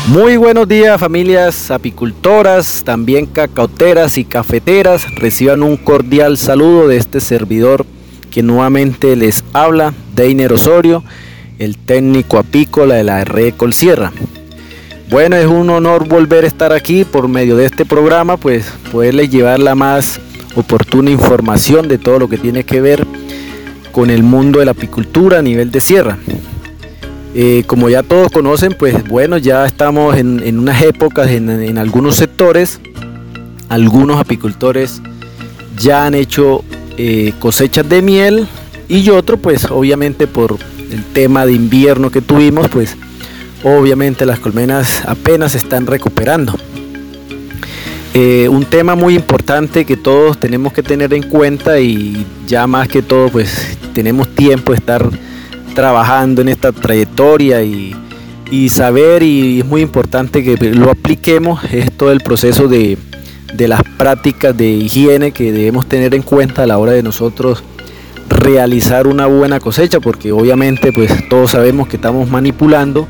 Muy 0.06 0.36
buenos 0.36 0.68
días 0.68 1.00
familias 1.00 1.70
apicultoras, 1.70 2.82
también 2.84 3.26
cacauteras 3.26 4.16
y 4.16 4.24
cafeteras. 4.24 5.12
Reciban 5.16 5.62
un 5.62 5.76
cordial 5.76 6.38
saludo 6.38 6.86
de 6.86 6.98
este 6.98 7.20
servidor 7.20 7.84
que 8.30 8.42
nuevamente 8.42 9.16
les 9.16 9.44
habla, 9.52 9.92
Deiner 10.14 10.52
Osorio, 10.52 11.02
el 11.58 11.76
técnico 11.76 12.38
apícola 12.38 12.94
de 12.94 13.04
la 13.04 13.24
red 13.24 13.54
Colsierra. 13.54 14.12
Bueno, 15.10 15.34
es 15.34 15.46
un 15.46 15.68
honor 15.70 16.06
volver 16.06 16.44
a 16.44 16.46
estar 16.46 16.72
aquí 16.72 17.04
por 17.04 17.26
medio 17.26 17.56
de 17.56 17.66
este 17.66 17.84
programa, 17.84 18.36
pues 18.36 18.72
poderles 18.92 19.28
llevar 19.28 19.58
la 19.58 19.74
más 19.74 20.20
oportuna 20.54 21.10
información 21.10 21.88
de 21.88 21.98
todo 21.98 22.20
lo 22.20 22.28
que 22.28 22.38
tiene 22.38 22.62
que 22.62 22.80
ver 22.80 23.04
con 23.90 24.08
el 24.08 24.22
mundo 24.22 24.60
de 24.60 24.66
la 24.66 24.70
apicultura 24.70 25.40
a 25.40 25.42
nivel 25.42 25.72
de 25.72 25.80
sierra. 25.80 26.16
Eh, 27.34 27.64
como 27.66 27.88
ya 27.88 28.04
todos 28.04 28.30
conocen, 28.30 28.72
pues 28.78 29.02
bueno, 29.08 29.36
ya 29.36 29.66
estamos 29.66 30.16
en, 30.16 30.56
unas 30.56 30.80
épocas 30.80 31.28
en, 31.30 31.76
algunos 31.76 32.14
sectores, 32.14 32.78
algunos 33.68 34.20
apicultores 34.20 35.02
ya 35.76 36.06
han 36.06 36.14
hecho 36.14 36.62
eh, 36.96 37.32
cosechas 37.40 37.88
de 37.88 38.00
miel 38.00 38.46
y 38.88 39.10
otros 39.10 39.40
pues 39.40 39.64
obviamente 39.72 40.28
por 40.28 40.56
el 40.92 41.02
tema 41.12 41.46
de 41.46 41.54
invierno 41.54 42.10
que 42.10 42.20
tuvimos, 42.20 42.68
pues 42.68 42.96
obviamente 43.62 44.26
las 44.26 44.38
colmenas 44.38 45.02
apenas 45.06 45.52
se 45.52 45.58
están 45.58 45.86
recuperando. 45.86 46.54
Eh, 48.12 48.48
un 48.48 48.64
tema 48.64 48.96
muy 48.96 49.14
importante 49.14 49.84
que 49.84 49.96
todos 49.96 50.38
tenemos 50.38 50.72
que 50.72 50.82
tener 50.82 51.14
en 51.14 51.22
cuenta 51.22 51.78
y 51.78 52.26
ya 52.46 52.66
más 52.66 52.88
que 52.88 53.02
todo 53.02 53.28
pues 53.28 53.78
tenemos 53.92 54.28
tiempo 54.34 54.72
de 54.72 54.78
estar 54.78 55.08
trabajando 55.76 56.42
en 56.42 56.48
esta 56.48 56.72
trayectoria 56.72 57.62
y, 57.62 57.94
saber 58.68 59.22
y 59.22 59.60
es 59.60 59.64
muy 59.64 59.80
importante 59.80 60.42
que 60.42 60.56
lo 60.74 60.90
apliquemos 60.90 61.62
es 61.72 61.92
todo 61.92 62.10
el 62.10 62.20
proceso 62.20 62.66
de, 62.66 62.98
de 63.54 63.68
las 63.68 63.80
prácticas 63.96 64.56
de 64.56 64.68
higiene 64.68 65.30
que 65.30 65.52
debemos 65.52 65.86
tener 65.86 66.16
en 66.16 66.22
cuenta 66.22 66.64
a 66.64 66.66
la 66.66 66.78
hora 66.78 66.90
de 66.90 67.04
nosotros 67.04 67.62
realizar 68.28 69.06
una 69.06 69.26
buena 69.26 69.60
cosecha 69.60 70.00
porque 70.00 70.32
obviamente 70.32 70.92
pues 70.92 71.28
todos 71.28 71.52
sabemos 71.52 71.86
que 71.86 71.94
estamos 71.94 72.28
manipulando 72.28 73.06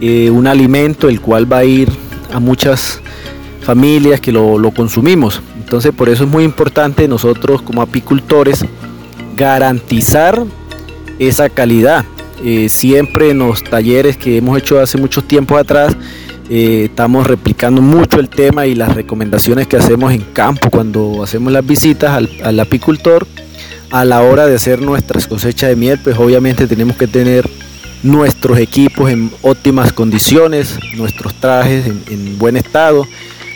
eh, 0.00 0.30
un 0.30 0.46
alimento 0.46 1.08
el 1.08 1.20
cual 1.20 1.50
va 1.50 1.58
a 1.58 1.64
ir 1.64 1.88
a 2.32 2.40
muchas 2.40 3.00
familias 3.62 4.20
que 4.20 4.32
lo, 4.32 4.70
consumimos. 4.72 5.40
Entonces 5.58 5.92
por 5.92 6.08
eso 6.08 6.24
es 6.24 6.30
muy 6.30 6.44
importante 6.44 7.08
nosotros 7.08 7.62
como 7.62 7.82
apicultores 7.82 8.64
garantizar 9.36 10.44
esa 11.18 11.48
calidad. 11.48 12.04
eh, 12.44 12.68
siempre 12.68 13.30
en 13.30 13.38
los 13.38 13.64
talleres 13.64 14.18
que 14.18 14.36
hemos 14.36 14.58
hecho 14.58 14.78
hace 14.78 14.98
muchos 14.98 15.24
tiempos 15.24 15.58
atrás, 15.58 15.96
eh, 16.50 16.88
estamos 16.90 17.26
replicando 17.26 17.80
mucho 17.80 18.20
el 18.20 18.28
tema 18.28 18.66
y 18.66 18.74
las 18.74 18.94
recomendaciones 18.94 19.66
que 19.66 19.78
hacemos 19.78 20.12
en 20.12 20.20
campo 20.20 20.68
cuando 20.68 21.22
hacemos 21.22 21.52
las 21.52 21.64
visitas 21.64 22.10
al, 22.10 22.28
al 22.42 22.60
apicultor. 22.60 23.26
A 23.90 24.04
la 24.04 24.22
hora 24.22 24.46
de 24.46 24.56
hacer 24.56 24.82
nuestras 24.82 25.26
cosechas 25.28 25.70
de 25.70 25.76
miel, 25.76 26.00
pues 26.02 26.18
obviamente 26.18 26.66
tenemos 26.66 26.96
que 26.96 27.06
tener 27.06 27.48
nuestros 28.04 28.58
equipos 28.58 29.10
en 29.10 29.32
óptimas 29.40 29.92
condiciones, 29.92 30.78
nuestros 30.94 31.34
trajes 31.34 31.86
en, 31.86 32.38
buen 32.38 32.56
estado. 32.56 33.08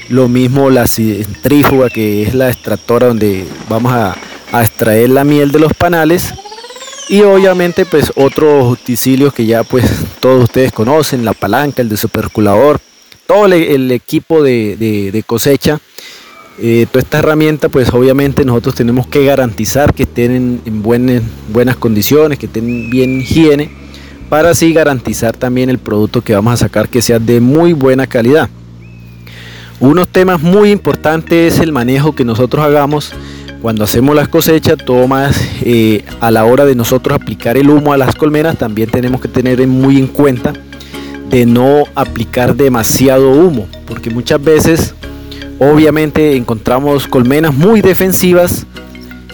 Lo 0.08 0.26
mismo 0.26 0.70
la 0.70 0.86
centrífuga, 0.86 1.90
que 1.90 2.22
es 2.22 2.34
la 2.34 2.48
extractora 2.48 3.08
donde 3.08 3.46
vamos 3.68 3.92
a, 3.92 4.16
extraer 4.50 5.10
la 5.10 5.24
miel 5.24 5.52
de 5.52 5.58
los 5.58 5.74
panales. 5.74 6.32
Y 7.10 7.20
obviamente 7.20 7.84
pues 7.84 8.10
otros 8.16 8.72
utensilios 8.72 9.34
que 9.34 9.44
ya 9.44 9.62
pues 9.62 9.84
todos 10.20 10.44
ustedes 10.44 10.72
conocen, 10.72 11.24
la 11.24 11.34
palanca, 11.34 11.82
el 11.82 11.90
desoperculador, 11.90 12.80
todo 13.26 13.44
el, 13.44 13.92
equipo 13.92 14.42
de, 14.42 15.22
cosecha, 15.26 15.80
eh, 16.58 16.86
toda 16.90 17.02
esta 17.02 17.18
herramienta 17.18 17.68
pues 17.68 17.92
obviamente 17.92 18.44
nosotros 18.46 18.74
tenemos 18.74 19.06
que 19.06 19.24
garantizar 19.24 19.92
que 19.92 20.04
estén 20.04 20.62
en, 20.64 20.82
buenas 20.82 21.76
condiciones, 21.76 22.38
que 22.38 22.46
estén 22.46 22.88
bien 22.90 23.20
higiene, 23.20 23.70
para 24.28 24.50
así 24.50 24.72
garantizar 24.72 25.36
también 25.36 25.70
el 25.70 25.78
producto 25.78 26.22
que 26.22 26.34
vamos 26.34 26.54
a 26.54 26.56
sacar 26.56 26.88
que 26.88 27.02
sea 27.02 27.18
de 27.18 27.40
muy 27.40 27.72
buena 27.72 28.06
calidad. 28.06 28.48
Unos 29.80 30.08
temas 30.08 30.42
muy 30.42 30.70
importantes 30.70 31.54
es 31.54 31.60
el 31.60 31.72
manejo 31.72 32.14
que 32.14 32.24
nosotros 32.24 32.64
hagamos 32.64 33.12
cuando 33.62 33.84
hacemos 33.84 34.14
las 34.14 34.28
cosechas, 34.28 34.76
todo 34.84 35.08
más 35.08 35.40
eh, 35.62 36.04
a 36.20 36.30
la 36.30 36.44
hora 36.44 36.64
de 36.64 36.74
nosotros 36.74 37.18
aplicar 37.20 37.56
el 37.56 37.70
humo 37.70 37.92
a 37.92 37.96
las 37.96 38.14
colmenas, 38.14 38.56
también 38.56 38.90
tenemos 38.90 39.20
que 39.20 39.28
tener 39.28 39.66
muy 39.66 39.98
en 39.98 40.06
cuenta 40.06 40.52
de 41.28 41.44
no 41.44 41.84
aplicar 41.94 42.54
demasiado 42.54 43.30
humo, 43.30 43.68
porque 43.86 44.10
muchas 44.10 44.42
veces 44.42 44.94
obviamente 45.58 46.36
encontramos 46.36 47.06
colmenas 47.06 47.54
muy 47.54 47.80
defensivas 47.80 48.66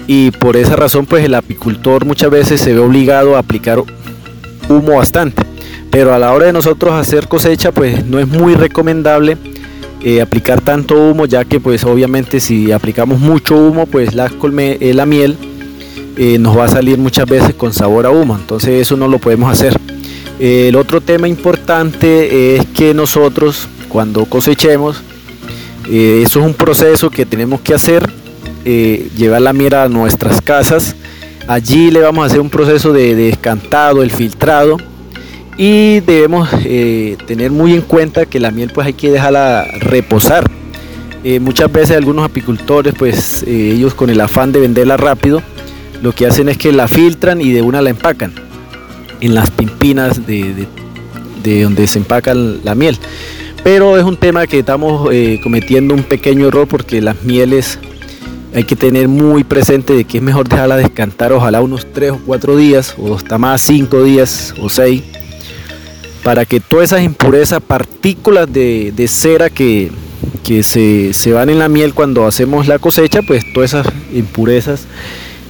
y 0.07 0.30
por 0.30 0.57
esa 0.57 0.76
razón 0.76 1.07
pues 1.07 1.24
el 1.24 1.34
apicultor 1.34 2.05
muchas 2.05 2.30
veces 2.30 2.61
se 2.61 2.72
ve 2.72 2.80
obligado 2.80 3.36
a 3.36 3.40
aplicar 3.40 3.82
humo 4.68 4.96
bastante. 4.96 5.42
Pero 5.90 6.12
a 6.12 6.18
la 6.18 6.32
hora 6.32 6.46
de 6.46 6.52
nosotros 6.52 6.92
hacer 6.94 7.28
cosecha 7.28 7.72
pues 7.72 8.04
no 8.04 8.18
es 8.18 8.26
muy 8.26 8.54
recomendable 8.54 9.36
eh, 10.06 10.20
aplicar 10.20 10.60
tanto 10.60 10.96
humo, 10.96 11.24
ya 11.24 11.46
que 11.46 11.60
pues 11.60 11.82
obviamente 11.84 12.38
si 12.38 12.72
aplicamos 12.72 13.20
mucho 13.20 13.56
humo, 13.56 13.86
pues 13.86 14.12
la, 14.14 14.28
colme, 14.28 14.76
eh, 14.78 14.92
la 14.92 15.06
miel 15.06 15.38
eh, 16.18 16.36
nos 16.38 16.58
va 16.58 16.64
a 16.64 16.68
salir 16.68 16.98
muchas 16.98 17.26
veces 17.26 17.54
con 17.54 17.72
sabor 17.72 18.04
a 18.04 18.10
humo, 18.10 18.36
entonces 18.36 18.82
eso 18.82 18.98
no 18.98 19.08
lo 19.08 19.18
podemos 19.18 19.50
hacer. 19.50 19.74
el 20.38 20.76
otro 20.76 21.00
tema 21.00 21.26
importante 21.26 22.54
es 22.54 22.66
que 22.66 22.92
nosotros 22.92 23.66
cuando 23.88 24.26
cosechemos, 24.26 25.00
eso 25.90 26.40
es 26.40 26.46
un 26.46 26.52
proceso 26.52 27.08
que 27.08 27.24
tenemos 27.24 27.62
que 27.62 27.72
hacer, 27.72 28.06
llevar 28.62 29.40
la 29.40 29.54
miel 29.54 29.72
a 29.72 29.88
nuestras 29.88 30.42
casas, 30.42 30.96
allí 31.47 31.90
le 31.90 32.01
vamos 32.01 32.22
a 32.22 32.26
hacer 32.26 32.40
un 32.40 32.51
proceso 32.51 32.92
de 32.92 33.14
descantado, 33.14 34.03
el 34.03 34.11
filtrado, 34.11 34.76
y 35.57 36.01
debemos 36.01 36.49
eh, 36.64 37.16
tener 37.26 37.51
muy 37.51 37.74
en 37.74 37.82
cuenta 37.82 38.26
que 38.26 38.40
la 38.40 38.51
miel 38.51 38.70
pues 38.74 38.86
hay 38.86 38.92
que 38.95 39.11
dejarla 39.11 39.66
reposar. 39.80 40.51
Eh, 41.22 41.40
muchas 41.40 41.72
veces 41.72 41.97
algunos 41.97 42.24
apicultores 42.24 42.95
pues 42.99 43.42
eh, 43.45 43.72
ellos 43.74 43.95
con 43.95 44.11
el 44.11 44.20
afán 44.20 44.53
de 44.53 44.61
venderla 44.61 44.99
rápido 44.99 45.42
lo 46.03 46.12
que 46.12 46.26
hacen 46.26 46.51
es 46.51 46.59
que 46.59 46.70
la 46.70 46.86
filtran 46.86 47.40
y 47.40 47.51
de 47.51 47.62
una 47.62 47.80
la 47.80 47.88
empacan 47.88 48.34
en 49.22 49.34
las 49.34 49.49
pimpinas 49.51 50.26
de, 50.26 50.66
donde 51.62 51.86
se 51.86 51.99
empaca 51.99 52.34
la 52.34 52.74
miel. 52.74 52.99
Pero 53.62 53.97
es 53.97 54.05
un 54.05 54.18
tema 54.18 54.47
que 54.47 54.59
estamos 54.59 55.09
cometiendo 55.42 55.95
un 55.95 56.03
pequeño 56.03 56.49
error 56.49 56.68
porque 56.68 57.01
las 57.01 57.22
mieles 57.22 57.78
hay 58.55 58.64
que 58.64 58.76
tener 58.76 59.09
muy 59.09 59.42
presente 59.42 59.94
de 59.94 60.05
que 60.05 60.18
es 60.18 60.22
mejor 60.22 60.48
dejarla 60.48 60.76
descantar 60.76 61.32
ojalá 61.32 61.61
unos 61.61 61.92
3 61.92 62.12
o 62.12 62.20
4 62.24 62.57
días 62.57 62.94
o 62.98 63.14
hasta 63.14 63.36
más 63.36 63.61
5 63.62 64.05
días 64.05 64.55
o 64.62 64.68
6 64.68 65.02
para 66.22 66.46
que 66.46 66.59
todas 66.59 66.86
esas 66.92 67.02
impurezas, 67.02 67.61
partículas 67.61 68.50
de, 68.50 69.07
cera 69.09 69.50
que, 69.50 69.90
se, 70.62 71.32
van 71.32 71.50
en 71.50 71.59
la 71.59 71.68
miel 71.68 71.92
cuando 71.92 72.26
hacemos 72.26 72.66
la 72.66 72.78
cosecha, 72.78 73.20
pues 73.20 73.44
todas 73.52 73.74
esas 73.74 73.86
impurezas 74.12 74.86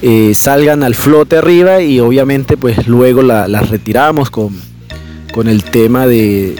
eh, 0.01 0.33
salgan 0.35 0.83
al 0.83 0.93
flote 0.93 1.37
arriba 1.37 1.81
y 1.81 2.01
obviamente 2.01 2.57
pues 2.57 2.87
luego 2.87 3.21
las 3.21 3.69
retiramos 3.69 4.29
con, 4.29 4.53
con 5.35 5.49
el 5.49 5.65
tema 5.65 6.07
de, 6.07 6.55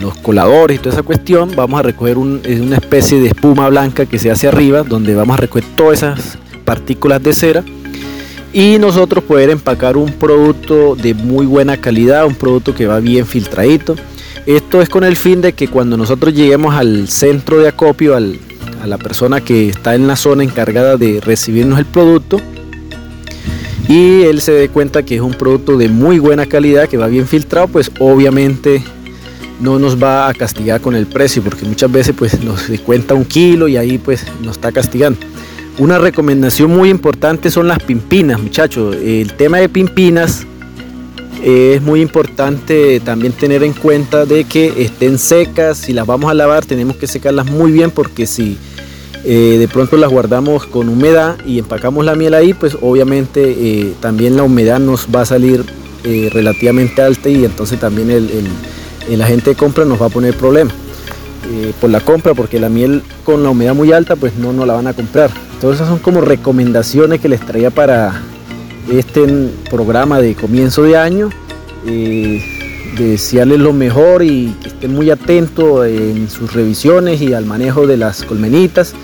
los 0.00 0.16
coladores 0.16 0.76
y 0.76 0.78
toda 0.78 0.94
esa 0.94 1.02
cuestión. 1.02 1.52
Vamos 1.54 1.78
a 1.78 1.82
recoger 1.82 2.16
una 2.16 2.76
especie 2.76 3.20
de 3.20 3.28
espuma 3.28 3.68
blanca 3.68 4.06
que 4.06 4.18
se 4.18 4.30
hace 4.30 4.48
arriba, 4.48 4.82
donde 4.82 5.14
vamos 5.14 5.36
a 5.36 5.40
recoger 5.42 5.64
todas 5.76 5.98
esas 5.98 6.38
partículas 6.64 7.22
de 7.22 7.34
cera 7.34 7.62
y 8.50 8.78
nosotros 8.78 9.24
poder 9.24 9.50
empacar 9.50 9.98
un 9.98 10.10
producto 10.10 10.96
de 10.96 11.12
muy 11.12 11.44
buena 11.44 11.76
calidad, 11.76 12.24
un 12.24 12.34
producto 12.34 12.74
que 12.74 12.86
va 12.86 12.98
bien 12.98 13.26
filtradito. 13.26 13.94
Esto 14.46 14.80
es 14.80 14.88
con 14.88 15.04
el 15.04 15.16
fin 15.16 15.42
de 15.42 15.52
que 15.52 15.68
cuando 15.68 15.98
nosotros 15.98 16.32
lleguemos 16.32 16.74
al 16.74 17.08
centro 17.08 17.58
de 17.58 17.68
acopio, 17.68 18.16
a 18.16 18.86
la 18.86 18.96
persona 18.96 19.42
que 19.42 19.68
está 19.68 19.94
en 19.94 20.06
la 20.06 20.16
zona 20.16 20.44
encargada 20.44 20.96
de 20.96 21.20
recibirnos 21.20 21.78
el 21.78 21.84
producto, 21.84 22.40
y 23.88 24.22
él 24.22 24.40
se 24.40 24.52
dé 24.52 24.68
cuenta 24.68 25.02
que 25.04 25.16
es 25.16 25.20
un 25.20 25.34
producto 25.34 25.76
de 25.76 25.88
muy 25.88 26.18
buena 26.18 26.46
calidad, 26.46 26.88
que 26.88 26.96
va 26.96 27.06
bien 27.06 27.26
filtrado, 27.26 27.68
pues 27.68 27.90
obviamente 27.98 28.82
no 29.60 29.78
nos 29.78 30.02
va 30.02 30.28
a 30.28 30.34
castigar 30.34 30.80
con 30.80 30.94
el 30.94 31.06
precio, 31.06 31.42
porque 31.42 31.64
muchas 31.64 31.90
veces 31.90 32.14
pues 32.16 32.42
nos 32.42 32.68
cuenta 32.84 33.14
un 33.14 33.24
kilo 33.24 33.68
y 33.68 33.76
ahí 33.76 33.98
pues 33.98 34.24
nos 34.42 34.56
está 34.56 34.72
castigando. 34.72 35.20
Una 35.78 35.98
recomendación 35.98 36.70
muy 36.70 36.88
importante 36.88 37.50
son 37.50 37.66
las 37.66 37.80
pimpinas, 37.80 38.40
muchachos. 38.40 38.96
El 38.96 39.32
tema 39.34 39.58
de 39.58 39.68
pimpinas 39.68 40.46
es 41.42 41.82
muy 41.82 42.00
importante 42.00 43.00
también 43.00 43.32
tener 43.32 43.62
en 43.62 43.72
cuenta 43.72 44.24
de 44.24 44.44
que 44.44 44.72
estén 44.82 45.18
secas. 45.18 45.78
Si 45.78 45.92
las 45.92 46.06
vamos 46.06 46.30
a 46.30 46.34
lavar 46.34 46.64
tenemos 46.64 46.96
que 46.96 47.06
secarlas 47.06 47.46
muy 47.46 47.72
bien 47.72 47.90
porque 47.90 48.26
si 48.26 48.56
eh, 49.24 49.56
de 49.58 49.68
pronto 49.68 49.96
las 49.96 50.10
guardamos 50.10 50.66
con 50.66 50.88
humedad 50.88 51.36
y 51.46 51.58
empacamos 51.58 52.04
la 52.04 52.14
miel 52.14 52.34
ahí, 52.34 52.54
pues 52.54 52.76
obviamente 52.80 53.42
eh, 53.42 53.94
también 54.00 54.36
la 54.36 54.42
humedad 54.42 54.78
nos 54.78 55.08
va 55.14 55.22
a 55.22 55.26
salir 55.26 55.64
eh, 56.04 56.30
relativamente 56.32 57.02
alta 57.02 57.28
y 57.28 57.44
entonces 57.44 57.80
también 57.80 58.10
el, 58.10 58.30
el 59.08 59.22
agente 59.22 59.50
de 59.50 59.56
compra 59.56 59.84
nos 59.84 60.00
va 60.00 60.06
a 60.06 60.10
poner 60.10 60.36
problemas. 60.36 60.74
por 61.80 61.90
la 61.90 62.00
compra 62.00 62.34
porque 62.34 62.58
la 62.58 62.68
miel 62.68 63.02
con 63.24 63.42
la 63.42 63.50
humedad 63.50 63.74
muy 63.74 63.92
alta 63.92 64.16
pues 64.16 64.34
no 64.36 64.52
nos 64.52 64.66
la 64.66 64.74
van 64.74 64.86
a 64.86 64.94
comprar 64.94 65.30
Todas 65.64 65.76
esas 65.76 65.88
son 65.88 65.98
como 65.98 66.20
recomendaciones 66.20 67.20
que 67.20 67.28
les 67.30 67.40
traía 67.40 67.70
para 67.70 68.20
este 68.92 69.24
programa 69.70 70.20
de 70.20 70.34
comienzo 70.34 70.82
de 70.82 70.96
año. 70.96 71.30
Eh, 71.86 72.44
desearles 72.98 73.60
lo 73.60 73.72
mejor 73.72 74.22
y 74.22 74.54
que 74.60 74.68
estén 74.68 74.92
muy 74.92 75.08
atentos 75.10 75.86
en 75.86 76.28
sus 76.28 76.52
revisiones 76.52 77.22
y 77.22 77.32
al 77.32 77.46
manejo 77.46 77.86
de 77.86 77.96
las 77.96 78.24
colmenitas. 78.24 78.94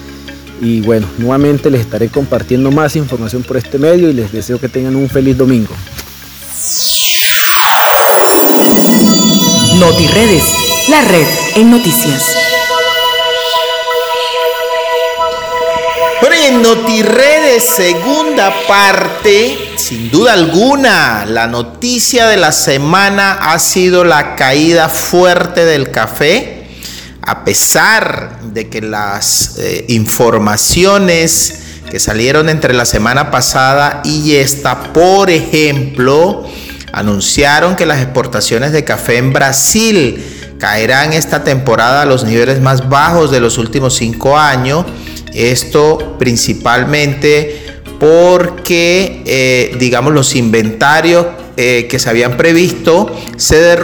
Y 0.61 0.81
bueno, 0.83 1.09
nuevamente 1.19 1.71
les 1.71 1.81
estaré 1.81 2.09
compartiendo 2.09 2.71
más 2.71 2.95
información 2.97 3.43
por 3.43 3.57
este 3.57 3.79
medio 3.79 4.11
y 4.11 4.13
les 4.13 4.31
deseo 4.31 4.61
que 4.61 4.69
tengan 4.69 4.95
un 4.95 5.09
feliz 5.09 5.37
domingo. 5.37 5.75
NotiRedes, 9.79 10.45
la 10.89 11.01
red 11.01 11.27
en 11.57 11.71
noticias. 11.71 12.37
Bueno, 16.21 16.37
y 16.37 16.47
en 16.47 16.63
NotiRedes, 16.63 17.65
segunda 17.67 18.53
parte, 18.69 19.57
sin 19.79 20.11
duda 20.11 20.35
alguna, 20.35 21.25
la 21.25 21.47
noticia 21.47 22.27
de 22.27 22.37
la 22.37 22.53
semana 22.53 23.39
ha 23.41 23.59
sido 23.59 24.05
la 24.05 24.37
caída 24.37 24.91
fuerte 24.91 25.65
del 25.65 25.91
café, 25.91 26.60
a 27.23 27.45
pesar 27.45 28.41
de 28.43 28.68
que 28.68 28.81
las 28.81 29.59
eh, 29.59 29.85
informaciones 29.89 31.62
que 31.91 31.99
salieron 31.99 32.49
entre 32.49 32.73
la 32.75 32.85
semana 32.85 33.31
pasada 33.31 34.01
y 34.05 34.37
esta, 34.37 34.93
por 34.93 35.31
ejemplo, 35.31 36.47
anunciaron 36.93 37.77
que 37.77 37.87
las 37.87 38.01
exportaciones 38.01 38.73
de 38.73 38.85
café 38.85 39.18
en 39.18 39.33
Brasil 39.33 40.25
caerán 40.59 41.12
esta 41.12 41.43
temporada 41.45 42.03
a 42.03 42.05
los 42.07 42.25
niveles 42.25 42.61
más 42.61 42.89
bajos 42.89 43.31
de 43.31 43.41
los 43.41 43.59
últimos 43.59 43.97
cinco 43.97 44.39
años 44.39 44.87
esto 45.35 46.16
principalmente 46.18 47.70
porque, 48.01 49.22
eh, 49.26 49.76
digamos, 49.78 50.14
los 50.14 50.34
inventarios 50.34 51.26
eh, 51.59 51.86
que 51.90 51.98
se 51.98 52.09
habían 52.09 52.38
previsto 52.38 53.14
se, 53.36 53.76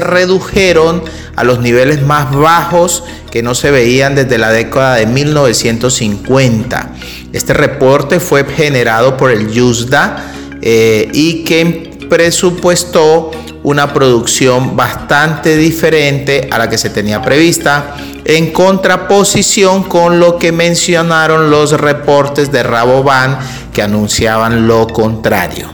redujeron 0.00 1.02
a 1.34 1.42
los 1.42 1.58
niveles 1.58 2.00
más 2.02 2.32
bajos 2.32 3.02
que 3.32 3.42
no 3.42 3.56
se 3.56 3.72
veían 3.72 4.14
desde 4.14 4.38
la 4.38 4.52
década 4.52 4.94
de 4.94 5.06
1950. 5.06 6.92
Este 7.32 7.52
reporte 7.52 8.20
fue 8.20 8.44
generado 8.44 9.16
por 9.16 9.32
el 9.32 9.50
YUSDA 9.50 10.32
eh, 10.62 11.08
y 11.12 11.42
que 11.42 11.93
presupuestó 12.14 13.32
una 13.64 13.92
producción 13.92 14.76
bastante 14.76 15.56
diferente 15.56 16.48
a 16.52 16.58
la 16.58 16.70
que 16.70 16.78
se 16.78 16.88
tenía 16.88 17.20
prevista, 17.20 17.96
en 18.24 18.52
contraposición 18.52 19.82
con 19.82 20.20
lo 20.20 20.38
que 20.38 20.52
mencionaron 20.52 21.50
los 21.50 21.72
reportes 21.72 22.52
de 22.52 22.62
Raboban 22.62 23.36
que 23.72 23.82
anunciaban 23.82 24.68
lo 24.68 24.86
contrario. 24.86 25.72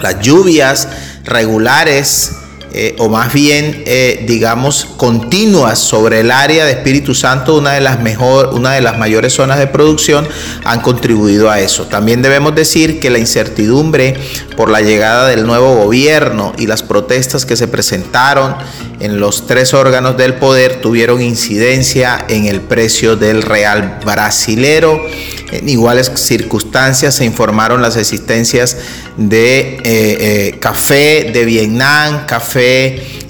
Las 0.00 0.20
lluvias 0.20 0.88
regulares 1.24 2.36
eh, 2.72 2.94
o 2.98 3.08
más 3.08 3.32
bien, 3.32 3.82
eh, 3.86 4.24
digamos, 4.28 4.84
continuas 4.96 5.80
sobre 5.80 6.20
el 6.20 6.30
área 6.30 6.64
de 6.64 6.72
Espíritu 6.72 7.16
Santo, 7.16 7.56
una 7.56 7.72
de 7.72 7.80
las 7.80 8.00
mejor, 8.00 8.54
una 8.54 8.72
de 8.72 8.80
las 8.80 8.96
mayores 8.96 9.32
zonas 9.32 9.58
de 9.58 9.66
producción, 9.66 10.28
han 10.64 10.80
contribuido 10.80 11.50
a 11.50 11.58
eso. 11.58 11.86
También 11.86 12.22
debemos 12.22 12.54
decir 12.54 13.00
que 13.00 13.10
la 13.10 13.18
incertidumbre 13.18 14.16
por 14.56 14.70
la 14.70 14.82
llegada 14.82 15.26
del 15.26 15.46
nuevo 15.46 15.74
gobierno 15.74 16.52
y 16.58 16.68
las 16.68 16.84
protestas 16.84 17.44
que 17.44 17.56
se 17.56 17.66
presentaron 17.66 18.54
en 19.00 19.18
los 19.18 19.46
tres 19.48 19.74
órganos 19.74 20.16
del 20.16 20.34
poder 20.34 20.80
tuvieron 20.80 21.22
incidencia 21.22 22.24
en 22.28 22.46
el 22.46 22.60
precio 22.60 23.16
del 23.16 23.42
real 23.42 23.98
brasilero. 24.04 25.04
En 25.50 25.68
iguales 25.68 26.12
circunstancias 26.14 27.16
se 27.16 27.24
informaron 27.24 27.82
las 27.82 27.96
existencias 27.96 28.76
de 29.16 29.80
eh, 29.82 30.58
café 30.60 31.30
de 31.32 31.44
Vietnam, 31.44 32.26
café 32.26 32.59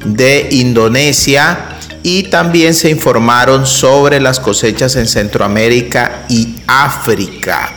de 0.05 0.49
Indonesia 0.51 1.78
y 2.03 2.24
también 2.24 2.74
se 2.74 2.91
informaron 2.91 3.66
sobre 3.66 4.20
las 4.20 4.41
cosechas 4.41 4.97
en 4.97 5.07
Centroamérica 5.07 6.24
y 6.28 6.57
África. 6.66 7.72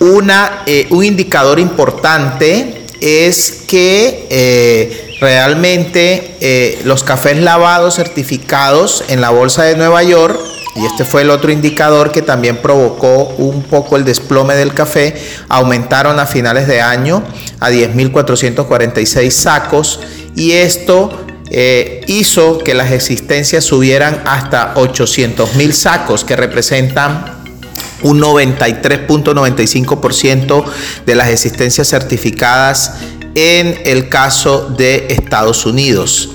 Una, 0.00 0.62
eh, 0.66 0.86
un 0.90 1.04
indicador 1.04 1.58
importante 1.58 2.82
es 3.00 3.64
que 3.66 5.16
realmente 5.20 6.78
los 6.84 7.02
cafés 7.02 7.38
lavados 7.38 7.96
certificados 7.96 9.04
en 9.08 9.20
la 9.20 9.30
Bolsa 9.30 9.64
de 9.64 9.76
Nueva 9.76 10.02
York 10.02 10.38
y 10.78 10.86
este 10.86 11.04
fue 11.04 11.22
el 11.22 11.30
otro 11.30 11.50
indicador 11.50 12.12
que 12.12 12.22
también 12.22 12.58
provocó 12.58 13.34
un 13.38 13.64
poco 13.64 13.96
el 13.96 14.04
desplome 14.04 14.54
del 14.54 14.74
café, 14.74 15.16
aumentaron 15.48 16.20
a 16.20 16.26
finales 16.26 16.68
de 16.68 16.80
año 16.80 17.24
a 17.58 17.70
10.446 17.70 19.30
sacos 19.30 19.98
y 20.36 20.52
esto 20.52 21.26
eh, 21.50 22.02
hizo 22.06 22.58
que 22.58 22.74
las 22.74 22.92
existencias 22.92 23.64
subieran 23.64 24.22
hasta 24.26 24.74
800.000 24.74 25.72
sacos, 25.72 26.22
que 26.24 26.36
representan 26.36 27.38
un 28.02 28.20
93.95% 28.20 30.64
de 31.06 31.14
las 31.16 31.28
existencias 31.28 31.88
certificadas 31.88 32.96
en 33.34 33.80
el 33.84 34.08
caso 34.08 34.72
de 34.76 35.06
Estados 35.08 35.66
Unidos. 35.66 36.30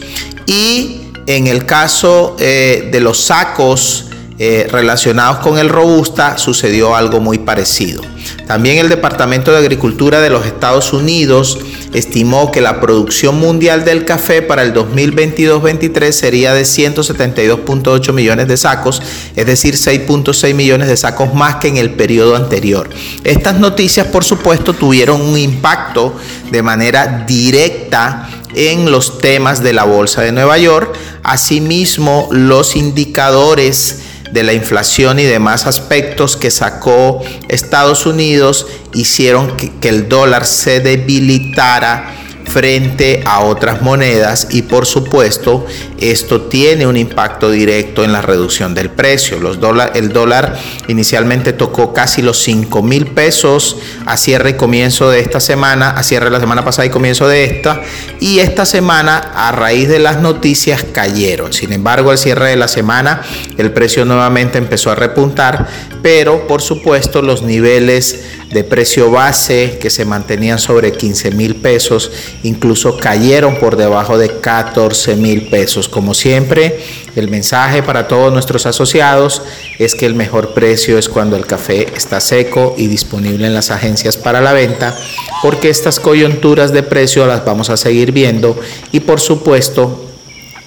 Y 0.47 1.01
en 1.27 1.47
el 1.47 1.65
caso 1.65 2.35
eh, 2.39 2.89
de 2.91 2.99
los 2.99 3.21
sacos 3.21 4.07
eh, 4.39 4.67
relacionados 4.71 5.37
con 5.37 5.59
el 5.59 5.69
robusta 5.69 6.39
sucedió 6.39 6.95
algo 6.95 7.19
muy 7.19 7.37
parecido. 7.37 8.01
También 8.47 8.77
el 8.77 8.89
Departamento 8.89 9.51
de 9.51 9.57
Agricultura 9.57 10.21
de 10.21 10.31
los 10.31 10.45
Estados 10.45 10.91
Unidos 10.91 11.59
estimó 11.93 12.51
que 12.51 12.59
la 12.59 12.81
producción 12.81 13.39
mundial 13.39 13.85
del 13.85 14.05
café 14.05 14.41
para 14.41 14.63
el 14.63 14.73
2022-23 14.73 16.11
sería 16.11 16.53
de 16.53 16.63
172.8 16.63 18.11
millones 18.11 18.47
de 18.47 18.57
sacos, 18.57 19.01
es 19.35 19.45
decir, 19.45 19.75
6.6 19.75 20.55
millones 20.55 20.87
de 20.87 20.97
sacos 20.97 21.33
más 21.35 21.57
que 21.57 21.67
en 21.67 21.77
el 21.77 21.91
periodo 21.91 22.35
anterior. 22.35 22.89
Estas 23.23 23.59
noticias, 23.59 24.07
por 24.07 24.23
supuesto, 24.23 24.73
tuvieron 24.73 25.21
un 25.21 25.37
impacto 25.37 26.15
de 26.49 26.63
manera 26.63 27.23
directa 27.27 28.29
en 28.55 28.91
los 28.91 29.19
temas 29.19 29.61
de 29.61 29.73
la 29.73 29.83
Bolsa 29.83 30.21
de 30.21 30.31
Nueva 30.31 30.57
York. 30.57 30.95
Asimismo, 31.23 32.29
los 32.31 32.75
indicadores 32.75 34.02
de 34.33 34.43
la 34.43 34.53
inflación 34.53 35.19
y 35.19 35.23
demás 35.23 35.67
aspectos 35.67 36.35
que 36.35 36.49
sacó 36.49 37.21
Estados 37.49 38.07
Unidos 38.07 38.65
hicieron 38.93 39.55
que, 39.55 39.71
que 39.75 39.89
el 39.89 40.09
dólar 40.09 40.45
se 40.45 40.79
debilitara 40.79 42.22
frente 42.53 43.23
a 43.25 43.39
otras 43.39 43.81
monedas 43.81 44.49
y 44.51 44.61
por 44.61 44.85
supuesto 44.85 45.65
esto 45.97 46.41
tiene 46.41 46.85
un 46.85 46.97
impacto 46.97 47.49
directo 47.49 48.03
en 48.03 48.13
la 48.13 48.21
reducción 48.21 48.75
del 48.75 48.91
precio. 48.91 49.39
Los 49.39 49.57
el 49.95 50.09
dólar 50.09 50.59
inicialmente 50.87 51.53
tocó 51.53 51.93
casi 51.93 52.21
los 52.21 52.43
5 52.43 52.83
mil 52.83 53.07
pesos 53.07 53.77
a 54.05 54.17
cierre 54.17 54.51
y 54.51 54.53
comienzo 54.53 55.09
de 55.09 55.21
esta 55.21 55.39
semana, 55.39 55.89
a 55.91 56.03
cierre 56.03 56.25
de 56.25 56.31
la 56.31 56.39
semana 56.39 56.63
pasada 56.63 56.85
y 56.85 56.91
comienzo 56.91 57.27
de 57.27 57.45
esta 57.45 57.81
y 58.19 58.37
esta 58.37 58.67
semana 58.67 59.31
a 59.33 59.51
raíz 59.51 59.89
de 59.89 59.97
las 59.97 60.21
noticias 60.21 60.83
cayeron. 60.83 61.53
Sin 61.53 61.73
embargo 61.73 62.11
al 62.11 62.19
cierre 62.19 62.49
de 62.49 62.55
la 62.55 62.67
semana 62.67 63.23
el 63.57 63.71
precio 63.71 64.05
nuevamente 64.05 64.59
empezó 64.59 64.91
a 64.91 64.95
repuntar 64.95 65.67
pero 66.03 66.45
por 66.45 66.61
supuesto 66.61 67.23
los 67.23 67.41
niveles 67.41 68.25
de 68.53 68.63
precio 68.63 69.09
base 69.11 69.77
que 69.81 69.89
se 69.89 70.05
mantenían 70.05 70.59
sobre 70.59 70.91
15 70.91 71.31
mil 71.31 71.55
pesos, 71.55 72.11
incluso 72.43 72.97
cayeron 72.97 73.57
por 73.57 73.75
debajo 73.75 74.17
de 74.17 74.39
14 74.39 75.15
mil 75.15 75.49
pesos. 75.49 75.89
Como 75.89 76.13
siempre, 76.13 76.79
el 77.15 77.29
mensaje 77.29 77.83
para 77.83 78.07
todos 78.07 78.31
nuestros 78.31 78.65
asociados 78.65 79.41
es 79.79 79.95
que 79.95 80.05
el 80.05 80.15
mejor 80.15 80.53
precio 80.53 80.97
es 80.97 81.09
cuando 81.09 81.35
el 81.35 81.45
café 81.45 81.87
está 81.95 82.21
seco 82.21 82.75
y 82.77 82.87
disponible 82.87 83.47
en 83.47 83.53
las 83.53 83.71
agencias 83.71 84.17
para 84.17 84.41
la 84.41 84.53
venta, 84.53 84.95
porque 85.41 85.69
estas 85.69 85.99
coyunturas 85.99 86.71
de 86.71 86.83
precio 86.83 87.25
las 87.25 87.43
vamos 87.43 87.69
a 87.69 87.77
seguir 87.77 88.11
viendo 88.11 88.59
y 88.91 89.01
por 89.01 89.19
supuesto 89.19 90.05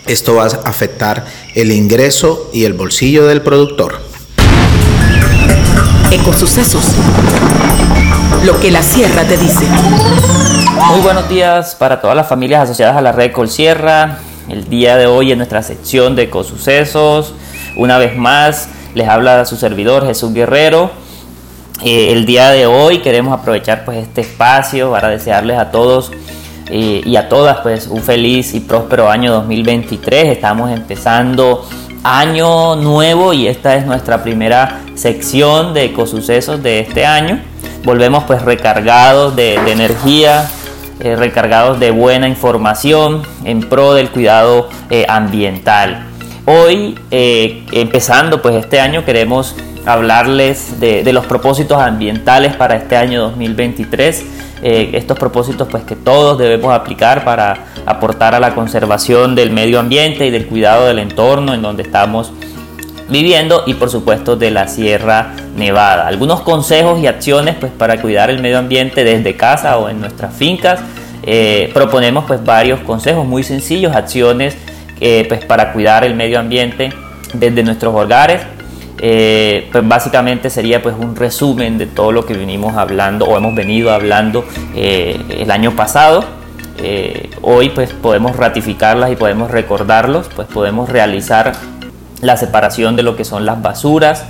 esto 0.06 0.36
va 0.36 0.44
a 0.44 0.68
afectar 0.68 1.26
el 1.54 1.72
ingreso 1.72 2.50
y 2.52 2.64
el 2.64 2.74
bolsillo 2.74 3.26
del 3.26 3.42
productor. 3.42 4.00
Ecosucesos. 6.12 6.84
Lo 8.44 8.60
que 8.60 8.70
la 8.70 8.82
sierra 8.82 9.24
te 9.24 9.36
dice. 9.36 9.64
Muy 10.88 11.00
buenos 11.00 11.28
días 11.28 11.74
para 11.74 12.00
todas 12.00 12.16
las 12.16 12.28
familias 12.28 12.62
asociadas 12.62 12.96
a 12.96 13.00
la 13.00 13.12
red 13.12 13.32
Colsierra. 13.32 14.18
El 14.48 14.68
día 14.68 14.96
de 14.96 15.06
hoy 15.06 15.32
en 15.32 15.38
nuestra 15.38 15.62
sección 15.62 16.14
de 16.14 16.24
Ecosucesos, 16.24 17.34
una 17.76 17.98
vez 17.98 18.16
más 18.16 18.68
les 18.94 19.08
habla 19.08 19.44
su 19.44 19.56
servidor 19.56 20.06
Jesús 20.06 20.32
Guerrero. 20.32 20.90
Eh, 21.84 22.12
el 22.12 22.24
día 22.24 22.50
de 22.50 22.66
hoy 22.66 22.98
queremos 22.98 23.38
aprovechar 23.38 23.84
pues 23.84 23.98
este 23.98 24.22
espacio 24.22 24.90
para 24.92 25.08
desearles 25.08 25.58
a 25.58 25.70
todos 25.70 26.12
eh, 26.68 27.02
y 27.04 27.16
a 27.16 27.28
todas 27.28 27.58
pues 27.58 27.86
un 27.86 28.02
feliz 28.02 28.54
y 28.54 28.60
próspero 28.60 29.10
año 29.10 29.32
2023. 29.32 30.28
Estamos 30.28 30.70
empezando 30.70 31.66
año 32.02 32.76
nuevo 32.76 33.32
y 33.32 33.48
esta 33.48 33.76
es 33.76 33.84
nuestra 33.84 34.22
primera 34.22 34.80
sección 34.94 35.74
de 35.74 35.84
ecosucesos 35.84 36.62
de 36.62 36.80
este 36.80 37.04
año. 37.04 37.40
Volvemos 37.86 38.24
pues 38.24 38.42
recargados 38.42 39.36
de, 39.36 39.54
energía, 39.54 40.50
eh, 40.98 41.14
recargados 41.14 41.78
de 41.78 41.92
buena 41.92 42.28
información 42.28 43.22
en 43.44 43.60
pro 43.60 43.94
del 43.94 44.10
cuidado 44.10 44.68
eh, 44.90 45.06
ambiental. 45.08 46.04
Hoy, 46.46 46.98
eh, 47.12 47.64
empezando 47.70 48.42
pues 48.42 48.56
este 48.56 48.80
año, 48.80 49.04
queremos 49.04 49.54
hablarles 49.86 50.80
de, 50.80 51.04
de, 51.04 51.12
los 51.12 51.26
propósitos 51.26 51.80
ambientales 51.80 52.56
para 52.56 52.74
este 52.74 52.96
año 52.96 53.22
2023. 53.22 54.24
estos 54.62 55.16
propósitos 55.16 55.68
pues 55.70 55.84
que 55.84 55.94
todos 55.94 56.38
debemos 56.38 56.74
aplicar 56.74 57.24
para 57.24 57.66
aportar 57.86 58.34
a 58.34 58.40
la 58.40 58.52
conservación 58.52 59.36
del 59.36 59.52
medio 59.52 59.78
ambiente 59.78 60.26
y 60.26 60.30
del 60.30 60.48
cuidado 60.48 60.86
del 60.86 60.98
entorno 60.98 61.54
en 61.54 61.62
donde 61.62 61.84
estamos 61.84 62.32
viviendo 63.08 63.62
y 63.66 63.74
por 63.74 63.90
supuesto 63.90 64.36
de 64.36 64.50
la 64.50 64.68
Sierra 64.68 65.34
Nevada. 65.56 66.06
Algunos 66.06 66.40
consejos 66.40 67.00
y 67.00 67.06
acciones 67.06 67.56
pues 67.58 67.72
para 67.72 68.00
cuidar 68.00 68.30
el 68.30 68.40
medio 68.40 68.58
ambiente 68.58 69.04
desde 69.04 69.36
casa 69.36 69.78
o 69.78 69.88
en 69.88 70.00
nuestras 70.00 70.34
fincas. 70.34 70.80
Eh, 71.22 71.70
proponemos 71.74 72.24
pues 72.26 72.44
varios 72.44 72.80
consejos 72.80 73.26
muy 73.26 73.42
sencillos, 73.42 73.94
acciones 73.94 74.56
eh, 75.00 75.24
pues 75.28 75.44
para 75.44 75.72
cuidar 75.72 76.04
el 76.04 76.14
medio 76.14 76.38
ambiente 76.38 76.92
desde 77.32 77.62
nuestros 77.62 77.94
hogares. 77.94 78.42
Eh, 78.98 79.68
pues 79.72 79.86
básicamente 79.86 80.48
sería 80.48 80.82
pues 80.82 80.96
un 80.98 81.16
resumen 81.16 81.76
de 81.76 81.84
todo 81.84 82.12
lo 82.12 82.24
que 82.24 82.32
venimos 82.32 82.76
hablando 82.76 83.26
o 83.26 83.36
hemos 83.36 83.54
venido 83.54 83.92
hablando 83.92 84.42
el 84.74 85.50
año 85.50 85.72
pasado 85.72 86.24
hoy 87.42 87.70
pues 87.70 87.92
podemos 87.92 88.36
ratificarlas 88.36 89.10
y 89.10 89.16
podemos 89.16 89.50
recordarlos, 89.50 90.28
pues 90.34 90.48
podemos 90.48 90.88
realizar 90.88 91.52
la 92.20 92.36
separación 92.36 92.96
de 92.96 93.02
lo 93.02 93.16
que 93.16 93.24
son 93.24 93.46
las 93.46 93.60
basuras, 93.62 94.24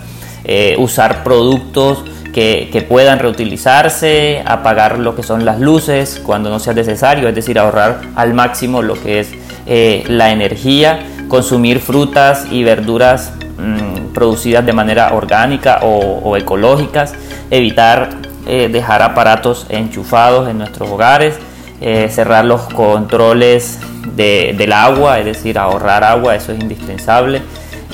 eh, 0.45 0.77
usar 0.79 1.25
productos 1.25 2.05
que, 2.33 2.85
puedan 2.87 3.19
reutilizarse, 3.19 4.43
apagar 4.45 4.99
lo 4.99 5.17
que 5.17 5.23
son 5.23 5.47
las 5.47 5.59
luces 5.59 6.21
cuando 6.23 6.51
no 6.51 6.59
sea 6.59 6.75
necesario, 6.75 7.29
es 7.29 7.35
decir, 7.35 7.59
ahorrar 7.59 8.03
al 8.15 8.35
máximo 8.35 8.83
lo 8.83 8.95
que 8.95 9.21
es 9.21 9.31
eh, 9.67 10.05
la 10.09 10.31
energía, 10.31 11.01
consumir 11.29 11.81
frutas 11.81 12.47
y 12.51 12.63
verduras 12.63 13.33
mm, 13.59 14.13
producidas 14.13 14.67
de 14.67 14.75
manera 14.75 15.15
orgánica 15.15 15.81
o, 15.83 16.37
ecológicas, 16.37 17.15
evitar 17.51 18.11
dejar 18.47 19.03
aparatos 19.03 19.67
enchufados 19.71 20.49
en 20.49 20.59
nuestros 20.59 20.89
hogares, 20.89 21.37
eh, 21.81 22.09
cerrar 22.11 22.47
los 22.47 22.63
controles 22.73 23.79
del 24.15 24.73
agua, 24.73 25.19
es 25.19 25.27
decir, 25.27 25.59
ahorrar 25.59 26.05
agua, 26.05 26.35
eso 26.35 26.53
es 26.53 26.61
indispensable. 26.61 27.43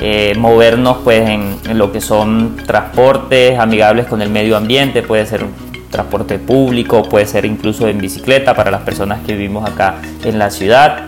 Eh, 0.04 0.34
movernos 0.36 0.96
pues 1.04 1.28
en, 1.28 1.78
lo 1.78 1.92
que 1.92 2.00
son 2.00 2.56
transportes 2.66 3.56
amigables 3.56 4.06
con 4.06 4.20
el 4.20 4.30
medio 4.30 4.56
ambiente, 4.56 5.00
puede 5.00 5.24
ser 5.26 5.46
transporte 5.90 6.40
público, 6.40 7.04
puede 7.04 7.24
ser 7.24 7.44
incluso 7.44 7.86
en 7.86 7.98
bicicleta 7.98 8.56
para 8.56 8.72
las 8.72 8.82
personas 8.82 9.20
que 9.24 9.34
vivimos 9.34 9.64
acá 9.70 9.94
en 10.24 10.40
la 10.40 10.50
ciudad. 10.50 11.04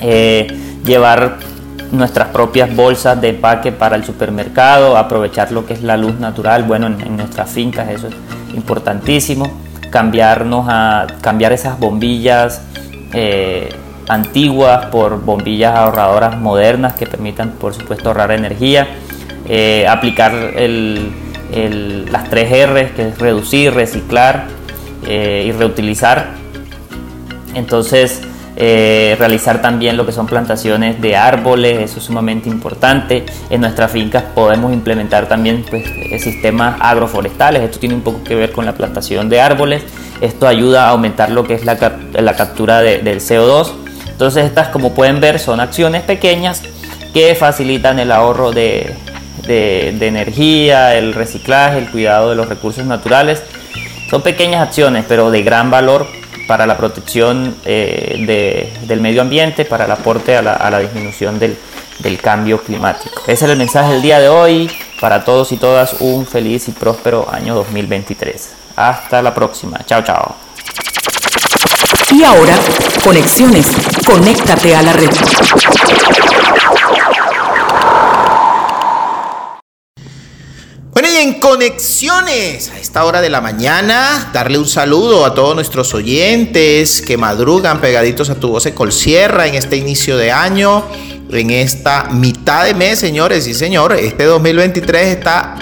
Eh, 0.00 0.46
llevar 0.86 1.36
nuestras 1.92 2.28
propias 2.28 2.74
bolsas 2.74 3.20
de 3.20 3.28
empaque 3.28 3.72
para 3.72 3.94
el 3.94 4.04
supermercado, 4.04 4.96
aprovechar 4.96 5.52
lo 5.52 5.66
que 5.66 5.74
es 5.74 5.82
la 5.82 5.98
luz 5.98 6.18
natural, 6.18 6.62
bueno, 6.62 6.86
en, 6.86 7.16
nuestras 7.18 7.50
fincas 7.50 7.90
eso 7.90 8.08
es 8.08 8.14
importantísimo, 8.54 9.50
cambiarnos 9.90 10.64
a 10.66 11.06
cambiar 11.20 11.52
esas 11.52 11.78
bombillas 11.78 12.62
eh, 13.12 13.68
antiguas 14.08 14.86
por 14.86 15.22
bombillas 15.22 15.74
ahorradoras 15.74 16.38
modernas 16.38 16.94
que 16.94 17.06
permitan, 17.06 17.52
por 17.52 17.74
supuesto, 17.74 18.08
ahorrar 18.08 18.32
energía, 18.32 18.88
eh, 19.48 19.86
aplicar 19.88 20.32
las 20.32 22.30
tres 22.30 22.52
R, 22.52 22.92
que 22.92 23.08
es 23.08 23.18
reducir, 23.18 23.74
reciclar 23.74 24.46
eh, 25.06 25.44
y 25.46 25.52
reutilizar. 25.52 26.34
Entonces, 27.54 28.22
eh, 28.56 29.16
realizar 29.18 29.60
también 29.60 29.96
lo 29.96 30.06
que 30.06 30.12
son 30.12 30.26
plantaciones 30.26 31.00
de 31.00 31.16
árboles, 31.16 31.90
eso 31.90 31.98
es 31.98 32.04
sumamente 32.04 32.48
importante. 32.48 33.24
En 33.50 33.60
nuestras 33.60 33.90
fincas 33.90 34.24
podemos 34.34 34.72
implementar 34.72 35.28
también 35.28 35.64
pues, 35.68 35.84
sistemas 36.22 36.76
agroforestales, 36.80 37.62
esto 37.62 37.78
tiene 37.78 37.94
un 37.94 38.02
poco 38.02 38.22
que 38.24 38.34
ver 38.34 38.52
con 38.52 38.64
la 38.64 38.74
plantación 38.74 39.28
de 39.28 39.40
árboles, 39.40 39.82
esto 40.20 40.46
ayuda 40.46 40.86
a 40.86 40.90
aumentar 40.90 41.30
lo 41.30 41.44
que 41.44 41.54
es 41.54 41.64
la, 41.64 41.76
captura 41.76 42.80
del 42.80 43.20
CO2 43.20 43.83
entonces 44.14 44.44
estas, 44.44 44.68
como 44.68 44.94
pueden 44.94 45.20
ver, 45.20 45.40
son 45.40 45.58
acciones 45.58 46.02
pequeñas 46.02 46.62
que 47.12 47.34
facilitan 47.34 47.98
el 47.98 48.12
ahorro 48.12 48.52
de, 48.52 48.94
energía, 49.48 50.94
el 50.94 51.14
reciclaje, 51.14 51.78
el 51.78 51.90
cuidado 51.90 52.30
de 52.30 52.36
los 52.36 52.48
recursos 52.48 52.86
naturales. 52.86 53.42
Son 54.08 54.22
pequeñas 54.22 54.68
acciones, 54.68 55.04
pero 55.08 55.32
de 55.32 55.42
gran 55.42 55.68
valor 55.68 56.06
para 56.46 56.64
la 56.64 56.76
protección 56.76 57.56
eh, 57.64 58.70
del 58.86 59.00
medio 59.00 59.20
ambiente, 59.20 59.64
para 59.64 59.86
el 59.86 59.90
aporte 59.90 60.36
a 60.36 60.42
la, 60.42 60.78
disminución 60.78 61.40
del, 61.40 61.58
del, 61.98 62.18
cambio 62.18 62.62
climático. 62.62 63.20
Ese 63.26 63.46
es 63.46 63.50
el 63.50 63.58
mensaje 63.58 63.94
del 63.94 64.02
día 64.02 64.20
de 64.20 64.28
hoy. 64.28 64.70
Para 65.00 65.24
todos 65.24 65.50
y 65.50 65.56
todas, 65.56 65.96
un 65.98 66.24
feliz 66.24 66.68
y 66.68 66.70
próspero 66.70 67.28
año 67.28 67.56
2023. 67.56 68.52
Hasta 68.76 69.20
la 69.22 69.34
próxima. 69.34 69.80
Chao, 69.84 70.02
chao. 70.02 70.36
Y 72.10 72.22
ahora, 72.22 72.58
conexiones. 73.02 73.66
Conéctate 74.04 74.74
a 74.76 74.82
la 74.82 74.92
red. 74.92 75.08
Bueno, 80.92 81.08
y 81.08 81.16
en 81.16 81.40
conexiones, 81.40 82.70
a 82.70 82.78
esta 82.78 83.04
hora 83.04 83.20
de 83.20 83.30
la 83.30 83.40
mañana, 83.40 84.30
darle 84.32 84.58
un 84.58 84.68
saludo 84.68 85.24
a 85.24 85.34
todos 85.34 85.54
nuestros 85.54 85.94
oyentes 85.94 87.02
que 87.02 87.16
madrugan 87.16 87.80
pegaditos 87.80 88.30
a 88.30 88.36
tu 88.36 88.50
voz 88.50 88.64
de 88.64 88.74
Colsierra 88.74 89.46
en 89.46 89.54
este 89.54 89.76
inicio 89.76 90.16
de 90.16 90.30
año, 90.30 90.84
en 91.30 91.50
esta 91.50 92.04
mitad 92.10 92.64
de 92.64 92.74
mes, 92.74 92.98
señores 92.98 93.46
y 93.46 93.54
señores. 93.54 94.02
Este 94.04 94.24
2023 94.24 95.16
está, 95.16 95.56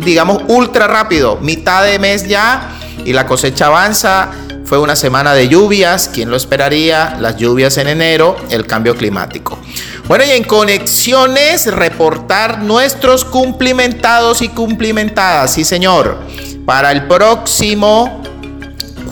digamos, 0.00 0.42
ultra 0.48 0.86
rápido, 0.86 1.36
mitad 1.36 1.84
de 1.84 1.98
mes 1.98 2.26
ya, 2.26 2.72
y 3.04 3.12
la 3.12 3.26
cosecha 3.26 3.66
avanza 3.66 4.32
fue 4.66 4.78
una 4.78 4.96
semana 4.96 5.32
de 5.32 5.48
lluvias, 5.48 6.10
¿quién 6.12 6.28
lo 6.28 6.36
esperaría? 6.36 7.16
Las 7.20 7.36
lluvias 7.36 7.78
en 7.78 7.86
enero, 7.86 8.36
el 8.50 8.66
cambio 8.66 8.96
climático. 8.96 9.58
Bueno, 10.08 10.24
y 10.24 10.32
en 10.32 10.42
conexiones, 10.42 11.72
reportar 11.72 12.62
nuestros 12.62 13.24
cumplimentados 13.24 14.42
y 14.42 14.48
cumplimentadas, 14.48 15.52
sí 15.54 15.64
señor. 15.64 16.18
Para 16.64 16.90
el 16.90 17.06
próximo 17.06 18.22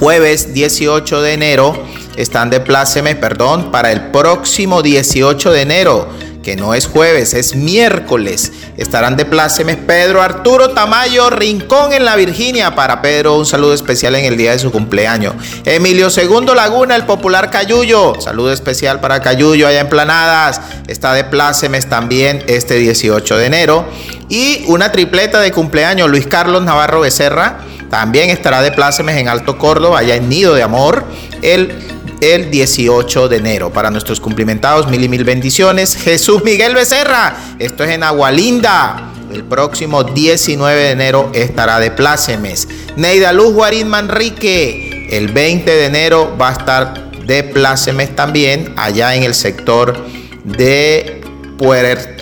jueves 0.01 0.53
18 0.53 1.23
de 1.23 1.33
enero, 1.33 1.85
están 2.17 2.51
de 2.51 2.59
pláceme, 2.59 3.15
perdón, 3.15 3.71
para 3.71 3.93
el 3.93 4.11
próximo 4.11 4.83
18 4.83 5.53
de 5.53 5.61
enero 5.63 6.09
que 6.45 6.55
no 6.55 6.74
es 6.74 6.86
jueves, 6.86 7.34
es 7.34 7.57
miércoles. 7.57 8.53
Estarán 8.76 9.16
de 9.16 9.24
plácemes 9.24 9.76
Pedro 9.76 10.22
Arturo 10.22 10.70
Tamayo 10.70 11.30
Rincón 11.30 11.92
en 11.92 12.05
la 12.05 12.14
Virginia. 12.14 12.74
Para 12.74 13.03
Pedro, 13.03 13.36
un 13.36 13.47
saludo 13.47 13.74
especial 13.74 14.14
en 14.14 14.26
el 14.26 14.36
día 14.36 14.53
de 14.53 14.59
su 14.59 14.70
cumpleaños. 14.70 15.34
Emilio 15.64 16.11
Segundo 16.11 16.55
Laguna, 16.55 16.95
el 16.95 17.05
popular 17.05 17.51
Cayuyo. 17.51 18.20
Saludo 18.20 18.53
especial 18.53 19.01
para 19.01 19.20
Cayuyo 19.20 19.66
allá 19.66 19.80
en 19.80 19.88
Planadas. 19.88 20.61
Está 20.86 21.14
de 21.14 21.24
plácemes 21.24 21.88
también 21.88 22.45
este 22.47 22.74
18 22.74 23.38
de 23.38 23.47
enero. 23.47 23.86
Y 24.28 24.64
una 24.66 24.92
tripleta 24.92 25.40
de 25.40 25.51
cumpleaños, 25.51 26.11
Luis 26.11 26.26
Carlos 26.26 26.62
Navarro 26.62 27.01
Becerra. 27.01 27.61
También 27.88 28.28
estará 28.28 28.61
de 28.61 28.70
plácemes 28.70 29.16
en 29.16 29.28
Alto 29.28 29.57
Córdoba, 29.57 30.01
allá 30.01 30.16
en 30.16 30.28
Nido 30.28 30.55
de 30.55 30.62
Amor. 30.62 31.05
El 31.42 31.93
el 32.33 32.51
18 32.51 33.29
de 33.29 33.37
enero. 33.37 33.72
Para 33.72 33.91
nuestros 33.91 34.20
cumplimentados, 34.20 34.89
mil 34.89 35.03
y 35.03 35.09
mil 35.09 35.25
bendiciones. 35.25 35.97
Jesús 35.97 36.43
Miguel 36.45 36.75
Becerra, 36.75 37.37
esto 37.59 37.85
es 37.85 37.91
en 37.91 38.03
Agualinda. 38.03 39.11
El 39.33 39.45
próximo 39.45 40.05
19 40.05 40.81
de 40.81 40.91
enero 40.91 41.31
estará 41.35 41.79
de 41.81 41.91
plácemes. 41.91 42.68
Neida 42.97 43.33
Luz 43.33 43.53
Guarín 43.53 43.89
Manrique, 43.89 45.09
el 45.11 45.29
20 45.29 45.70
de 45.70 45.87
enero 45.87 46.37
va 46.41 46.51
a 46.51 46.53
estar 46.53 47.11
de 47.27 47.43
plácemes 47.43 48.14
también 48.14 48.72
allá 48.77 49.14
en 49.14 49.25
el 49.25 49.35
sector 49.35 49.97
de 50.45 51.22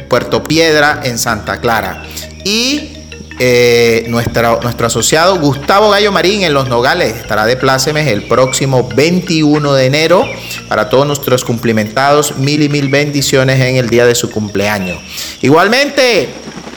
Puerto 0.09 0.42
Piedra 0.42 1.00
en 1.05 1.18
Santa 1.18 1.61
Clara. 1.61 2.05
Y 2.44 2.91
eh, 3.45 4.05
nuestro 4.07 4.86
asociado 4.86 5.36
Gustavo 5.40 5.90
Gallo 5.90 6.12
Marín 6.12 6.45
en 6.45 6.55
Los 6.55 6.68
Nogales 6.68 7.16
estará 7.16 7.45
de 7.45 7.57
plácemes 7.57 8.07
el 8.07 8.22
próximo 8.28 8.88
21 8.95 9.72
de 9.72 9.84
enero. 9.84 10.24
Para 10.68 10.88
todos 10.88 11.09
nuestros 11.09 11.45
cumplimentados, 11.45 12.36
mil 12.36 12.62
y 12.62 12.68
mil 12.68 12.86
bendiciones 12.86 13.61
en 13.61 13.74
el 13.74 13.90
día 13.90 14.07
de 14.07 14.14
su 14.14 14.30
cumpleaños. 14.30 14.99
Igualmente, 15.40 16.28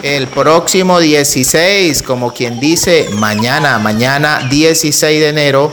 el 0.01 0.25
próximo 0.27 0.99
16, 0.99 2.01
como 2.01 2.33
quien 2.33 2.59
dice, 2.59 3.09
mañana, 3.11 3.77
mañana 3.77 4.47
16 4.49 5.19
de 5.21 5.29
enero, 5.29 5.71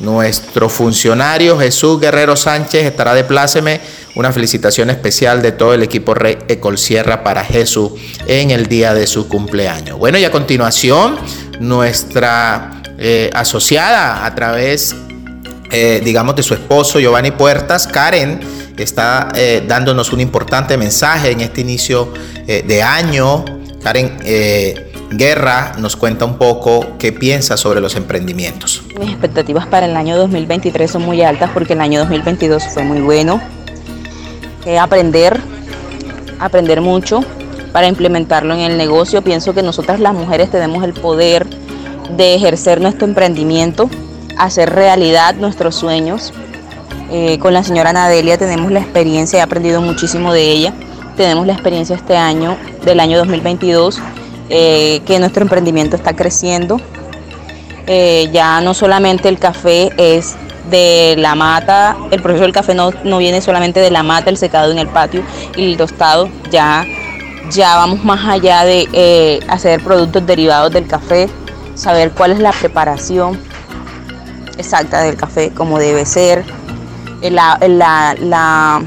nuestro 0.00 0.68
funcionario 0.68 1.58
Jesús 1.58 2.00
Guerrero 2.00 2.36
Sánchez 2.36 2.84
estará 2.84 3.14
de 3.14 3.24
pláceme 3.24 3.80
una 4.14 4.32
felicitación 4.32 4.90
especial 4.90 5.42
de 5.42 5.52
todo 5.52 5.74
el 5.74 5.82
equipo 5.82 6.14
Rey 6.14 6.38
Sierra 6.76 7.22
para 7.22 7.44
Jesús 7.44 7.92
en 8.26 8.50
el 8.50 8.66
día 8.66 8.94
de 8.94 9.06
su 9.06 9.28
cumpleaños. 9.28 9.98
Bueno, 9.98 10.18
y 10.18 10.24
a 10.24 10.30
continuación, 10.30 11.16
nuestra 11.60 12.82
eh, 12.98 13.30
asociada 13.34 14.24
a 14.24 14.34
través, 14.34 14.94
eh, 15.70 16.00
digamos, 16.04 16.36
de 16.36 16.42
su 16.42 16.54
esposo 16.54 17.00
Giovanni 17.00 17.32
Puertas, 17.32 17.86
Karen, 17.86 18.40
está 18.76 19.30
eh, 19.34 19.64
dándonos 19.66 20.12
un 20.12 20.20
importante 20.20 20.76
mensaje 20.76 21.30
en 21.30 21.40
este 21.40 21.60
inicio 21.60 22.12
de 22.46 22.82
año. 22.82 23.44
Karen 23.82 24.18
Guerra 25.16 25.72
nos 25.78 25.96
cuenta 25.96 26.24
un 26.24 26.38
poco 26.38 26.86
qué 26.98 27.12
piensa 27.12 27.56
sobre 27.56 27.80
los 27.80 27.96
emprendimientos. 27.96 28.82
Mis 28.98 29.10
expectativas 29.10 29.66
para 29.66 29.86
el 29.86 29.96
año 29.96 30.16
2023 30.16 30.90
son 30.90 31.02
muy 31.02 31.22
altas 31.22 31.50
porque 31.52 31.74
el 31.74 31.80
año 31.80 32.00
2022 32.00 32.64
fue 32.72 32.84
muy 32.84 33.00
bueno 33.00 33.40
aprender, 34.80 35.40
aprender 36.38 36.80
mucho 36.80 37.20
para 37.72 37.86
implementarlo 37.86 38.54
en 38.54 38.60
el 38.60 38.76
negocio. 38.76 39.22
Pienso 39.22 39.54
que 39.54 39.62
nosotras 39.62 40.00
las 40.00 40.14
mujeres 40.14 40.50
tenemos 40.50 40.84
el 40.84 40.94
poder 40.94 41.46
de 42.16 42.34
ejercer 42.34 42.80
nuestro 42.80 43.06
emprendimiento, 43.06 43.90
hacer 44.38 44.70
realidad 44.70 45.34
nuestros 45.34 45.74
sueños. 45.74 46.32
Eh, 47.10 47.38
con 47.38 47.52
la 47.52 47.62
señora 47.62 47.92
Nadelia 47.92 48.38
tenemos 48.38 48.72
la 48.72 48.80
experiencia, 48.80 49.38
he 49.38 49.42
aprendido 49.42 49.80
muchísimo 49.80 50.32
de 50.32 50.50
ella. 50.50 50.72
Tenemos 51.16 51.46
la 51.46 51.52
experiencia 51.52 51.94
este 51.94 52.16
año, 52.16 52.56
del 52.84 52.98
año 52.98 53.18
2022, 53.18 54.00
eh, 54.48 55.00
que 55.06 55.18
nuestro 55.18 55.42
emprendimiento 55.42 55.96
está 55.96 56.14
creciendo. 56.14 56.80
Eh, 57.86 58.30
ya 58.32 58.60
no 58.60 58.72
solamente 58.72 59.28
el 59.28 59.38
café 59.38 59.90
es 59.98 60.36
de 60.70 61.16
la 61.18 61.34
mata, 61.34 61.96
el 62.10 62.22
proceso 62.22 62.44
del 62.44 62.52
café 62.52 62.74
no, 62.74 62.90
viene 63.18 63.40
solamente 63.42 63.80
de 63.80 63.90
la 63.90 64.02
mata, 64.02 64.30
el 64.30 64.38
secado 64.38 64.72
en 64.72 64.78
el 64.78 64.88
patio 64.88 65.22
y 65.56 65.72
el 65.72 65.76
tostado, 65.76 66.30
ya, 66.50 66.86
ya 67.50 67.76
vamos 67.76 68.02
más 68.02 68.26
allá 68.26 68.64
de 68.64 68.88
eh, 68.92 69.40
hacer 69.48 69.82
productos 69.82 70.26
derivados 70.26 70.72
del 70.72 70.86
café, 70.86 71.28
saber 71.74 72.12
cuál 72.12 72.32
es 72.32 72.38
la 72.38 72.52
preparación 72.52 73.38
exacta 74.56 75.02
del 75.02 75.16
café, 75.16 75.50
como 75.50 75.78
debe 75.78 76.06
ser, 76.06 76.44
la, 77.20 77.58
la, 77.68 78.14
la, 78.18 78.82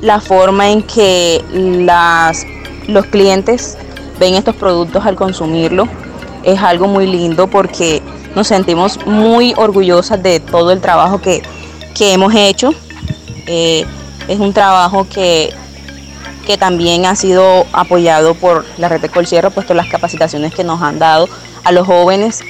la 0.00 0.20
forma 0.20 0.70
en 0.70 0.82
que 0.82 1.44
las, 1.52 2.46
los 2.88 3.06
clientes 3.06 3.76
ven 4.18 4.34
estos 4.34 4.54
productos 4.54 5.04
al 5.06 5.16
consumirlo, 5.16 5.88
es 6.42 6.60
algo 6.60 6.86
muy 6.86 7.06
lindo 7.06 7.46
porque 7.48 8.02
nos 8.34 8.48
sentimos 8.48 8.98
muy 9.06 9.54
orgullosas 9.56 10.22
de 10.22 10.40
todo 10.40 10.72
el 10.72 10.80
trabajo 10.80 11.20
que, 11.20 11.42
hemos 12.00 12.34
hecho. 12.34 12.70
Eh, 13.46 13.86
es 14.26 14.40
un 14.40 14.52
trabajo 14.52 15.06
que, 15.08 15.52
que 16.44 16.58
también 16.58 17.06
ha 17.06 17.14
sido 17.14 17.64
apoyado 17.72 18.34
por 18.34 18.64
la 18.76 18.88
red 18.88 19.00
de 19.00 19.08
Colcierro, 19.08 19.52
puesto 19.52 19.72
las 19.74 19.86
capacitaciones 19.86 20.52
que 20.52 20.64
nos 20.64 20.82
han 20.82 20.98
dado 20.98 21.28
a 21.62 21.70
los 21.70 21.86
jóvenes 21.86 22.40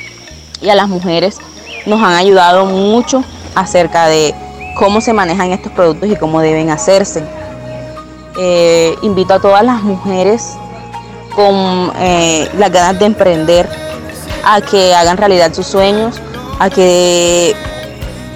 y 0.62 0.70
a 0.70 0.74
las 0.74 0.88
mujeres 0.88 1.38
nos 1.84 2.00
han 2.00 2.14
ayudado 2.14 2.64
mucho 2.64 3.24
acerca 3.54 4.06
de 4.06 4.34
cómo 4.76 5.00
se 5.00 5.12
manejan 5.12 5.52
estos 5.52 5.72
productos 5.72 6.08
y 6.10 6.16
cómo 6.16 6.40
deben 6.40 6.70
hacerse. 6.70 7.22
Eh, 8.38 8.96
invito 9.02 9.34
a 9.34 9.40
todas 9.40 9.64
las 9.64 9.82
mujeres 9.82 10.54
con 11.34 11.92
eh, 11.98 12.48
las 12.58 12.70
ganas 12.70 12.98
de 12.98 13.06
emprender 13.06 13.68
a 14.44 14.60
que 14.60 14.94
hagan 14.94 15.16
realidad 15.16 15.52
sus 15.52 15.66
sueños, 15.66 16.16
a 16.58 16.70
que 16.70 17.54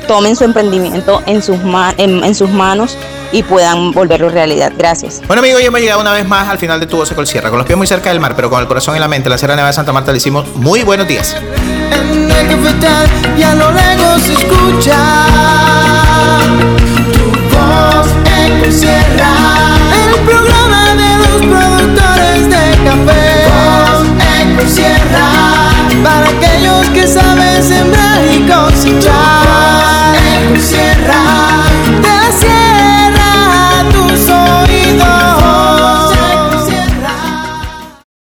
tomen 0.06 0.36
su 0.36 0.44
emprendimiento 0.44 1.22
en 1.26 1.42
sus, 1.42 1.58
en, 1.96 2.34
sus 2.34 2.50
manos 2.50 2.96
y 3.32 3.42
puedan 3.42 3.92
volverlo 3.92 4.28
realidad. 4.28 4.72
Gracias. 4.76 5.20
Bueno 5.26 5.40
amigos, 5.40 5.60
ya 5.60 5.68
hemos 5.68 5.80
llegado 5.80 6.00
una 6.00 6.12
vez 6.12 6.26
más 6.26 6.48
al 6.48 6.58
final 6.58 6.78
de 6.78 6.86
Tu 6.86 6.96
Voz 6.96 7.12
Col 7.12 7.26
Sierra, 7.26 7.50
con 7.50 7.58
los 7.58 7.66
pies 7.66 7.76
muy 7.76 7.86
cerca 7.86 8.10
del 8.10 8.20
mar, 8.20 8.34
pero 8.36 8.50
con 8.50 8.60
el 8.60 8.68
corazón 8.68 8.94
en 8.94 9.00
la 9.00 9.08
mente. 9.08 9.28
La 9.28 9.38
Sierra 9.38 9.56
Nevada 9.56 9.70
de 9.70 9.74
Santa 9.74 9.92
Marta 9.92 10.12
le 10.12 10.16
decimos 10.16 10.46
muy 10.54 10.82
buenos 10.82 11.08
días. 11.08 11.36
y 13.36 13.42
a 13.42 13.54
lo 13.54 13.72
lejos 13.72 14.22
se 14.22 14.32
escucha 14.32 14.96
tu 17.12 17.56
voz 17.56 18.06
en 18.36 18.72
Sierra. 18.72 19.65
para 26.02 26.28
aquellos 26.28 26.88
que 26.90 27.06
saben 27.06 27.62
sembrar 27.62 28.20
y 28.32 28.40
cosechar. 28.40 30.16
Ecosierra. 30.50 31.45